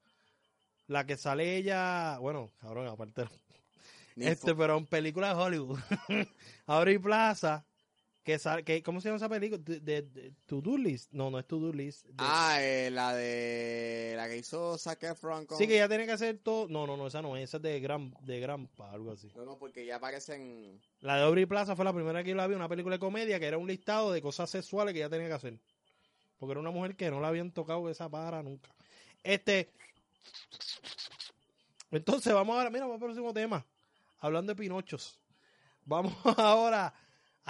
[0.88, 3.24] La que sale ella, bueno, cabrón, aparte,
[4.16, 5.78] este, pero en película de Hollywood.
[6.66, 7.64] Aubrey Plaza,
[8.36, 9.62] que que, ¿cómo se llama esa película?
[9.64, 11.12] De, de- de- To Do List.
[11.12, 12.04] No, no es To Do List.
[12.06, 14.12] De- Ah, eh, la de.
[14.16, 15.56] La que hizo Zac Efron con.
[15.56, 16.68] sí, que ya tiene que hacer todo.
[16.68, 19.30] No, no, no, esa no, esa es de Gran, de Grampa, algo así.
[19.34, 20.80] No, no, porque ya aparecen.
[21.00, 23.40] La de Aubrey Plaza fue la primera que yo la vi, una película de comedia
[23.40, 25.58] que era un listado de cosas sexuales que ella tenía que hacer.
[26.38, 28.70] Porque era una mujer que no la habían tocado esa para nunca.
[29.22, 29.72] Este.
[31.90, 33.64] Entonces, vamos ahora, mira, vamos al próximo tema.
[34.18, 35.18] Hablando de Pinochos.
[35.84, 36.92] Vamos ahora.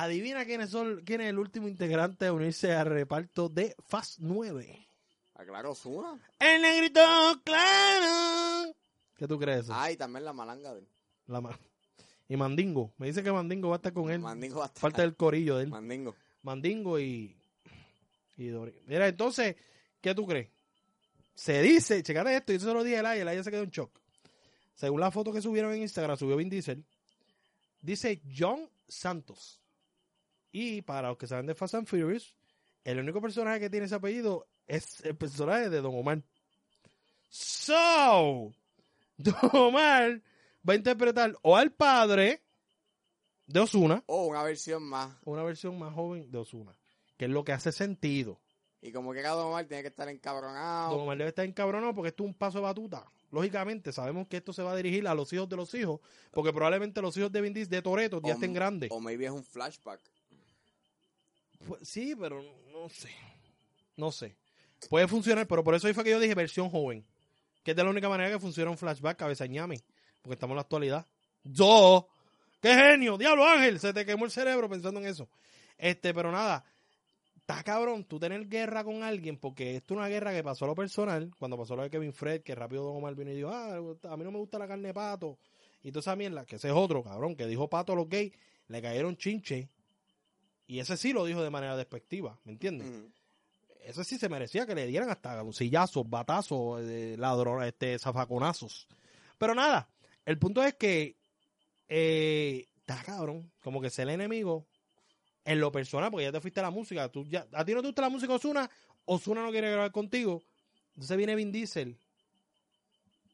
[0.00, 4.86] Adivina quiénes son, quién es el último integrante a unirse al reparto de Fast 9.
[5.34, 6.18] Aclaro Zuna.
[6.38, 7.00] El negrito
[7.44, 8.74] claro.
[9.16, 9.66] ¿Qué tú crees?
[9.70, 10.88] Ah, y también la malanga de él.
[11.26, 11.58] La ma-
[12.28, 12.92] y Mandingo.
[12.98, 14.20] Me dice que Mandingo va a estar con él.
[14.20, 14.80] Mandingo hasta.
[14.80, 15.70] Falta el corillo de él.
[15.70, 16.14] Mandingo.
[16.42, 17.36] Mandingo y,
[18.36, 18.74] y Dori.
[18.86, 19.56] Mira, entonces,
[20.00, 20.48] ¿qué tú crees?
[21.34, 23.90] Se dice, checate esto, yo se lo dije a Elaya, Elaya se quedó en shock.
[24.74, 26.84] Según la foto que subieron en Instagram, subió Vin Diesel,
[27.80, 29.60] dice John Santos.
[30.50, 32.34] Y para los que saben de Fast and Furious,
[32.84, 36.22] el único personaje que tiene ese apellido es el personaje de Don Omar.
[37.28, 38.52] So,
[39.16, 40.22] Don Omar
[40.66, 42.42] va a interpretar o al padre
[43.46, 45.14] de Osuna, O una versión más.
[45.24, 46.76] una versión más joven de Osuna,
[47.16, 48.40] que es lo que hace sentido.
[48.80, 50.90] Y como que cada Omar tiene que estar encabronado.
[50.90, 53.04] Don Omar debe estar encabronado porque esto es un paso de batuta.
[53.30, 56.52] Lógicamente, sabemos que esto se va a dirigir a los hijos de los hijos, porque
[56.52, 58.90] probablemente los hijos de Vin Diesel, de Toreto, ya estén grandes.
[58.90, 60.00] O maybe es un flashback.
[61.66, 62.42] Pues, sí, pero
[62.72, 63.10] no sé.
[63.96, 64.36] No sé.
[64.88, 67.04] Puede funcionar, pero por eso fue que yo dije versión joven.
[67.62, 69.82] Que es de la única manera que funciona un flashback, cabeza de ñame.
[70.22, 71.06] Porque estamos en la actualidad.
[71.44, 72.08] ¡Yo!
[72.60, 73.18] ¡Qué genio!
[73.18, 73.78] ¡Diablo Ángel!
[73.80, 75.28] Se te quemó el cerebro pensando en eso.
[75.76, 76.64] Este, pero nada.
[77.36, 80.68] Está cabrón tú tener guerra con alguien, porque esto es una guerra que pasó a
[80.68, 83.48] lo personal, cuando pasó lo de Kevin Fred, que rápido Don Omar vino y dijo,
[83.48, 85.38] ah, a mí no me gusta la carne de pato.
[85.82, 88.32] Y toda esa mierda, que ese es otro, cabrón, que dijo pato a los gays,
[88.66, 89.70] le cayeron chinche.
[90.68, 92.86] Y ese sí lo dijo de manera despectiva, ¿me entiendes?
[93.80, 98.86] Ese sí se merecía que le dieran hasta sillazos, batazos, eh, ladrones, este, zafaconazos.
[99.38, 99.88] Pero nada,
[100.26, 101.16] el punto es que
[101.88, 104.66] eh, está cabrón, como que ser el enemigo
[105.46, 107.08] en lo personal, porque ya te fuiste a la música.
[107.08, 108.70] Tú ya, a ti no te gusta la música Osuna,
[109.06, 110.42] Osuna no quiere grabar contigo.
[110.88, 111.96] Entonces viene Vin Diesel.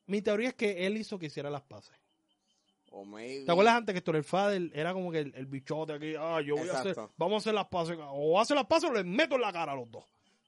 [0.07, 2.04] Mi teoría es que él hizo que hiciera las pases.
[2.97, 3.45] O maybe...
[3.45, 6.15] ¿Te acuerdas antes que Héctor el Fader era como que el, el bichote aquí?
[6.17, 7.99] Ah, yo voy a hacer, vamos a hacer las pases.
[8.01, 10.05] O hace las pases o les meto en la cara a los dos.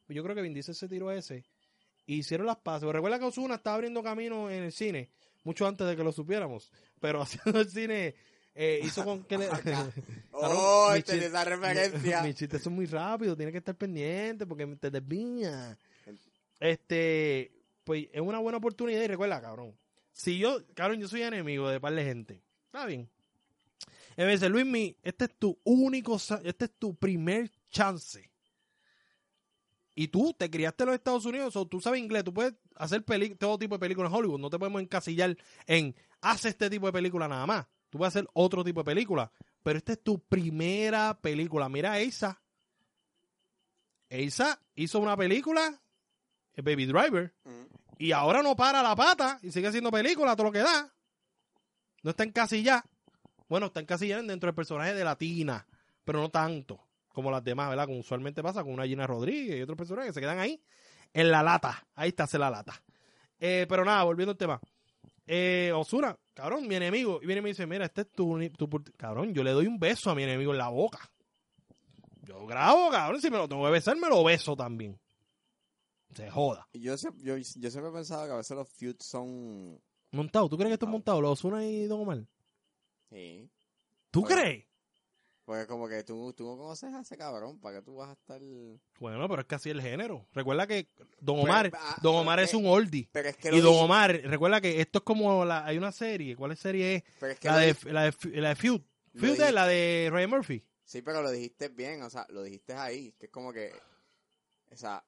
[0.08, 1.44] Yo creo que Vin Diesel se tiró ese.
[2.06, 2.88] Y hicieron las pases.
[2.88, 5.10] Recuerda que Ozuna estaba abriendo camino en el cine.
[5.42, 6.70] Mucho antes de que lo supiéramos.
[7.00, 8.14] Pero haciendo el cine.
[8.54, 9.48] eh, hizo con que le.
[10.30, 12.22] Oh, mi chiste- esa referencia.
[12.22, 15.76] Mis chistes son muy rápidos, tienes que estar pendiente porque te desvías.
[16.60, 17.50] Este,
[17.84, 19.74] pues es una buena oportunidad y recuerda, cabrón.
[20.16, 22.42] Si yo, cabrón, yo soy enemigo de par de gente.
[22.64, 23.06] Está bien.
[24.16, 28.30] En vez de Luis, mi, este es tu único, este es tu primer chance.
[29.94, 33.04] Y tú te criaste en los Estados Unidos, o tú sabes inglés, tú puedes hacer
[33.38, 34.40] todo tipo de películas en Hollywood.
[34.40, 35.36] No te podemos encasillar
[35.66, 37.66] en haz este tipo de película nada más.
[37.90, 39.30] Tú puedes hacer otro tipo de película.
[39.62, 41.68] Pero esta es tu primera película.
[41.68, 42.40] Mira a Eisa.
[44.08, 45.78] Eisa hizo una película,
[46.54, 47.66] el Baby Driver, Mm.
[47.98, 50.92] Y ahora no para la pata y sigue haciendo película, todo lo que da.
[52.02, 52.84] No está encasillada.
[53.48, 55.66] Bueno, está encasillada dentro del personaje de Latina,
[56.04, 57.86] pero no tanto como las demás, ¿verdad?
[57.86, 60.62] Como usualmente pasa con una Gina Rodríguez y otros personajes que se quedan ahí
[61.14, 61.86] en la lata.
[61.94, 62.82] Ahí está, hace la lata.
[63.38, 64.60] Eh, pero nada, volviendo al tema.
[65.26, 67.20] Eh, Osuna, cabrón, mi enemigo.
[67.22, 68.68] Y viene y me dice, mira, este es tu, tu...
[68.96, 71.10] Cabrón, yo le doy un beso a mi enemigo en la boca.
[72.22, 74.98] Yo grabo, cabrón, si me lo tengo que besar, me lo beso también.
[76.16, 76.68] Se joda.
[76.72, 79.80] Yo, sie- yo, yo siempre he pensado que a veces los feuds son...
[80.12, 81.16] Montado, ¿tú crees que esto es Montado.
[81.16, 81.20] montado?
[81.22, 82.24] ¿Lo Osuna y Don Omar?
[83.10, 83.50] Sí.
[84.10, 84.64] ¿Tú crees?
[85.44, 88.12] Porque como que tú, tú no conoces a ese cabrón, ¿para qué tú vas a
[88.14, 88.40] estar...?
[88.98, 90.26] Bueno, pero es que así es el género.
[90.32, 90.88] Recuerda que
[91.20, 93.08] Don Pero, Omar, ah, Don Omar es que- un oldie.
[93.12, 96.34] Pero es que Y Don Omar, recuerda que esto es como la, hay una serie.
[96.34, 97.02] ¿Cuál serie es?
[97.20, 98.80] pero es que La de, la de, la de Feud.
[99.14, 100.64] Feud es la de Ryan Murphy.
[100.84, 103.72] Sí, pero lo dijiste bien, o sea, lo dijiste ahí, que es como que,
[104.72, 105.04] o sea,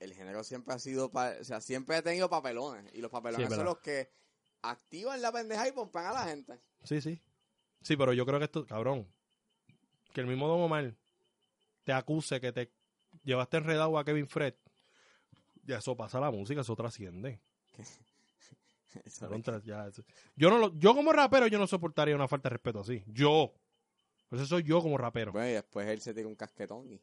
[0.00, 3.48] el género siempre ha sido, pa- o sea, siempre ha tenido papelones, y los papelones
[3.48, 4.10] Sí, son los que
[4.62, 6.58] activan la pendeja y pompan a la gente.
[6.84, 7.20] Sí, sí.
[7.82, 9.06] Sí, pero yo creo que esto, cabrón,
[10.12, 10.94] que el mismo Don Omar
[11.84, 12.72] te acuse que te
[13.24, 14.54] llevaste enredado a Kevin Fred.
[15.64, 17.40] Ya eso pasa a la música, eso trasciende.
[19.04, 20.02] Eso Cabrón, es- tras- ya, eso-
[20.34, 23.04] yo no lo- yo como rapero yo no soportaría una falta de respeto así.
[23.06, 23.52] Yo.
[24.28, 25.30] Pues eso soy yo como rapero.
[25.32, 27.00] Bueno, y después él se tira un casquetón y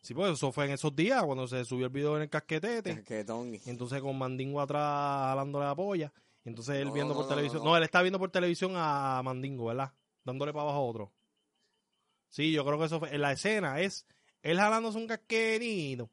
[0.00, 2.94] Sí, pues eso fue en esos días cuando se subió el video en el casquetete.
[2.96, 4.80] casquetón y entonces con Mandingo atrás
[5.30, 6.12] jalándole la polla.
[6.44, 7.64] Y entonces él No, viendo no, por no, televisión.
[7.64, 9.92] no, él está viendo por televisión a Mandingo, ¿verdad?
[10.24, 11.12] Dándole para abajo a otro.
[12.28, 13.14] Sí, yo creo que eso fue.
[13.14, 14.06] En la escena es
[14.42, 16.10] él jalándose un casquetito.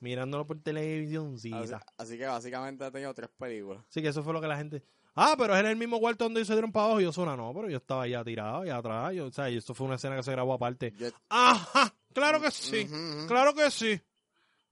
[0.00, 1.38] Mirándolo por televisión.
[1.38, 3.82] Sí, así, así que básicamente ha tenido tres películas.
[3.88, 4.82] sí, que eso fue lo que la gente.
[5.16, 7.12] Ah, pero es en el mismo cuarto donde ellos se dieron para abajo y yo
[7.12, 7.36] suena.
[7.36, 9.14] No, pero yo estaba ya tirado, allá atrás.
[9.14, 10.92] Yo, o sea, y esto fue una escena que se grabó aparte.
[10.98, 12.88] Yo, Ajá, claro que sí.
[13.26, 14.00] Claro que sí.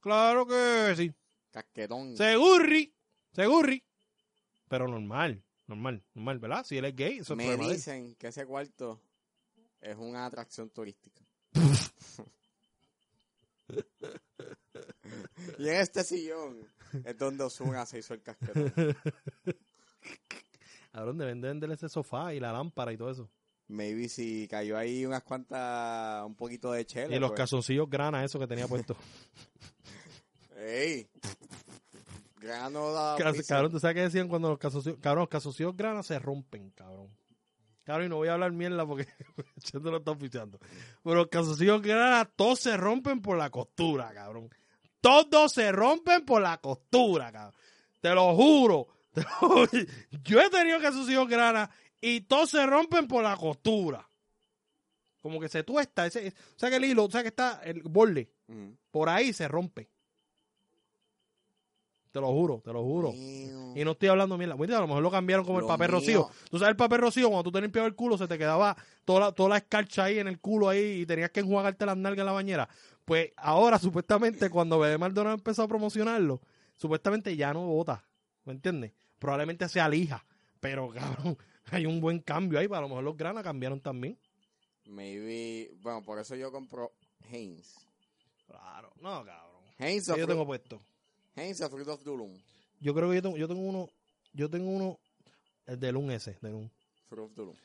[0.01, 1.13] Claro que sí.
[1.51, 2.17] casquetón.
[2.17, 2.93] Segurri,
[3.33, 3.83] segurri.
[4.69, 6.65] Pero normal, normal, normal, ¿verdad?
[6.65, 9.01] Si él es gay, eso es Me dicen que ese cuarto
[9.81, 11.21] es una atracción turística.
[15.59, 16.67] y en este sillón
[17.05, 18.73] es donde Osuna se hizo el casquetón.
[20.93, 23.31] ¿A dónde venden ese sofá y la lámpara y todo eso?
[23.73, 27.17] Maybe si cayó ahí unas cuantas, un poquito de chela.
[27.17, 27.39] y los pues.
[27.39, 28.95] calzoncillos grana, eso que tenía puesto.
[30.57, 31.09] ¡Ey!
[32.39, 33.17] Grano da
[33.49, 34.99] cabrón, ¿tú sabes qué decían cuando los calzoncillos...
[35.01, 37.09] Cabrón, los calzoncillos grana se rompen, cabrón.
[37.85, 39.07] Cabrón, y no voy a hablar mierda porque
[39.61, 40.59] Cheto lo está oficiando.
[41.03, 44.51] Pero los calzoncillos grana, todos se rompen por la costura, cabrón.
[45.01, 47.55] Todos se rompen por la costura, cabrón.
[48.01, 48.89] Te lo juro.
[49.15, 49.67] Te lo-
[50.25, 51.71] Yo he tenido calzoncillos grana
[52.03, 54.07] y todos se rompen por la costura.
[55.21, 56.05] Como que se tuesta.
[56.05, 58.29] Ese, o sea que el hilo, o sea que está el borde.
[58.91, 59.89] Por ahí se rompe.
[62.11, 63.13] Te lo juro, te lo juro.
[63.13, 63.73] Mío.
[63.75, 64.55] Y no estoy hablando mierda.
[64.55, 65.99] A lo mejor lo cambiaron como el papel mío.
[65.99, 66.31] rocío.
[66.51, 68.77] Tú sabes el papel rocío, cuando tú te limpiabas el culo, se te quedaba
[69.07, 71.97] toda la, toda la escarcha ahí en el culo ahí y tenías que enjuagarte las
[71.97, 72.69] nalgas en la bañera.
[73.05, 76.43] Pues ahora, supuestamente, cuando Bebé Maldonado empezó a promocionarlo,
[76.75, 78.05] supuestamente ya no vota.
[78.45, 78.93] ¿Me entiendes?
[79.19, 80.27] Probablemente sea lija.
[80.61, 81.39] Pero, cabrón,
[81.71, 82.67] hay un buen cambio ahí.
[82.67, 84.19] A lo mejor los granas cambiaron también.
[84.85, 86.93] Maybe, bueno, por eso yo compro
[87.31, 87.87] Heinz.
[88.47, 88.93] Claro.
[89.01, 89.63] No, cabrón.
[89.79, 90.83] Heinz ¿Qué o yo Fruit, tengo puesto?
[91.37, 92.33] Heinz o Fruit of Dulum.
[92.81, 93.89] Yo creo que yo tengo, yo tengo uno.
[94.33, 94.99] Yo tengo uno.
[95.67, 96.37] El de Lun ese.
[96.41, 96.71] De Lun.
[97.09, 97.57] Fruit of Dulum.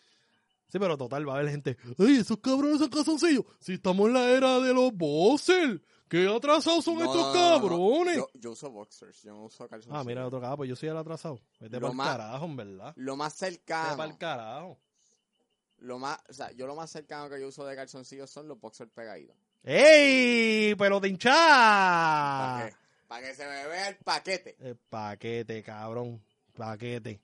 [0.69, 1.77] Sí, pero total, va a haber gente.
[1.97, 3.45] ¡Ay, esos cabrones son calzoncillos!
[3.59, 5.79] Si estamos en la era de los bosses.
[6.09, 8.15] ¿Qué atrasados son No, estos no, cabrones?
[8.17, 9.99] Yo, yo uso boxers, yo no uso calzoncillos.
[9.99, 11.39] ah, mira, otro cabrón, pues yo soy el atrasado.
[11.59, 12.93] Vete para el carajo, en verdad.
[12.95, 14.77] Lo más Vete cercano, para el carajo.
[15.79, 18.59] lo más, o sea, yo lo más cercano que yo uso de calzoncillos son los
[18.59, 19.35] boxers pegaditos.
[19.63, 20.75] ¡Ey!
[20.75, 22.69] ¡Pelota ¿Para hinchada!
[22.69, 22.75] qué?
[23.07, 24.55] Para que se me vea el paquete.
[24.59, 26.21] El paquete, cabrón.
[26.53, 27.19] Paquete.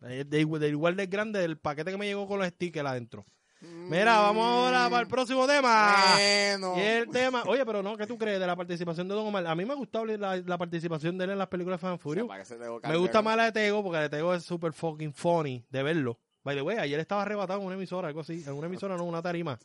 [0.00, 3.24] De, igual- de igual de grande del paquete que me llegó con los stickers adentro.
[3.60, 5.94] Mira, vamos ahora para el próximo tema.
[6.14, 6.74] Bueno.
[6.76, 9.46] Y el tema, oye, pero no, ¿qué tú crees de la participación de Don Omar?
[9.46, 11.98] A mí me ha gustado la, la participación de él en las películas de Fan
[11.98, 15.64] Tego Me gusta más la de Tego porque la de Tego es super fucking funny
[15.70, 16.18] de verlo.
[16.44, 18.44] By the way, ayer estaba arrebatado en una emisora, algo así.
[18.46, 19.58] En una emisora, no, una tarima.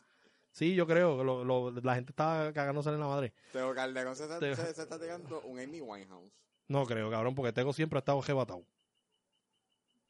[0.50, 3.32] Sí, yo creo que lo- lo- la gente estaba cagándose en la madre.
[3.52, 6.32] Tego Calderón se, está- Tego- se- se está tirando un Amy Winehouse.
[6.68, 8.64] No creo, cabrón, porque Tego siempre ha estado arrebatado.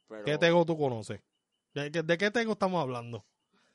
[0.09, 1.21] Pero, ¿Qué Tego tú conoces?
[1.75, 3.25] ¿De, qué- de qué Tego estamos hablando?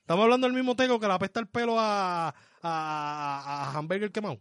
[0.08, 2.32] ¿Estamos hablando del mismo Tego que le apesta el pelo a, a,
[2.62, 4.40] a, Hamburger quemado?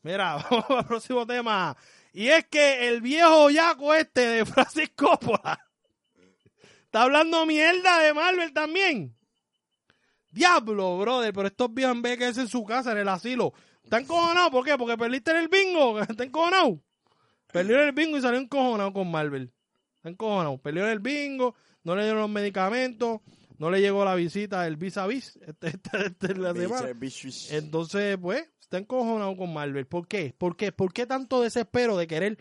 [0.00, 1.76] Mira, vamos al próximo tema.
[2.14, 5.60] Y es que el viejo yaco este de Francis Coppola
[6.82, 9.14] está hablando mierda de Marvel también.
[10.30, 13.52] Diablo, brother, pero estos viejos en de quedarse en su casa, en el asilo,
[13.84, 14.50] ¿están encojonados?
[14.50, 14.78] ¿Por qué?
[14.78, 16.78] Porque perdiste el bingo, ¿están encojonados?
[17.52, 19.52] Perdió en el bingo y salió encojonado con Marvel.
[19.96, 20.56] Está encojonado.
[20.56, 21.54] Perdió en el bingo,
[21.84, 23.20] no le dieron los medicamentos,
[23.58, 26.86] no le llegó la visita del vis a vis este, este- este- la semana.
[27.52, 29.86] Entonces, pues, está encojonado con Marvel.
[29.86, 30.34] ¿Por qué?
[30.36, 30.72] ¿Por qué?
[30.72, 32.38] ¿Por qué tanto desespero de querer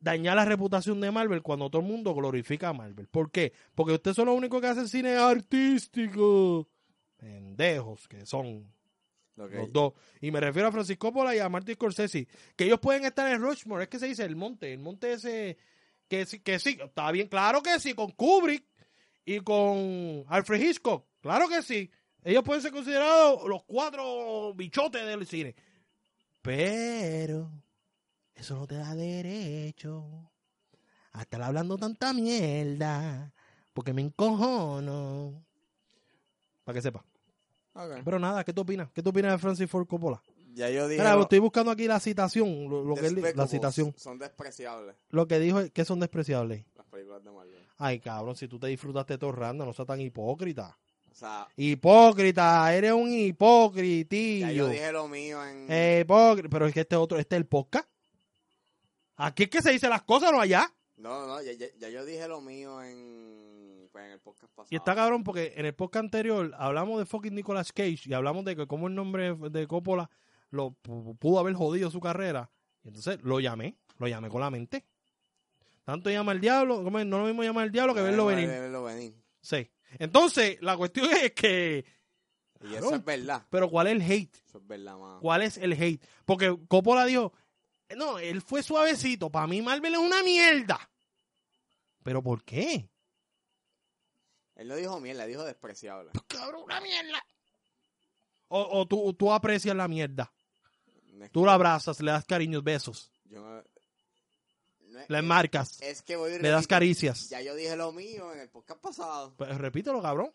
[0.00, 3.08] dañar la reputación de Marvel cuando todo el mundo glorifica a Marvel?
[3.08, 3.52] ¿Por qué?
[3.74, 6.68] Porque ustedes son los únicos que hacen cine artístico.
[7.16, 8.72] Pendejos que son
[9.36, 9.92] los dos.
[10.20, 12.28] Y me refiero a Francisco Coppola y a Martin Scorsese.
[12.56, 13.84] Que ellos pueden estar en Rushmore.
[13.84, 14.72] Es que se dice el monte.
[14.72, 15.56] El monte ese.
[16.08, 16.78] Que, sí- que sí.
[16.82, 17.28] Está bien.
[17.28, 17.92] Claro que sí.
[17.94, 18.64] Con Kubrick
[19.34, 21.04] y con Alfred Hitchcock.
[21.20, 21.90] Claro que sí.
[22.24, 25.54] Ellos pueden ser considerados los cuatro bichotes del cine.
[26.42, 27.50] Pero.
[28.34, 30.30] Eso no te da derecho
[31.12, 33.32] a estar hablando tanta mierda.
[33.74, 35.44] Porque me encojono.
[36.64, 37.04] Para que sepa.
[38.04, 38.90] Pero nada, ¿qué tú opinas?
[38.92, 40.22] ¿Qué tú opinas de Francis Ford Coppola?
[40.54, 41.00] Ya yo dije.
[41.00, 43.94] Mira, lo- estoy buscando aquí la citación, lo, lo que él- la citación.
[43.96, 46.64] Son despreciables Lo que dijo es que son despreciables.
[46.76, 47.67] las películas de Marvel.
[47.78, 50.76] Ay, cabrón, si tú te disfrutaste todo randa, no seas tan hipócrita.
[51.10, 54.48] O sea, Hipócrita, eres un ya hipócritillo.
[54.52, 55.66] yo dije lo mío en.
[55.70, 57.88] Eh, hipócrita, pero es que este otro, este es el podcast.
[59.16, 60.72] Aquí es que se dicen las cosas, no allá.
[60.96, 64.68] No, no, ya, ya- ya yo dije lo mío en, pues, en el podcast pasado.
[64.70, 68.44] Y está cabrón porque en el podcast anterior hablamos de fucking Nicolas Cage y hablamos
[68.44, 70.08] de que cómo el nombre de Coppola
[70.50, 72.50] lo pu- pudo haber jodido su carrera.
[72.84, 74.84] Entonces lo llamé, lo llamé con la mente.
[75.88, 78.48] Tanto llama al diablo, no lo mismo llama al diablo que verlo Eh, venir.
[78.50, 79.14] verlo venir.
[79.40, 79.70] Sí.
[79.98, 81.82] Entonces, la cuestión es que,
[82.60, 83.46] Y eso es verdad.
[83.48, 84.36] pero ¿cuál es el hate?
[84.46, 85.18] Eso es verdad, mano.
[85.22, 86.04] ¿Cuál es el hate?
[86.26, 87.32] Porque Coppola dijo,
[87.96, 90.78] no, él fue suavecito, para mí Marvel es una mierda.
[92.02, 92.86] ¿Pero por qué?
[94.56, 96.10] Él no dijo mierda, dijo despreciable.
[96.26, 97.24] Cabrón, una mierda.
[98.48, 100.30] O, o tú, tú aprecias la mierda.
[101.32, 103.64] Tú la abrazas, le das cariños, besos, yo
[105.08, 107.28] no- es, marcas, es que voy le das caricias.
[107.28, 109.34] Ya yo dije lo mío en el podcast pasado.
[109.36, 110.32] Pues repítelo, cabrón.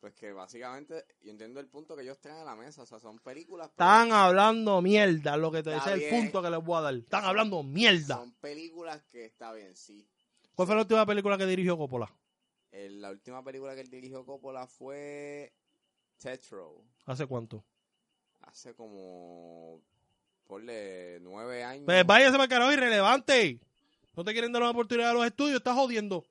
[0.00, 2.82] Pues que básicamente yo entiendo el punto que ellos traen a la mesa.
[2.82, 3.70] O sea, son películas.
[3.76, 6.94] pero Están hablando mierda, lo que te dice el punto que les voy a dar.
[6.94, 8.16] Están hablando mierda.
[8.16, 10.08] Son películas que está bien, sí.
[10.54, 12.10] ¿Cuál fue la última película que dirigió Coppola?
[12.72, 15.52] El- la última película que él dirigió Coppola fue
[16.16, 16.82] Tetro.
[17.04, 17.62] ¿Hace cuánto?
[18.40, 19.82] Hace como.
[20.46, 21.84] Ponle nueve años.
[21.84, 23.60] Pues váyase para carajo irrelevante.
[24.16, 26.24] No te quieren dar una oportunidad a los estudios, estás jodiendo.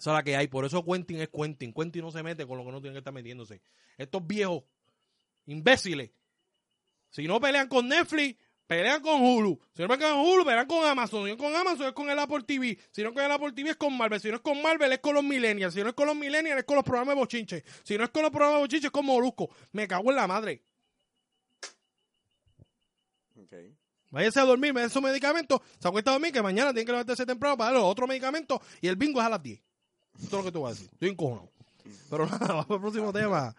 [0.00, 0.48] Esa es la que hay.
[0.48, 1.74] Por eso Quentin es Quentin.
[1.74, 3.60] Quentin no se mete con lo que no tiene que estar metiéndose.
[3.98, 4.64] Estos viejos
[5.44, 6.10] imbéciles.
[7.10, 9.60] Si no pelean con Netflix, pelean con Hulu.
[9.74, 11.26] Si no pelean con Hulu, pelean con Amazon.
[11.26, 12.78] Si no con Amazon, es con el Apple TV.
[12.90, 14.18] Si no con el Apple TV, es con Marvel.
[14.20, 15.74] Si no es con Marvel, es con los Millennials.
[15.74, 17.64] Si no es con los Millennials, es con los programas de bochinche.
[17.82, 19.50] Si no es con los programas de bochinche, es con Molusco.
[19.72, 20.62] Me cago en la madre.
[23.36, 23.52] Ok.
[24.10, 26.92] Váyase a dormir, me den su medicamento, se acuesta a dormir, que mañana tienen que
[26.92, 29.60] levantarse temprano para darle otro medicamento y el bingo es a las 10.
[30.14, 30.90] Esto es lo que tú vas a decir.
[30.92, 31.50] Estoy encojonado.
[32.10, 33.54] Pero nada, vamos al próximo tema.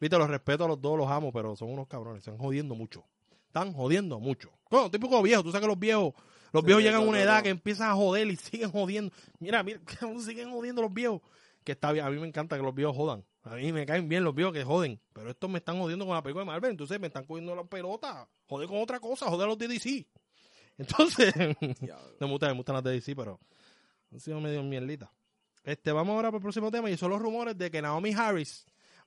[0.00, 2.20] Viste, los respeto a los dos, los amo, pero son unos cabrones.
[2.26, 3.04] Están jodiendo mucho.
[3.46, 4.50] Están jodiendo mucho.
[4.70, 5.42] Bueno, típico viejo.
[5.42, 6.14] Tú sabes que los viejos,
[6.52, 7.42] los Sí, viejos llegan a una no, edad no.
[7.42, 9.12] que empiezan a joder y siguen jodiendo.
[9.38, 9.80] Mira, mira,
[10.24, 11.20] siguen jodiendo los viejos.
[11.64, 12.06] Que está bien.
[12.06, 13.24] A mí me encanta que los viejos jodan.
[13.42, 15.00] A mí me caen bien los viejos que joden.
[15.12, 16.72] Pero estos me están jodiendo con la película de Marvel.
[16.72, 18.28] Entonces me están cogiendo la pelota.
[18.46, 19.26] Joder con otra cosa.
[19.26, 20.06] Joder a los de DC.
[20.78, 23.38] Entonces, me gustan, me gustan las de DC, pero
[24.12, 25.12] han sido medio mierdita.
[25.62, 28.64] Este, vamos ahora para el próximo tema y son los rumores de que Naomi Harris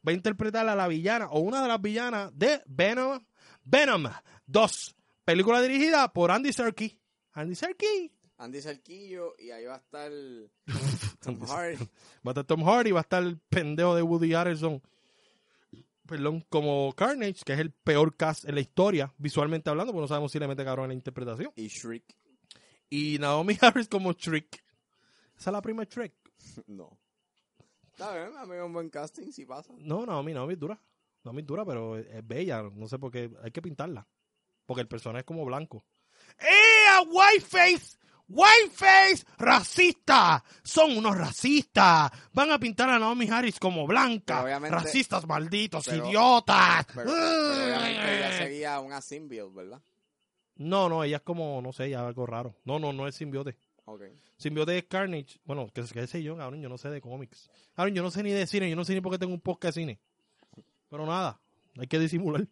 [0.08, 3.20] va a interpretar a la villana o una de las villanas de Venom,
[3.64, 4.06] Venom
[4.46, 4.96] 2,
[5.26, 6.96] película dirigida por Andy Serkis.
[7.32, 8.12] Andy Serkis.
[8.38, 10.12] Andy Serquillo y ahí va a estar
[11.22, 11.78] Tom Hardy.
[11.78, 11.88] Va
[12.26, 14.82] a estar Tom Hardy, va a estar el pendejo de Woody Harrelson.
[16.06, 20.08] perdón, como Carnage, que es el peor cast en la historia, visualmente hablando, porque no
[20.08, 21.52] sabemos si le mete cabrón en la interpretación.
[21.56, 22.04] Y Shriek.
[22.90, 24.64] Y Naomi Harris como Trick.
[25.38, 26.14] Esa es la prima de Trick.
[26.68, 26.98] No.
[27.92, 29.72] Está bien, a mí es un buen casting, si pasa.
[29.78, 30.82] No, Naomi, Naomi es dura.
[31.24, 32.64] Naomi es dura, pero es, bella.
[32.64, 33.32] No sé por qué.
[33.44, 34.08] Hay que pintarla.
[34.66, 35.86] Porque el personaje es como blanco.
[36.40, 37.08] ¡Eh!
[37.08, 37.98] ¡Whiteface!
[38.34, 39.26] ¡Whiteface!
[39.38, 40.44] ¡Racista!
[40.64, 42.12] Son unos racistas.
[42.34, 44.60] Van a pintar a Naomi Harris como blanca.
[44.60, 46.86] Racistas malditos, pero- idiotas.
[46.94, 49.82] Pero, pero obviamente ella sería una symbiote, ¿verdad?
[50.56, 52.56] No, no, ella es como, no sé, ella es algo raro.
[52.64, 53.56] No, no, no es simbiote.
[53.86, 54.04] Ok.
[54.38, 55.40] Simbiote es Carnage.
[55.46, 57.50] Bueno, que qué sé yo, cabrón, yo no sé de cómics.
[57.76, 59.42] Cabrón, yo no sé ni de cine, yo no sé ni por qué tengo un
[59.42, 60.00] podcast de cine.
[60.90, 61.40] Pero nada,
[61.78, 62.48] hay que disimular.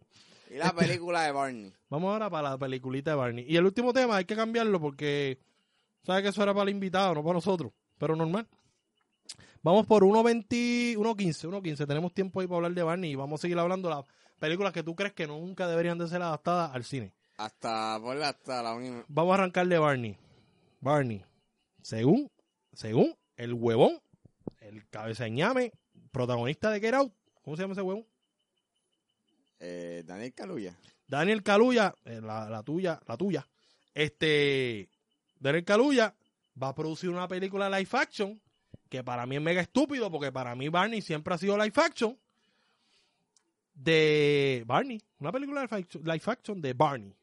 [0.50, 1.74] Y la película de Barney.
[1.90, 3.46] Vamos ahora para la peliculita de Barney.
[3.48, 5.40] Y el último tema hay que cambiarlo porque
[6.04, 7.72] sabes que eso era para el invitado, no para nosotros.
[7.98, 8.48] Pero normal.
[9.64, 11.88] Vamos por 1.20, 1.15, 1.15.
[11.88, 14.06] Tenemos tiempo ahí para hablar de Barney y vamos a seguir hablando de las
[14.40, 17.14] películas que tú crees que nunca deberían de ser adaptadas al cine.
[17.38, 19.06] Hasta, ponle hasta la única.
[19.08, 20.18] Vamos a arrancar de Barney.
[20.80, 21.24] Barney,
[21.84, 22.32] según,
[22.74, 24.00] según el huevón,
[24.60, 25.72] el cabeza ñame,
[26.12, 27.14] protagonista de Get Out,
[27.44, 28.06] ¿cómo se llama ese huevón?
[29.60, 30.76] Eh, Daniel Kaluuya.
[31.08, 33.48] Daniel Caluya, eh, la, la tuya, la tuya,
[33.94, 34.90] este,
[35.42, 36.16] Daniel Caluya
[36.62, 38.40] va a producir una película live action
[38.90, 42.18] que para mí es mega estúpido porque para mí Barney siempre ha sido live action
[43.74, 47.16] de Barney, una película live action, live action de Barney.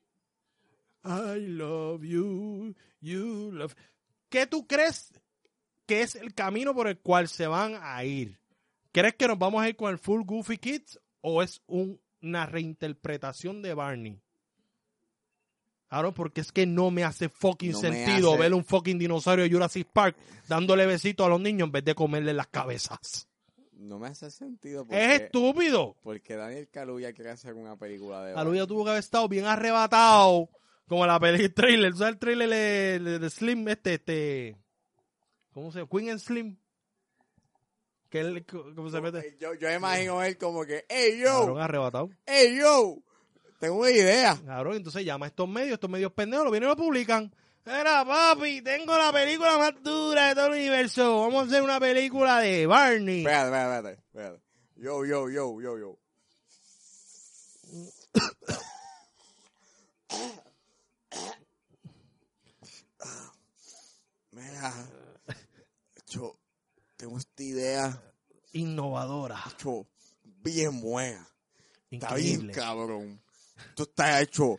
[1.05, 3.75] I love you, you love.
[4.29, 5.13] ¿Qué tú crees
[5.87, 8.39] que es el camino por el cual se van a ir?
[8.93, 12.47] ¿Crees que nos vamos a ir con el full Goofy Kids o es un- una
[12.47, 14.21] reinterpretación de Barney?
[15.89, 19.45] Claro, porque es que no me hace fucking No sentido hace- ver un fucking dinosaurio
[19.45, 20.17] de Jurassic Park
[20.47, 23.27] dándole besitos a los niños en vez de comerle las cabezas.
[23.73, 25.97] No me hace sentido Es porque, estúpido.
[26.03, 30.51] porque Daniel Kaluuya quiere hacer una película de Caluya tuvo que haber estado bien arrebatado
[30.87, 31.95] como la película trailer.
[31.95, 33.69] ¿Sabes el trailer de, de- de Slim?
[33.69, 34.57] Este, este.
[35.53, 35.91] ¿Cómo se llama?
[35.91, 36.59] Queen and Slim.
[38.11, 39.37] Que él, ¿cómo se mete?
[39.41, 42.09] Yo, yo imagino él como que, hey yo, arrebatado.
[42.27, 42.97] hey yo,
[43.59, 44.39] tengo una idea.
[44.47, 47.33] Cabrón, entonces llama a estos medios, estos medios pendejos, lo vienen y lo publican.
[47.65, 51.21] Era papi, tengo la película más dura de todo el universo.
[51.21, 53.19] Vamos a hacer una película de Barney.
[53.21, 54.43] Espérate, espérate, espérate.
[54.77, 55.99] Yo, yo, yo, yo, yo.
[64.33, 64.73] Mira,
[66.09, 66.39] yo
[66.97, 68.03] tengo esta idea,
[68.53, 69.43] Innovadora.
[69.51, 69.87] hecho,
[70.23, 71.27] bien buena.
[71.91, 72.53] Está bien Increíble.
[72.53, 73.21] cabrón.
[73.71, 74.59] Esto está hecho.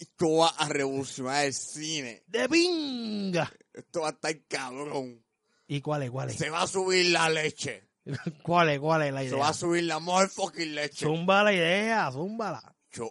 [0.00, 2.22] Esto va a revolucionar el cine.
[2.26, 3.50] De pinga.
[3.72, 5.24] Esto va a estar cabrón.
[5.66, 6.36] ¿Y cuál es, cuál es?
[6.36, 7.88] Se va a subir la leche.
[8.42, 9.48] ¿Cuál es, cuál es la Se va idea?
[9.48, 11.06] a subir la more fucking leche.
[11.06, 12.76] Zumba la idea, zúmbala.
[12.92, 13.10] Yo,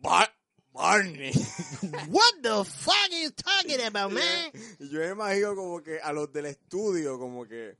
[0.00, 0.34] Bar-
[0.72, 1.30] Barney.
[2.08, 4.50] What the fuck are you talking about, man?
[4.80, 7.78] Yo me imagino como que a los del estudio, como que.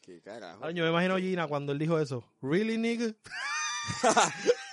[0.00, 0.68] ¿Qué carajo?
[0.70, 2.24] Yo me imagino a Gina cuando él dijo eso.
[2.42, 3.14] Really, nigga?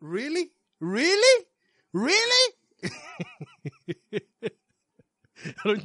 [0.00, 0.52] really?
[0.80, 1.46] Really?
[1.92, 2.54] Really?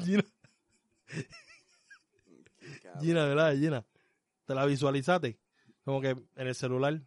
[0.04, 0.24] Gina.
[3.02, 3.54] Gina, ¿verdad?
[3.56, 3.86] Gina.
[4.46, 5.40] ¿Te la visualizaste?
[5.84, 7.02] Como que en el celular.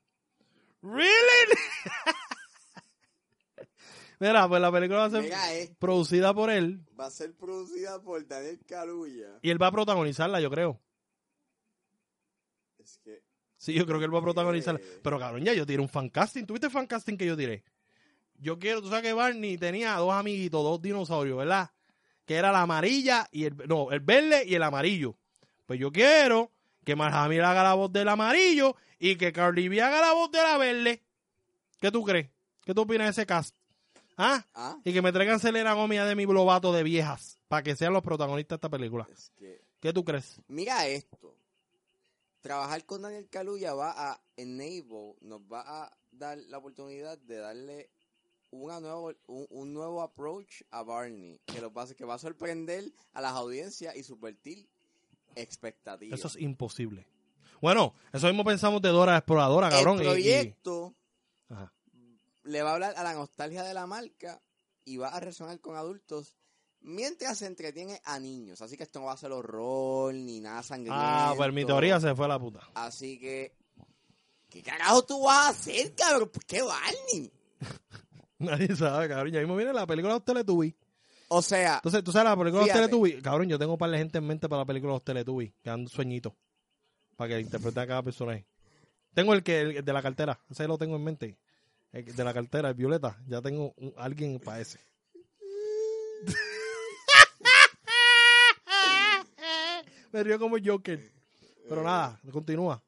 [0.82, 1.08] ¿Really?
[4.20, 7.36] Mira, pues la película va a ser Mira, eh, producida por él va a ser
[7.36, 9.38] producida por Daniel Kaluuya.
[9.42, 10.80] y él va a protagonizarla, yo creo.
[12.78, 13.22] Es que.
[13.58, 14.80] Sí, yo creo que él va a protagonizarla.
[14.80, 15.00] Eh.
[15.02, 16.44] Pero cabrón, ya yo tiré un fan casting.
[16.44, 17.64] ¿Tuviste el fan casting que yo tiré?
[18.40, 21.70] Yo quiero, tú sabes que Barney tenía dos amiguitos, dos dinosaurios, ¿verdad?
[22.24, 25.16] Que era la amarilla y el, no, el verde y el amarillo.
[25.66, 26.52] Pues yo quiero
[26.84, 30.38] que Marjamil haga la voz del amarillo y que Carly B haga la voz de
[30.38, 31.02] la verde.
[31.80, 32.30] ¿Qué tú crees?
[32.64, 33.56] ¿Qué tú opinas de ese cast?
[34.16, 34.44] ¿Ah?
[34.54, 37.92] Ah, Y que me traigan Selena Gomez de mi Blovato de viejas para que sean
[37.92, 39.06] los protagonistas de esta película.
[39.12, 39.60] es que.
[39.80, 40.40] ¿Qué tú crees?
[40.48, 41.36] Mira esto.
[42.40, 47.90] Trabajar con Daniel Kaluuya va a enable, nos va a dar la oportunidad de darle
[48.50, 52.18] una nuevo, un, un nuevo approach a Barney, que, lo va, a- que va a
[52.18, 54.68] sorprender a las audiencias y subvertir
[55.34, 56.18] expectativas.
[56.18, 57.06] Eso es imposible.
[57.60, 59.98] Bueno, eso mismo pensamos de Dora Exploradora, cabrón.
[60.00, 60.94] El y- y- proyecto
[62.44, 64.40] le va a hablar a la nostalgia de la marca
[64.84, 66.36] y va a resonar con adultos
[66.80, 68.60] mientras se entretiene a niños.
[68.62, 70.94] Así que esto no va a ser horror ni nada sangriento.
[71.00, 72.60] Ah, pues mi teoría se fue a la puta.
[72.74, 73.54] Así que,
[74.48, 76.30] ¿qué carajo tú vas a hacer, cabrón?
[76.30, 77.32] ¿Por qué Barney?
[78.38, 79.32] Nadie sabe, cabrón.
[79.32, 80.74] Ya mismo viene la película de los Teletubbies.
[81.30, 82.76] O sea, Entonces, ¿tú sabes la película de los.
[82.76, 83.22] Teletubbies?
[83.22, 85.70] Cabrón, yo tengo para la gente en mente para la película de los Teletubbies, que
[85.70, 86.32] dan sueñitos.
[87.16, 88.46] para que interprete a cada personaje.
[89.12, 91.36] Tengo el que el de la cartera, ese lo tengo en mente.
[91.92, 93.18] El de la cartera, el Violeta.
[93.26, 94.78] Ya tengo un- alguien para ese.
[100.12, 101.00] Me río como Joker.
[101.68, 102.82] Pero nada, continúa.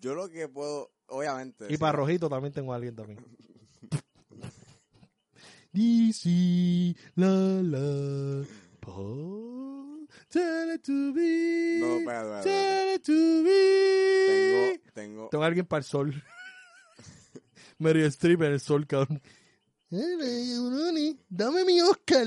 [0.00, 1.66] Yo lo que puedo, obviamente.
[1.68, 3.18] Y para Rojito también tengo a alguien también.
[5.72, 8.44] DC, la la,
[8.80, 12.42] Paul, Teletubby, No, espera, espera, espera.
[12.42, 13.50] Teletubby.
[14.26, 15.28] Tengo, tengo.
[15.30, 16.22] Tengo a alguien para el sol.
[17.78, 19.20] Meryl Streep en el sol, cabrón.
[19.90, 22.26] Dame mi Oscar.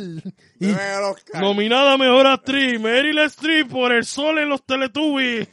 [0.60, 1.42] Y Dame el Oscar.
[1.42, 5.48] nominada a mejor actriz, Meryl Streep por el sol en los Teletubbies.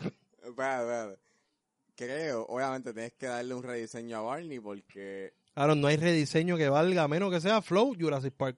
[1.97, 6.69] Creo, obviamente tienes que darle un rediseño a Barney porque Claro, no hay rediseño que
[6.69, 8.57] valga, a menos que sea Flow, Jurassic Park.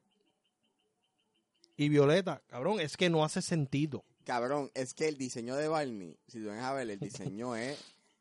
[1.77, 4.03] Y Violeta, cabrón, es que no hace sentido.
[4.25, 7.79] Cabrón, es que el diseño de Barney, si tú ven a ver, el diseño es.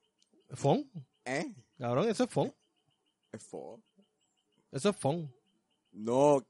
[0.51, 0.85] Fon,
[1.23, 1.53] ¿Eh?
[1.79, 2.53] cabrón, eso es fon.
[3.31, 3.79] Es fo.
[4.75, 5.33] Eso es fon.
[5.93, 6.45] No,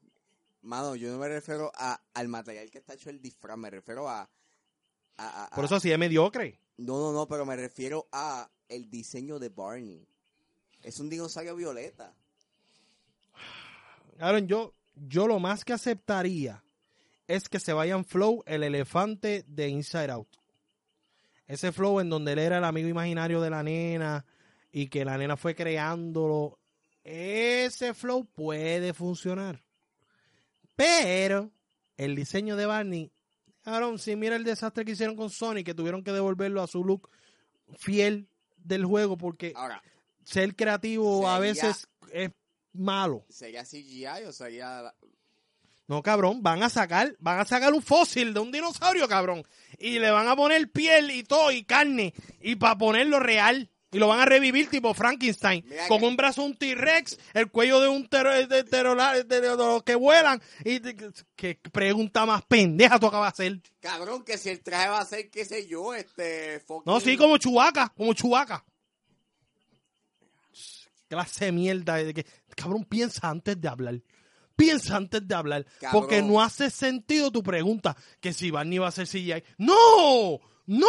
[0.62, 4.08] mano, yo no me refiero a, al material que está hecho el disfraz, me refiero
[4.08, 4.28] a.
[5.16, 6.58] a- a- Por eso así es mediocre.
[6.76, 10.04] No, no, no, pero me refiero a el diseño de Barney.
[10.82, 12.12] Es un dinosaurio violeta.
[14.18, 16.64] Cabrón, yo, yo lo más que aceptaría
[17.28, 20.28] es que se vayan Flow, el elefante de Inside Out.
[21.46, 24.26] Ese Flow en donde él era el amigo imaginario de la nena
[24.72, 26.58] y que la nena fue creándolo.
[27.06, 29.62] Ese Flow puede funcionar.
[30.74, 31.52] Pero
[31.96, 33.12] el diseño de Barney,
[33.62, 36.82] cabrón, si mira el desastre que hicieron con Sony, que tuvieron que devolverlo a su
[36.82, 37.08] look
[37.78, 39.80] fiel del juego porque Ahora,
[40.24, 42.32] ser creativo a veces es
[42.72, 43.24] malo.
[43.28, 44.92] ¿sería CGI o sería.?
[45.86, 49.44] No, cabrón, van a sacar, van a sacar un fósil de un dinosaurio, cabrón.
[49.78, 53.70] Y le van a poner piel y todo, y carne, y para ponerlo real.
[53.92, 55.64] Y lo van a revivir tipo Frankenstein.
[55.66, 59.40] Mira con que- un brazo un T-Rex, el cuello de un tero, de, de- de-
[59.40, 60.42] de los que vuelan.
[60.64, 60.80] Y
[61.36, 63.60] qué pregunta más pendeja tú acabas de hacer.
[63.80, 66.60] Cabrón, que si el traje va a ser, qué sé yo, este.
[66.66, 68.64] fucking- No, sí, como chubaca, como chubaca.
[71.08, 71.94] Clase de mierda.
[71.96, 72.26] De que,
[72.56, 74.02] cabrón, piensa antes de hablar.
[74.56, 75.64] Piensa antes de hablar.
[75.80, 76.02] Cabrón.
[76.02, 77.96] Porque no hace sentido tu pregunta.
[78.20, 79.42] Que si Barney va a ser CGI.
[79.58, 80.40] ¡No!
[80.66, 80.86] ¡No!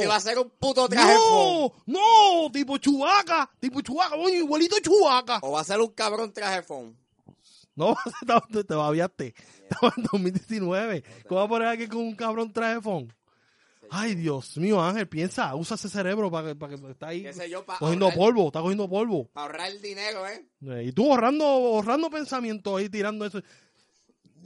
[0.00, 1.72] Si va a ser un puto traje phone.
[1.86, 2.42] ¡No!
[2.44, 2.50] ¡No!
[2.52, 3.50] Tipo chubaca.
[3.58, 4.14] Tipo chubaca.
[4.16, 5.38] Oye, igualito chubaca.
[5.42, 6.96] O va a ser un cabrón traje phone.
[7.74, 7.94] No,
[8.52, 9.34] te, te babiaste.
[9.68, 11.04] Estaba en 2019.
[11.28, 13.12] ¿Cómo va a poner aquí con un cabrón traje phone?
[13.88, 17.64] Ay, Dios mío, Ángel, piensa, usa ese cerebro para que, para que está ahí yo,
[17.64, 19.28] para cogiendo ahorrar, polvo, está cogiendo polvo.
[19.32, 20.44] pa' ahorrar el dinero, ¿eh?
[20.66, 23.40] Eh, Y tú borrando, borrando pensamientos ahí, tirando eso.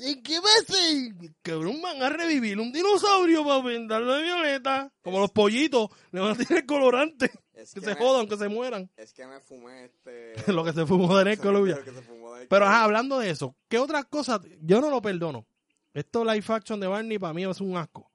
[0.02, 1.32] ¿Y qué hacer?
[1.42, 4.92] Cabrón, van a revivir un dinosaurio para pintarlo de violeta.
[5.02, 7.30] Como los pollitos, le van a tirar colorante.
[7.54, 8.90] Es Que que se me- jodan, que se mueran.
[8.96, 10.34] Es que me fumé este.
[10.52, 11.36] Lo que se fumó de
[12.02, 14.40] fumó de Pero ajá, hablando de eso, ¿qué otras cosas?
[14.62, 15.46] Yo no lo perdono.
[15.92, 18.10] Esto live action de Barney para mí es un asco.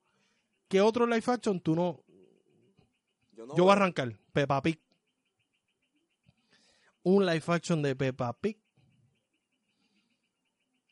[0.68, 2.02] ¿Qué otro live action tú no?
[3.34, 4.18] Yo, no Yo voy a arrancar.
[4.34, 4.80] Peppa Pig.
[7.03, 8.57] Un live action de Peppa Pig.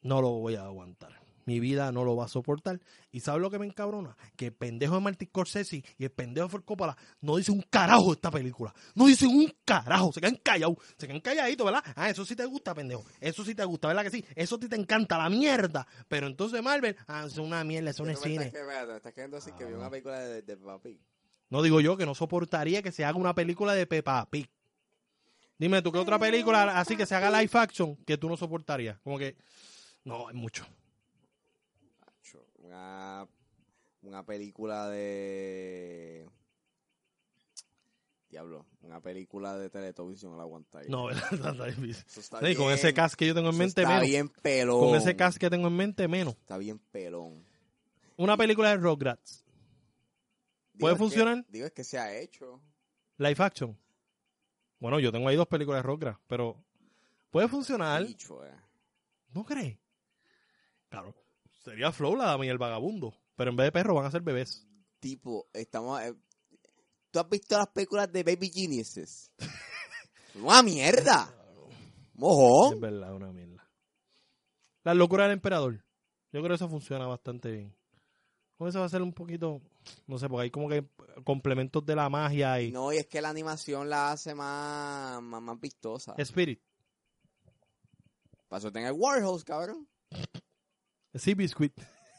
[0.04, 1.22] No lo voy a aguantar.
[1.46, 2.80] Mi vida no lo va a soportar.
[3.12, 4.16] ¿Y sabes lo que me encabrona?
[4.38, 7.62] Que el pendejo de Martin Scorsese y el pendejo de Ford Coppola no dicen un
[7.70, 8.74] carajo de esta película.
[8.96, 10.14] No dicen un carajo.
[10.14, 10.78] Se quedan callados.
[10.98, 11.84] Se quedan calladitos, ¿verdad?
[11.98, 13.04] Ah, eso sí te gusta, pendejo.
[13.20, 14.24] Eso sí te gusta, ¿verdad que sí?
[14.36, 15.86] Eso sí te encanta, la mierda.
[16.08, 18.46] Pero entonces Marvel, ah, es una mierda, eso no es cine.
[18.46, 19.78] estás que- espérate, me estás queriendo decir que vi Ah.
[19.80, 21.00] una película de, de Peppa Pig.
[21.50, 24.50] No digo yo que no soportaría que se haga una película de Peppa Pig.
[25.60, 28.98] Dime tú, ¿qué otra película así que se haga live action que tú no soportarías?
[29.02, 29.36] Como que,
[30.06, 30.66] no, es mucho.
[32.58, 33.28] Una,
[34.02, 36.28] una película de.
[38.30, 40.90] Diablo, una película de Teletubbies no la aguantaría.
[40.90, 41.32] No, ¿verdad?
[41.34, 42.04] Está difícil.
[42.18, 44.08] Está Sí, con ese cast que yo tengo en mente, está menos.
[44.08, 44.80] bien pelón.
[44.80, 46.34] Con ese cast que tengo en mente, menos.
[46.36, 47.44] Está bien pelón.
[48.18, 49.44] Una película de Rugrats.
[50.80, 51.46] ¿Puede que- funcionar?
[51.50, 52.60] digo, es que se ha hecho.
[53.18, 53.78] Live action.
[54.80, 56.58] Bueno, yo tengo ahí dos películas de Rugrats, pero
[57.30, 58.04] puede funcionar.
[58.06, 58.56] Dicho, eh.
[59.34, 59.78] ¿No crees?
[60.94, 61.16] Claro.
[61.64, 63.16] Sería Flow, la dama y el vagabundo.
[63.36, 64.68] Pero en vez de perro van a ser bebés.
[65.00, 66.00] Tipo, estamos.
[66.04, 66.14] eh,
[67.10, 69.32] ¿Tú has visto las películas de Baby Geniuses?
[70.36, 71.34] ¡Una mierda!
[71.34, 72.80] Es ¡Mojón!
[72.80, 73.68] verdad, una mierda.
[74.84, 75.84] La locura del emperador.
[76.32, 77.76] Yo creo que eso funciona bastante bien.
[78.56, 79.64] Con eso va a ser un poquito,
[80.06, 80.88] no sé, porque hay como que
[81.24, 85.42] complementos de la magia y No, y es que la animación la hace más, más,
[85.42, 86.14] más vistosa.
[86.20, 86.62] Spirit.
[88.48, 89.88] Para eso tener Warhouse, cabrón.
[91.14, 91.74] Sea Biscuit.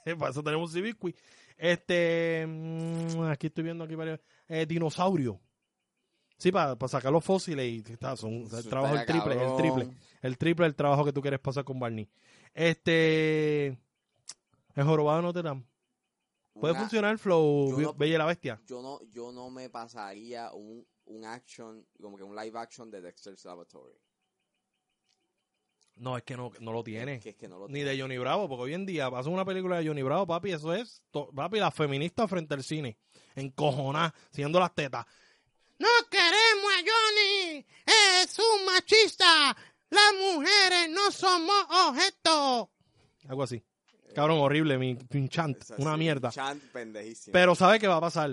[0.18, 1.16] Para eso tenemos Sea Biscuit.
[1.56, 4.20] Este, mm, aquí estoy viendo aquí varios.
[4.48, 5.40] Eh, dinosaurio.
[6.36, 9.96] Sí, para sacar los fósiles y está, son, el trabajo el triple, el triple.
[10.20, 12.10] El triple del trabajo que tú quieres pasar con Barney.
[12.52, 13.66] Este,
[14.74, 15.64] el jorobado de Notre Dame.
[16.52, 18.60] Puede Una- funcionar Flow yo no- Bella y la Bestia.
[18.66, 23.00] Yo no, yo no me pasaría un, un action, como que un live action de
[23.00, 23.94] Dexter's Laboratory.
[25.96, 27.20] No, es que no, no lo tiene.
[27.20, 29.44] Que es que no lo Ni de Johnny Bravo, porque hoy en día pasa una
[29.44, 32.98] película de Johnny Bravo, papi, eso es, to- papi, la feminista frente al cine,
[33.36, 35.06] encojonada, siendo las tetas.
[35.78, 39.56] No queremos a Johnny, es un machista,
[39.90, 42.68] las mujeres no somos objetos.
[43.28, 43.62] Algo así.
[44.14, 46.30] Cabrón, horrible, mi, mi chant, una mierda.
[46.30, 47.32] Chant pendejísimo.
[47.32, 48.30] Pero sabe que va a pasar.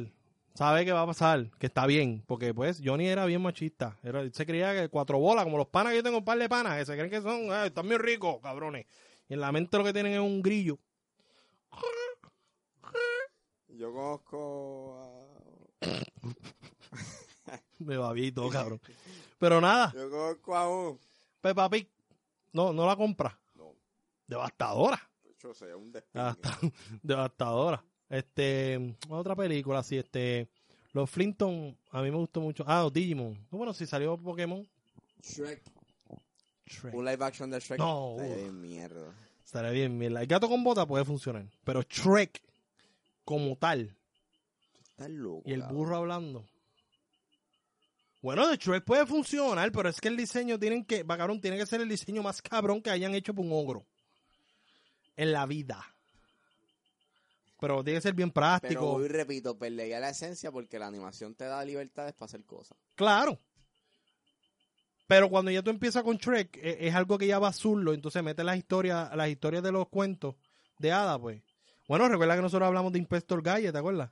[0.53, 3.97] Sabe que va a pasar, que está bien, porque pues Johnny era bien machista.
[4.03, 6.49] Era, se creía que cuatro bolas, como los panas que yo tengo, un par de
[6.49, 8.85] panas, que se creen que son, "Ay, están muy ricos, cabrones.
[9.29, 10.77] Y en la mente lo que tienen es un grillo.
[13.69, 15.27] Yo conozco a...
[17.79, 18.79] De babito, cabrón.
[19.39, 20.99] Pero nada, Yo conozco a un...
[21.41, 21.89] Peppa Pig,
[22.53, 23.39] no, no la compra.
[23.55, 23.73] No,
[24.27, 25.01] Devastadora.
[25.41, 25.91] yo sé, un
[27.01, 27.83] Devastadora.
[28.11, 30.49] Este, otra película así, este,
[30.91, 32.65] los Flintton, a mí me gustó mucho.
[32.67, 33.39] Ah, los Digimon.
[33.49, 34.67] Bueno, si salió Pokémon.
[35.23, 35.61] Shrek.
[36.65, 36.93] Shrek.
[36.93, 37.79] Un live action de Shrek.
[37.79, 39.15] No, Estaría bien mierda.
[39.45, 40.21] Estaría bien, mierda.
[40.21, 41.45] El gato con bota puede funcionar.
[41.63, 42.41] Pero Shrek,
[43.23, 43.95] como tal,
[44.89, 45.43] Estás loco.
[45.45, 46.45] y el burro hablando.
[48.21, 51.65] Bueno, de Shrek puede funcionar, pero es que el diseño tienen que, cabrón, tiene que
[51.65, 53.85] ser el diseño más cabrón que hayan hecho por un ogro.
[55.15, 55.90] En la vida.
[57.61, 58.93] Pero tiene que ser bien Pero práctico.
[58.93, 62.75] hoy repito, perdería la esencia porque la animación te da libertades para hacer cosas.
[62.95, 63.39] Claro.
[65.05, 68.23] Pero cuando ya tú empiezas con Shrek, e- es, algo que ya va azullo, entonces
[68.23, 70.33] mete las historias, las historias de los cuentos
[70.79, 71.43] de Hada, pues.
[71.87, 74.09] Bueno, recuerda que nosotros hablamos de Inspector Galle, ¿te acuerdas?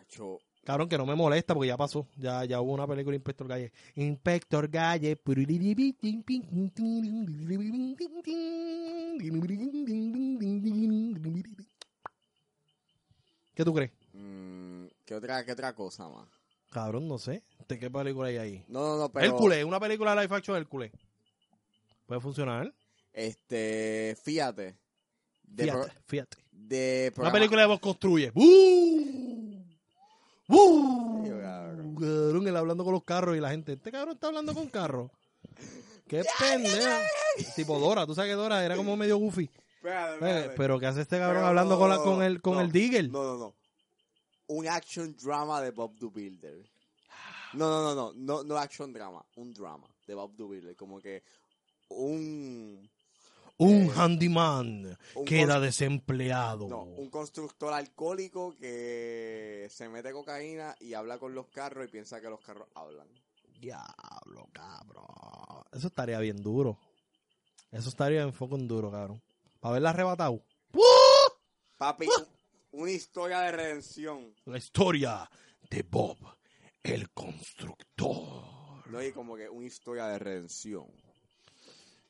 [0.00, 2.08] Acho, Cabrón, que no me molesta porque ya pasó.
[2.16, 3.72] Ya, ya hubo una película de Inspector Galle.
[3.94, 5.16] Inspector Galle.
[13.60, 13.90] ¿Qué tú crees?
[14.14, 16.26] mm, ¿qué, otra, ¿Qué otra cosa más?
[16.70, 17.42] Cabrón, no sé.
[17.68, 18.64] ¿De qué película hay ahí?
[18.68, 19.26] No, no, no, pero...
[19.26, 20.90] Hércules, una película de live action Hércules.
[22.06, 22.72] ¿Puede funcionar?
[23.12, 24.78] Este, fíjate.
[25.42, 26.36] De, Fíjate, pro- fíjate.
[26.50, 28.32] de Una película de vos construye.
[28.34, 29.62] ¡Uh!
[30.48, 31.22] ¡Uh!
[31.22, 31.94] Ay, cabrón.
[31.96, 33.74] Cabrón, él hablando con los carros y la gente.
[33.74, 35.10] Este cabrón está hablando con carros.
[36.08, 36.88] ¡Qué pendejo!
[37.56, 39.50] Tipo Dora, tú sabes que Dora era como medio goofy.
[39.80, 40.56] Espérate, espérate.
[40.58, 42.60] pero ¿qué hace este cabrón Pero hablando no, con, la, no, con el, con no,
[42.60, 43.08] el Digger?
[43.10, 43.54] No, no, no.
[44.48, 46.68] Un action drama de Bob the Builder.
[47.54, 51.00] No, no, no, no, no, no action drama, un drama de Bob the Builder, como
[51.00, 51.22] que
[51.88, 52.88] un
[53.56, 56.68] Un eh, handyman un queda desempleado.
[56.68, 62.20] no, un constructor alcohólico que se mete cocaína y habla con los carros y piensa
[62.20, 63.08] que los carros hablan.
[63.58, 65.64] Diablo, cabrón.
[65.72, 66.78] Eso estaría bien duro.
[67.70, 69.22] Eso estaría en foco en duro, cabrón.
[69.60, 70.42] Para verla arrebatado.
[71.76, 72.08] Papi,
[72.72, 74.34] una historia de redención.
[74.46, 75.30] La historia
[75.70, 76.16] de Bob,
[76.82, 78.88] el constructor.
[78.90, 80.86] No, y como que una historia de redención.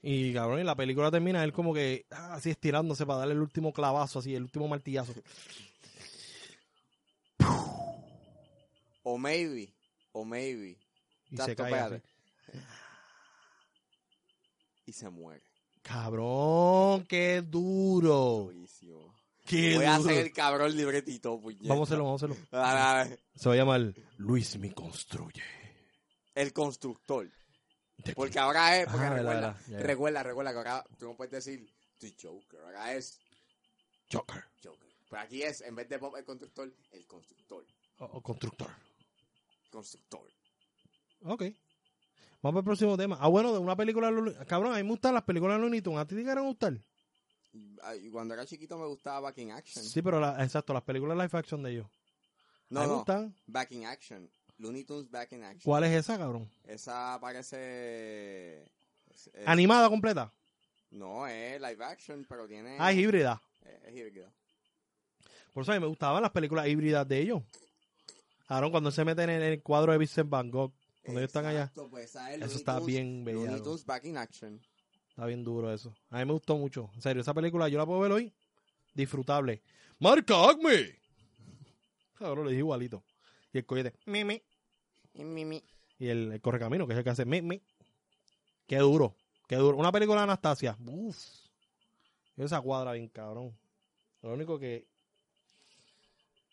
[0.03, 3.41] Y cabrón, y la película termina él como que ah, así estirándose para darle el
[3.41, 5.13] último clavazo, así, el último martillazo.
[9.03, 9.73] O maybe,
[10.13, 10.77] o maybe.
[11.31, 12.03] Y se cae.
[14.85, 15.50] Y se muere.
[15.95, 18.45] Cabrón, qué duro.
[18.45, 19.13] Buenísimo.
[19.45, 21.65] Qué Voy a hacer el cabrón libretito, puñeta.
[21.67, 22.47] Vamos a hacerlo, vamos a hacerlo.
[22.53, 23.19] Dale, dale.
[23.35, 25.43] Se va a llamar Luis me construye.
[26.33, 27.29] El constructor.
[28.15, 29.79] Porque ahora es, porque Ah, recuerda, verdad, ya, ya.
[29.81, 31.69] recuerda, recuerda que ahora tú no puedes decir
[31.99, 33.19] The Joker, ahora es
[34.13, 34.45] Joker.
[34.65, 34.89] Joker.
[35.11, 37.67] Pero aquí es, en vez de Bob el constructor, el constructor.
[37.99, 38.71] O, o constructor.
[39.71, 40.23] Constructor.
[41.25, 41.43] Ok.
[42.43, 43.19] Vamos al próximo tema.
[43.21, 44.11] Ah, bueno, de una película.
[44.47, 46.01] Cabrón, a mí me gustan las películas de Looney Tunes.
[46.01, 46.75] ¿A ti te a gustar?
[48.13, 49.85] Cuando era chiquito me gustaba Back in Action.
[49.85, 51.87] Sí, pero la- exacto, las películas live action de ellos.
[52.69, 53.35] no, ¿A mí me no, gustan?
[53.47, 54.31] Back in Action.
[54.59, 55.63] Looney Tunes Back in Action.
[55.65, 56.49] ¿Cuál es esa, cabrón?
[56.65, 57.57] Esa parece...
[58.63, 60.33] eh, ¿Animada completa?
[60.91, 62.77] no, es live action, pero tiene...
[62.79, 63.41] Ah, es híbrida.
[63.65, 64.33] es, es híbrida.
[65.53, 67.43] Por eso a mí me gustaban las películas híbridas de ellos.
[68.49, 70.73] Cabrón, cuando se meten en el cuadro de Vincent Van Gogh,
[71.11, 71.73] cuando ellos están allá.
[71.91, 73.25] Pues, Eso está bien
[73.87, 74.61] Back in Action.
[75.09, 75.95] Está bien duro eso.
[76.11, 76.91] A mí me gustó mucho.
[76.95, 78.33] En serio, esa película yo la puedo ver hoy.
[78.95, 79.63] Disfrutable.
[79.99, 80.99] ¡Marca Acme!
[82.15, 83.03] Cabrón, le dije igualito.
[83.53, 84.43] Y el cohete, mi, mi.
[85.15, 85.63] Y Mimi.
[85.99, 87.61] Y el, el correcamino, que es el que hace, mi, mi.
[88.67, 89.17] Qué duro.
[89.49, 89.77] Qué duro.
[89.77, 90.77] Una película de Anastasia.
[90.87, 91.19] Uf.
[92.37, 93.57] Esa cuadra bien cabrón.
[94.23, 94.87] Lo único que.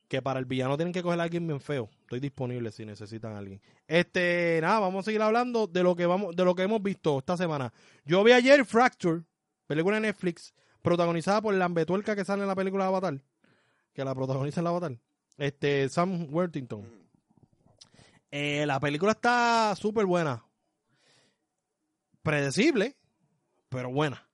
[0.07, 1.89] Que para el villano tienen que coger a alguien bien feo.
[2.01, 3.61] Estoy disponible si necesitan a alguien.
[3.87, 7.19] Este, nada, vamos a seguir hablando de lo que vamos, de lo que hemos visto
[7.19, 7.73] esta semana.
[8.05, 9.23] Yo vi ayer Fracture,
[9.65, 13.21] película de Netflix, protagonizada por la ambetuelca que sale en la película Avatar,
[13.93, 14.97] que la protagoniza en la Avatar.
[15.37, 16.85] Este, Sam Worthington.
[18.31, 20.43] Eh, la película está súper buena.
[22.23, 22.95] Predecible,
[23.69, 24.25] pero buena.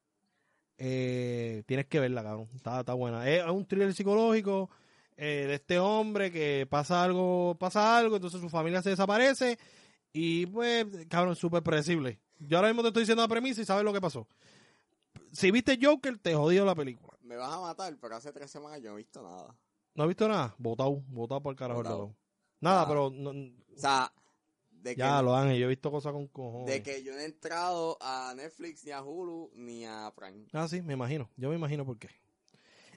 [0.77, 2.49] Eh, tienes que verla, cabrón.
[2.55, 3.27] Está, está buena.
[3.29, 4.69] Es un thriller psicológico
[5.18, 9.57] eh, de este hombre que pasa algo, pasa algo, entonces su familia se desaparece
[10.11, 12.19] y pues, cabrón, súper predecible.
[12.40, 14.27] Yo ahora mismo te estoy diciendo la premisa y sabes lo que pasó.
[15.31, 17.18] Si viste Joker, te jodió la película.
[17.22, 19.56] Me vas a matar, pero hace tres semanas yo no he visto nada.
[19.95, 20.53] ¿No has visto nada?
[20.57, 22.15] Votado, votado por el carajo.
[22.60, 22.88] Nada, Ah.
[22.88, 24.11] pero no- O sea,
[24.72, 26.68] de ya que, lo han yo he visto cosas con cojones.
[26.68, 30.45] de que yo no he entrado a Netflix, ni a Hulu, ni a Prime.
[30.52, 31.30] Ah, sí, me imagino.
[31.38, 32.10] Yo me imagino por qué.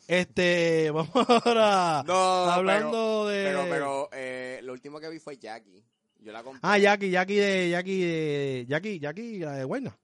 [0.06, 2.14] Este, vamos ahora No,
[2.44, 3.44] hablando de...
[3.44, 5.84] Pero, pero, eh, lo último que vi fue Jackie.
[6.20, 6.60] Yo la compré.
[6.62, 9.96] Ah, Jackie, Jackie de, Jackie de, Jackie, Jackie, la de Guayna.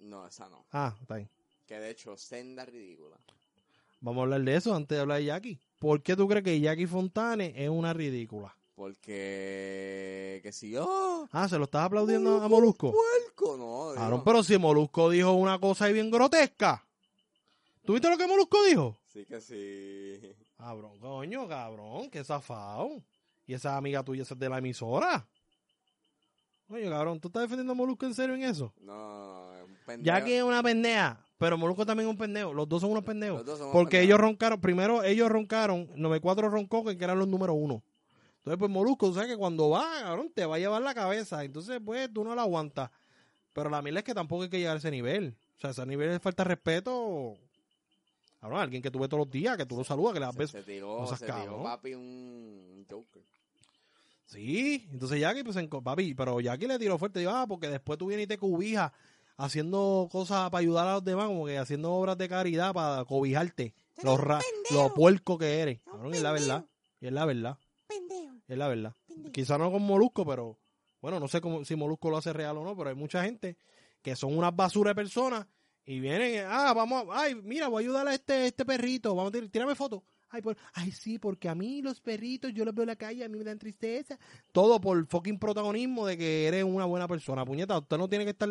[0.00, 0.64] No, esa no.
[0.72, 1.28] Ah, está bien.
[1.66, 3.16] Que de hecho, senda ridícula.
[4.00, 5.60] Vamos a hablar de eso antes de hablar de Jackie.
[5.78, 8.54] ¿Por qué tú crees que Jackie Fontane es una ridícula?
[8.74, 11.28] Porque, que si yo...
[11.32, 12.92] Ah, ¿se lo estás aplaudiendo a Molusco?
[12.92, 13.92] Puerco, no.
[13.92, 14.22] Digo.
[14.24, 16.84] pero si Molusco dijo una cosa ahí bien grotesca.
[17.88, 18.98] ¿Tú viste lo que Molusco dijo?
[19.06, 20.20] Sí que sí.
[20.58, 23.02] Cabrón, coño, cabrón, qué zafado.
[23.46, 25.26] Y esa amiga tuya esa es de la emisora.
[26.66, 28.74] Coño, cabrón, ¿tú estás defendiendo a Molusco en serio en eso?
[28.82, 30.04] No, es un pendejo.
[30.04, 32.52] Jackie es una pendeja, pero Molusco también es un pendejo.
[32.52, 33.46] Los dos son unos pendejos.
[33.46, 34.04] Los dos Porque pendejos.
[34.04, 37.82] ellos roncaron, primero ellos roncaron, 94 roncó que eran los número uno.
[38.40, 41.42] Entonces, pues Molusco, tú sabes que cuando va, cabrón, te va a llevar la cabeza.
[41.42, 42.90] Entonces, pues, tú no la aguantas.
[43.54, 45.34] Pero la mierda es que tampoco hay que llegar a ese nivel.
[45.56, 47.38] O sea, ese nivel de falta de respeto.
[48.40, 50.36] Cabrón, alguien que tú ves todos los días, que tú lo saludas, que le das
[50.36, 50.52] besos.
[50.52, 51.62] se tiró, no seas se tiró cabrón.
[51.64, 53.22] papi un Joker.
[54.26, 57.18] Sí, entonces Jackie, pues, en, papi, pero Jackie le tiró fuerte.
[57.20, 58.92] Digo, ah, porque después tú vienes y te cobijas
[59.36, 63.74] haciendo cosas para ayudar a los demás, como que haciendo obras de caridad para cobijarte.
[64.02, 64.40] Lo, ra-
[64.70, 65.80] lo puerco que eres.
[65.82, 66.64] Cabrón, y es la verdad.
[67.00, 67.58] Y es la verdad.
[68.46, 68.94] Es la verdad.
[69.32, 70.58] Quizá no con Molusco, pero
[71.00, 73.56] bueno, no sé cómo, si Molusco lo hace real o no, pero hay mucha gente
[74.02, 75.46] que son unas basuras de personas
[75.88, 79.74] y vienen, ah, vamos, ay, mira, voy a ayudar a este, este perrito, vamos tírame
[79.74, 80.04] foto.
[80.28, 83.24] Ay, por, ay, sí, porque a mí los perritos, yo los veo en la calle,
[83.24, 84.18] a mí me dan tristeza.
[84.52, 87.46] Todo por fucking protagonismo de que eres una buena persona.
[87.46, 88.50] Puñeta, usted no tiene que estar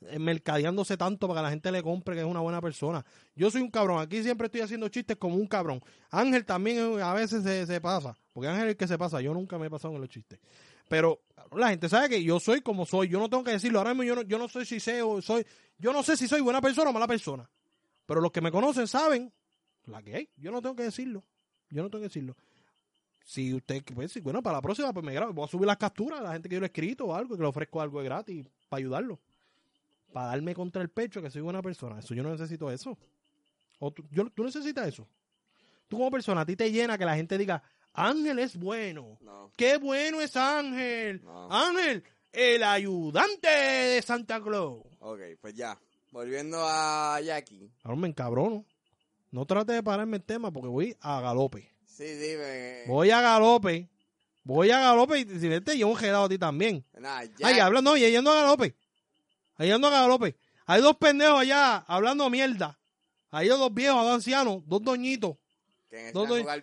[0.00, 3.04] eh, mercadeándose tanto para que la gente le compre que es una buena persona.
[3.36, 5.82] Yo soy un cabrón, aquí siempre estoy haciendo chistes como un cabrón.
[6.10, 9.20] Ángel también eh, a veces se, se pasa, porque Ángel es el que se pasa,
[9.20, 10.38] yo nunca me he pasado en los chistes.
[10.88, 11.20] Pero
[11.52, 13.78] la gente sabe que yo soy como soy, yo no tengo que decirlo.
[13.78, 15.46] Ahora mismo yo no, yo no sé si sé o soy,
[15.78, 17.48] yo no sé si soy buena persona o mala persona.
[18.06, 19.32] Pero los que me conocen saben
[19.86, 20.28] la que hay.
[20.36, 21.24] Yo no tengo que decirlo.
[21.70, 22.36] Yo no tengo que decirlo.
[23.22, 25.34] Si usted, pues, si, bueno, para la próxima, pues me grabo.
[25.34, 27.36] Voy a subir las capturas a la gente que yo le he escrito o algo,
[27.36, 29.20] que le ofrezco algo de gratis para ayudarlo.
[30.12, 31.98] Para darme contra el pecho que soy buena persona.
[31.98, 32.96] Eso yo no necesito eso.
[33.78, 35.06] O tú, yo, tú necesitas eso.
[35.88, 37.62] Tú como persona, a ti te llena que la gente diga,
[37.98, 39.18] Ángel es bueno.
[39.20, 41.22] No, ¡Qué bueno es Ángel!
[41.24, 41.50] no.
[41.52, 44.82] Ángel, el ayudante de Santa Claus.
[45.00, 45.78] Ok, pues ya.
[46.10, 47.70] Volviendo a Jackie.
[47.82, 48.64] Ahora me encabrono.
[49.30, 51.70] No trate de pararme el tema porque voy a galope.
[51.84, 52.84] Sí, sí, me...
[52.86, 53.88] Voy a galope.
[54.44, 56.84] Voy a galope y si ves, te llevo un gelado a ti también.
[56.98, 58.74] Nada, Ay, hablando, y yendo a galope.
[59.56, 60.36] Ahí yendo a galope.
[60.64, 62.78] Hay dos pendejos allá hablando mierda.
[63.30, 65.36] Hay dos viejos, dos ancianos, dos doñitos.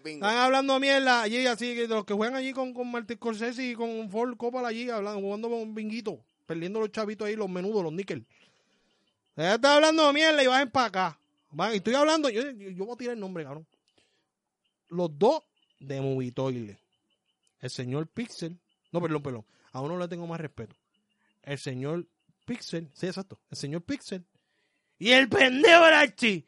[0.04, 0.26] Bingo.
[0.26, 3.66] Están hablando mierda allí, así, que de los que juegan allí con, con Martín Scorsese
[3.66, 7.50] y con Ford Coppola allí, hablando, jugando con un binguito, perdiendo los chavitos ahí, los
[7.50, 8.26] menudos, los níquel.
[9.36, 11.20] Ella está hablando mierda y bajen para acá.
[11.52, 13.66] Van- y estoy hablando, yo, yo, yo voy a tirar el nombre, cabrón.
[14.90, 15.44] Los dos
[15.80, 16.78] de Movitoile.
[17.60, 18.58] El señor Pixel.
[18.92, 19.46] No, perdón, perdón.
[19.72, 20.76] A uno le tengo más respeto.
[21.42, 22.06] El señor
[22.46, 22.90] Pixel.
[22.94, 23.40] Sí, exacto.
[23.50, 24.24] El señor Pixel.
[25.00, 26.46] Y el pendejo Archie.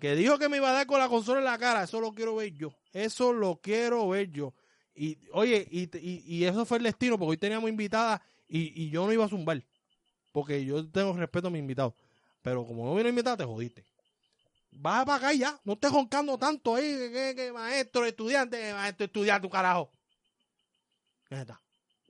[0.00, 1.82] Que dijo que me iba a dar con la consola en la cara.
[1.84, 2.72] Eso lo quiero ver yo.
[2.92, 4.54] Eso lo quiero ver yo.
[4.94, 8.90] Y, oye, y, y, y eso fue el destino, porque hoy teníamos invitada y, y
[8.90, 9.62] yo no iba a zumbar.
[10.32, 11.94] Porque yo tengo respeto a mis invitados.
[12.42, 13.84] Pero como no vino invitada, te jodiste.
[14.72, 15.58] Baja para acá y ya.
[15.64, 16.84] No estés joncando tanto ahí.
[16.96, 19.90] Que, que- que maestro, estudiante, maestro, estudiante, tu carajo.
[21.30, 21.60] Ya está.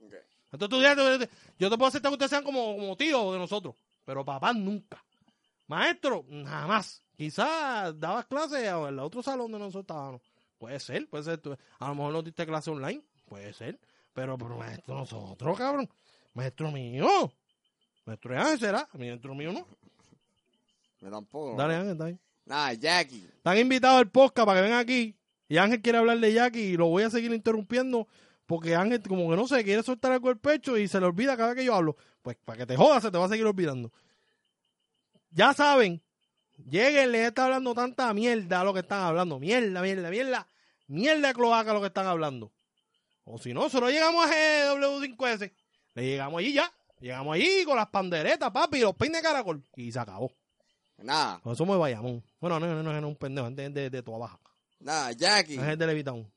[0.03, 0.15] Ok.
[0.53, 4.25] Estos estudiantes, yo te puedo aceptar que ustedes sean como, como tíos de nosotros, pero
[4.25, 5.03] papás nunca.
[5.67, 7.03] Maestro, jamás.
[7.21, 10.23] Quizás dabas clases en el otro salón donde nosotros estábamos.
[10.57, 11.43] Puede ser, puede ser.
[11.79, 13.79] A lo mejor no diste clase online, puede ser.
[14.15, 15.87] Pero, pero maestro, nosotros, cabrón.
[16.33, 17.31] Maestro mío.
[18.07, 18.89] Maestro Ángel será.
[18.95, 19.67] Maestro mío no.
[20.99, 21.59] Yo tampoco.
[21.59, 22.21] Dale, Ángel, está bien.
[22.47, 23.29] Nada, Jackie.
[23.37, 25.15] Están invitados al podcast para que vengan aquí
[25.47, 28.09] Y Ángel quiere hablar de Jackie y lo voy a seguir interrumpiendo
[28.47, 31.37] porque Ángel como que no sé, quiere soltar algo del pecho y se le olvida
[31.37, 31.99] cada vez que yo hablo.
[32.23, 33.93] Pues para que te jodas se te va a seguir olvidando.
[35.33, 36.03] Ya saben,
[36.69, 39.39] lleguen, les está hablando tanta mierda lo que están hablando.
[39.39, 40.47] Mierda, mierda, mierda.
[40.89, 42.53] Mierda de cloaca lo que están hablando.
[43.25, 44.31] O si no, solo llegamos a
[44.75, 45.53] GW5S.
[45.95, 46.73] Le llegamos allí ya.
[47.01, 49.65] Llegamos allí con las panderetas, papi, y los peines de caracol.
[49.77, 50.31] Y se acabó.
[50.99, 52.23] Nada, Con eso me vayamos.
[52.41, 54.39] Bueno, no, no, no, no, es un pendejo, es de, de, de toda baja.
[54.81, 55.55] nada, Jackie.
[55.55, 56.31] Es el de Levitown.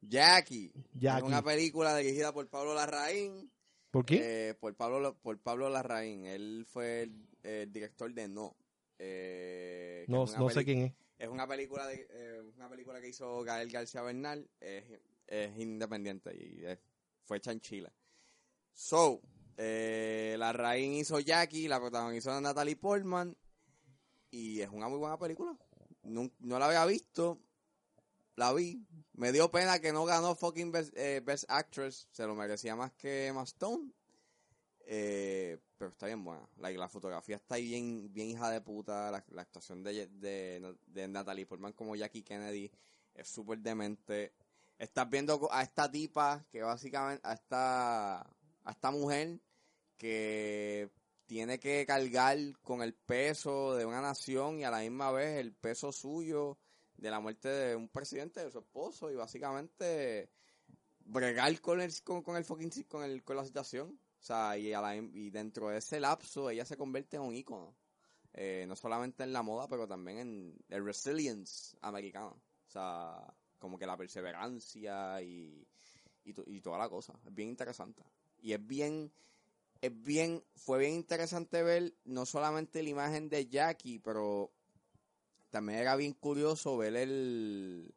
[0.00, 0.72] Jackie.
[0.94, 1.18] Jackie.
[1.18, 3.50] Es una película dirigida por Pablo Larraín.
[3.90, 4.48] ¿Por qué?
[4.50, 6.26] Eh, por Pablo por Pablo Larraín.
[6.26, 8.56] Él fue el, el director de No.
[8.98, 10.92] Eh, no no sé quién es.
[11.18, 14.48] Es una película de eh, una película que hizo Gael García Bernal.
[14.60, 14.84] Es,
[15.26, 16.78] es independiente y es-
[17.22, 17.90] fue hecha en Chile.
[18.72, 19.20] So,
[19.56, 23.36] eh, Larraín hizo Jackie, la protagonizó Natalie Portman.
[24.30, 25.56] Y es una muy buena película.
[26.02, 27.38] No, no la había visto.
[28.36, 28.84] La vi.
[29.12, 32.08] Me dio pena que no ganó fucking Best, eh, Best Actress.
[32.10, 33.92] Se lo merecía más que Emma Stone.
[34.86, 36.48] Eh, pero está bien buena.
[36.56, 39.10] Like, la fotografía está ahí bien, bien hija de puta.
[39.10, 42.70] La, la actuación de, de, de Natalie Portman como Jackie Kennedy
[43.14, 44.34] es súper demente.
[44.78, 49.40] Estás viendo a esta tipa que básicamente, a esta, a esta mujer
[49.96, 50.90] que
[51.26, 55.54] tiene que cargar con el peso de una nación y a la misma vez el
[55.54, 56.58] peso suyo
[56.96, 60.30] de la muerte de un presidente de su esposo y básicamente
[61.04, 64.72] bregar con el con, con el fucking con el con la situación o sea y,
[64.72, 67.74] a la- y dentro de ese lapso ella se convierte en un ícono.
[68.32, 72.36] Eh, no solamente en la moda pero también en el resilience americano
[72.66, 75.68] o sea como que la perseverancia y
[76.24, 77.12] y, y toda la cosa.
[77.26, 78.02] Es bien interesante.
[78.40, 79.12] Y es bien
[79.82, 84.50] es bien, fue bien interesante ver no solamente la imagen de Jackie, pero
[85.50, 87.94] también era bien curioso ver el,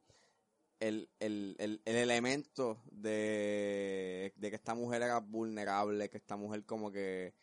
[0.80, 6.66] el, el, el, el elemento de, de que esta mujer era vulnerable, que esta mujer
[6.66, 7.34] como que,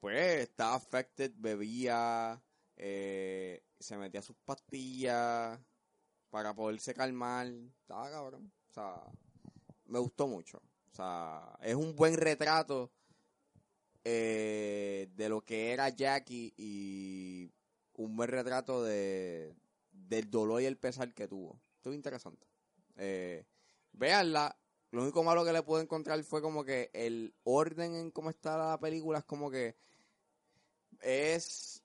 [0.00, 2.42] pues, estaba affected, bebía,
[2.76, 5.58] eh, se metía sus pastillas
[6.30, 7.46] para poderse calmar,
[7.80, 9.02] estaba cabrón, o sea,
[9.86, 12.92] me gustó mucho, o sea, es un buen retrato
[14.04, 17.50] eh, de lo que era Jackie y
[17.94, 19.56] un buen retrato de
[19.90, 21.60] del dolor y el pesar que tuvo.
[21.76, 22.46] Estuvo interesante.
[22.96, 23.44] Eh,
[23.92, 24.56] véanla.
[24.90, 28.56] Lo único malo que le pude encontrar fue como que el orden en cómo está
[28.56, 29.76] la película es como que
[31.00, 31.82] es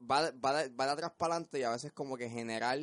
[0.00, 2.78] va, va, de, va de atrás para adelante y a veces como que generar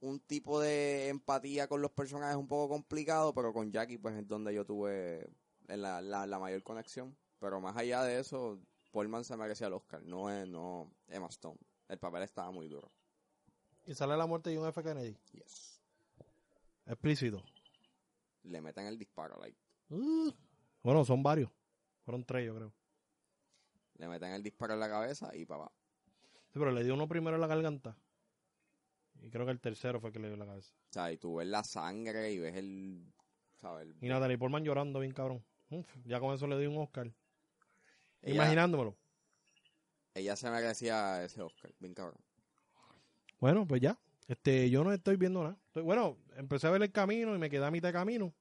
[0.00, 4.14] un tipo de empatía con los personajes es un poco complicado, pero con Jackie pues
[4.16, 5.26] es donde yo tuve
[5.66, 7.16] la, la, la mayor conexión.
[7.38, 8.58] Pero más allá de eso,
[8.92, 11.58] Paulman se merecía el Oscar, no, es- no Emma Stone.
[11.88, 12.90] El papel estaba muy duro.
[13.86, 14.82] Y sale la muerte de un F.
[14.82, 15.16] Kennedy.
[15.32, 15.73] Yes.
[16.86, 17.42] Explícito.
[18.44, 19.58] Le meten el disparo, like.
[19.90, 20.30] Uh,
[20.82, 21.50] bueno, son varios.
[22.04, 22.72] Fueron tres, yo creo.
[23.96, 25.70] Le meten el disparo en la cabeza y papá.
[26.52, 27.96] Sí, pero le dio uno primero en la garganta.
[29.22, 30.72] Y creo que el tercero fue el que le dio en la cabeza.
[30.90, 33.10] O sea, y tú ves la sangre y ves el.
[33.60, 33.86] ¿Sabes?
[33.88, 35.42] El- Y Natalie Portman llorando bien cabrón.
[35.70, 37.10] Uf, ya con eso le di un Oscar.
[38.20, 38.94] ella, Imaginándomelo.
[40.14, 42.18] ella se merecía ese Oscar, bien cabrón.
[43.40, 43.98] Bueno, pues ya.
[44.28, 45.56] Este, yo no estoy viendo nada.
[45.82, 48.32] Bueno, empecé a ver el camino y me quedé a mitad de camino.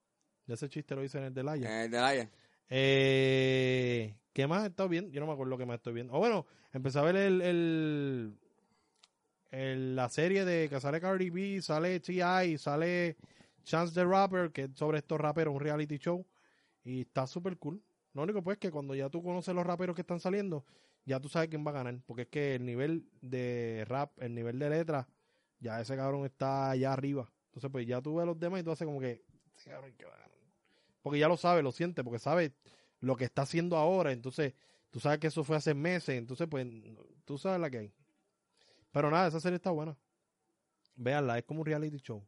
[0.46, 1.68] Ya ese chiste lo hice en el de Laia.
[1.80, 2.30] En el de Laia.
[2.70, 5.12] Eh, ¿Qué más he estado viendo?
[5.12, 6.14] Yo no me acuerdo lo que más estoy viendo.
[6.14, 8.34] O bueno, empecé a ver el, el,
[9.52, 13.16] el- la serie de que sale Cardi B, sale T.I., sale
[13.64, 16.26] Chance the Rapper, que es sobre estos raperos, un reality show.
[16.84, 17.82] Y está súper cool.
[18.14, 20.66] Lo único pues que cuando ya tú conoces los raperos que están saliendo,
[21.06, 22.00] ya tú sabes quién va a ganar.
[22.06, 25.08] Porque es que el nivel de rap, el nivel de letra,
[25.64, 27.32] ya ese cabrón está allá arriba.
[27.46, 29.24] Entonces pues ya tú ves a los demás y tú haces como que,
[29.66, 30.30] ganar.
[31.02, 32.54] Porque ya lo sabe, lo siente, porque sabe
[33.00, 34.12] lo que está haciendo ahora.
[34.12, 34.54] Entonces,
[34.90, 36.18] tú sabes que eso fue hace meses.
[36.18, 36.66] Entonces, pues,
[37.26, 37.94] tú sabes la que hay.
[38.92, 39.98] Pero nada, esa serie está buena.
[40.96, 42.26] Véanla, es como un reality show.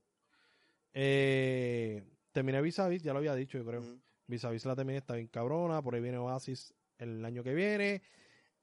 [0.93, 3.81] Eh, terminé Vis a Vis, ya lo había dicho, yo creo.
[3.81, 4.01] Ujú.
[4.27, 5.81] Vis a Vis la terminé, está bien cabrona.
[5.81, 8.01] Por ahí viene Oasis el año que viene.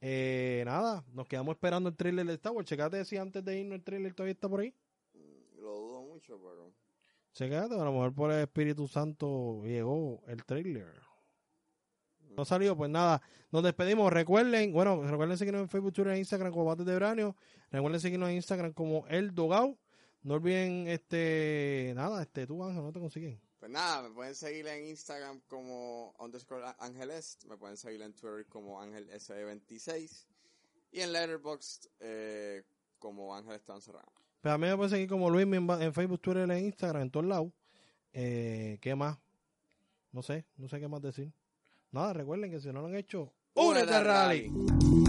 [0.05, 2.69] Eh, nada, nos quedamos esperando el trailer de Star Wars.
[2.69, 4.75] Checate si antes de irnos el trailer todavía está por ahí.
[5.55, 6.75] Lo dudo mucho, pero.
[7.33, 10.93] Checate, a lo mejor por el Espíritu Santo llegó el trailer.
[12.37, 13.23] No salió, pues nada,
[13.53, 14.13] nos despedimos.
[14.13, 17.37] Recuerden, bueno, recuerden seguirnos en Facebook, Twitter e Instagram como Bates de Branio.
[17.71, 19.79] Recuerden seguirnos en Instagram como El Dogao.
[20.23, 23.41] No olviden, este, nada, este, tú, Ángel, no te consiguen.
[23.63, 28.45] Pues nada, me pueden seguir en Instagram como underscore Angelest, me pueden seguir en Twitter
[28.49, 30.27] como Ángel S26
[30.91, 32.65] y en Letterboxd eh,
[32.99, 34.11] como Ángel Esteban Serrano.
[34.41, 37.27] Pero a mí me puede seguir como Luis en, Facebook, Twitter, en Instagram, en todos
[37.27, 37.53] lados.
[38.13, 39.17] Eh, ¿Qué más?
[40.11, 41.33] No sé, no sé qué más decir.
[41.93, 44.49] Nada, recuerden que si no lo han hecho, Únete al al rally.
[44.49, 45.02] rally.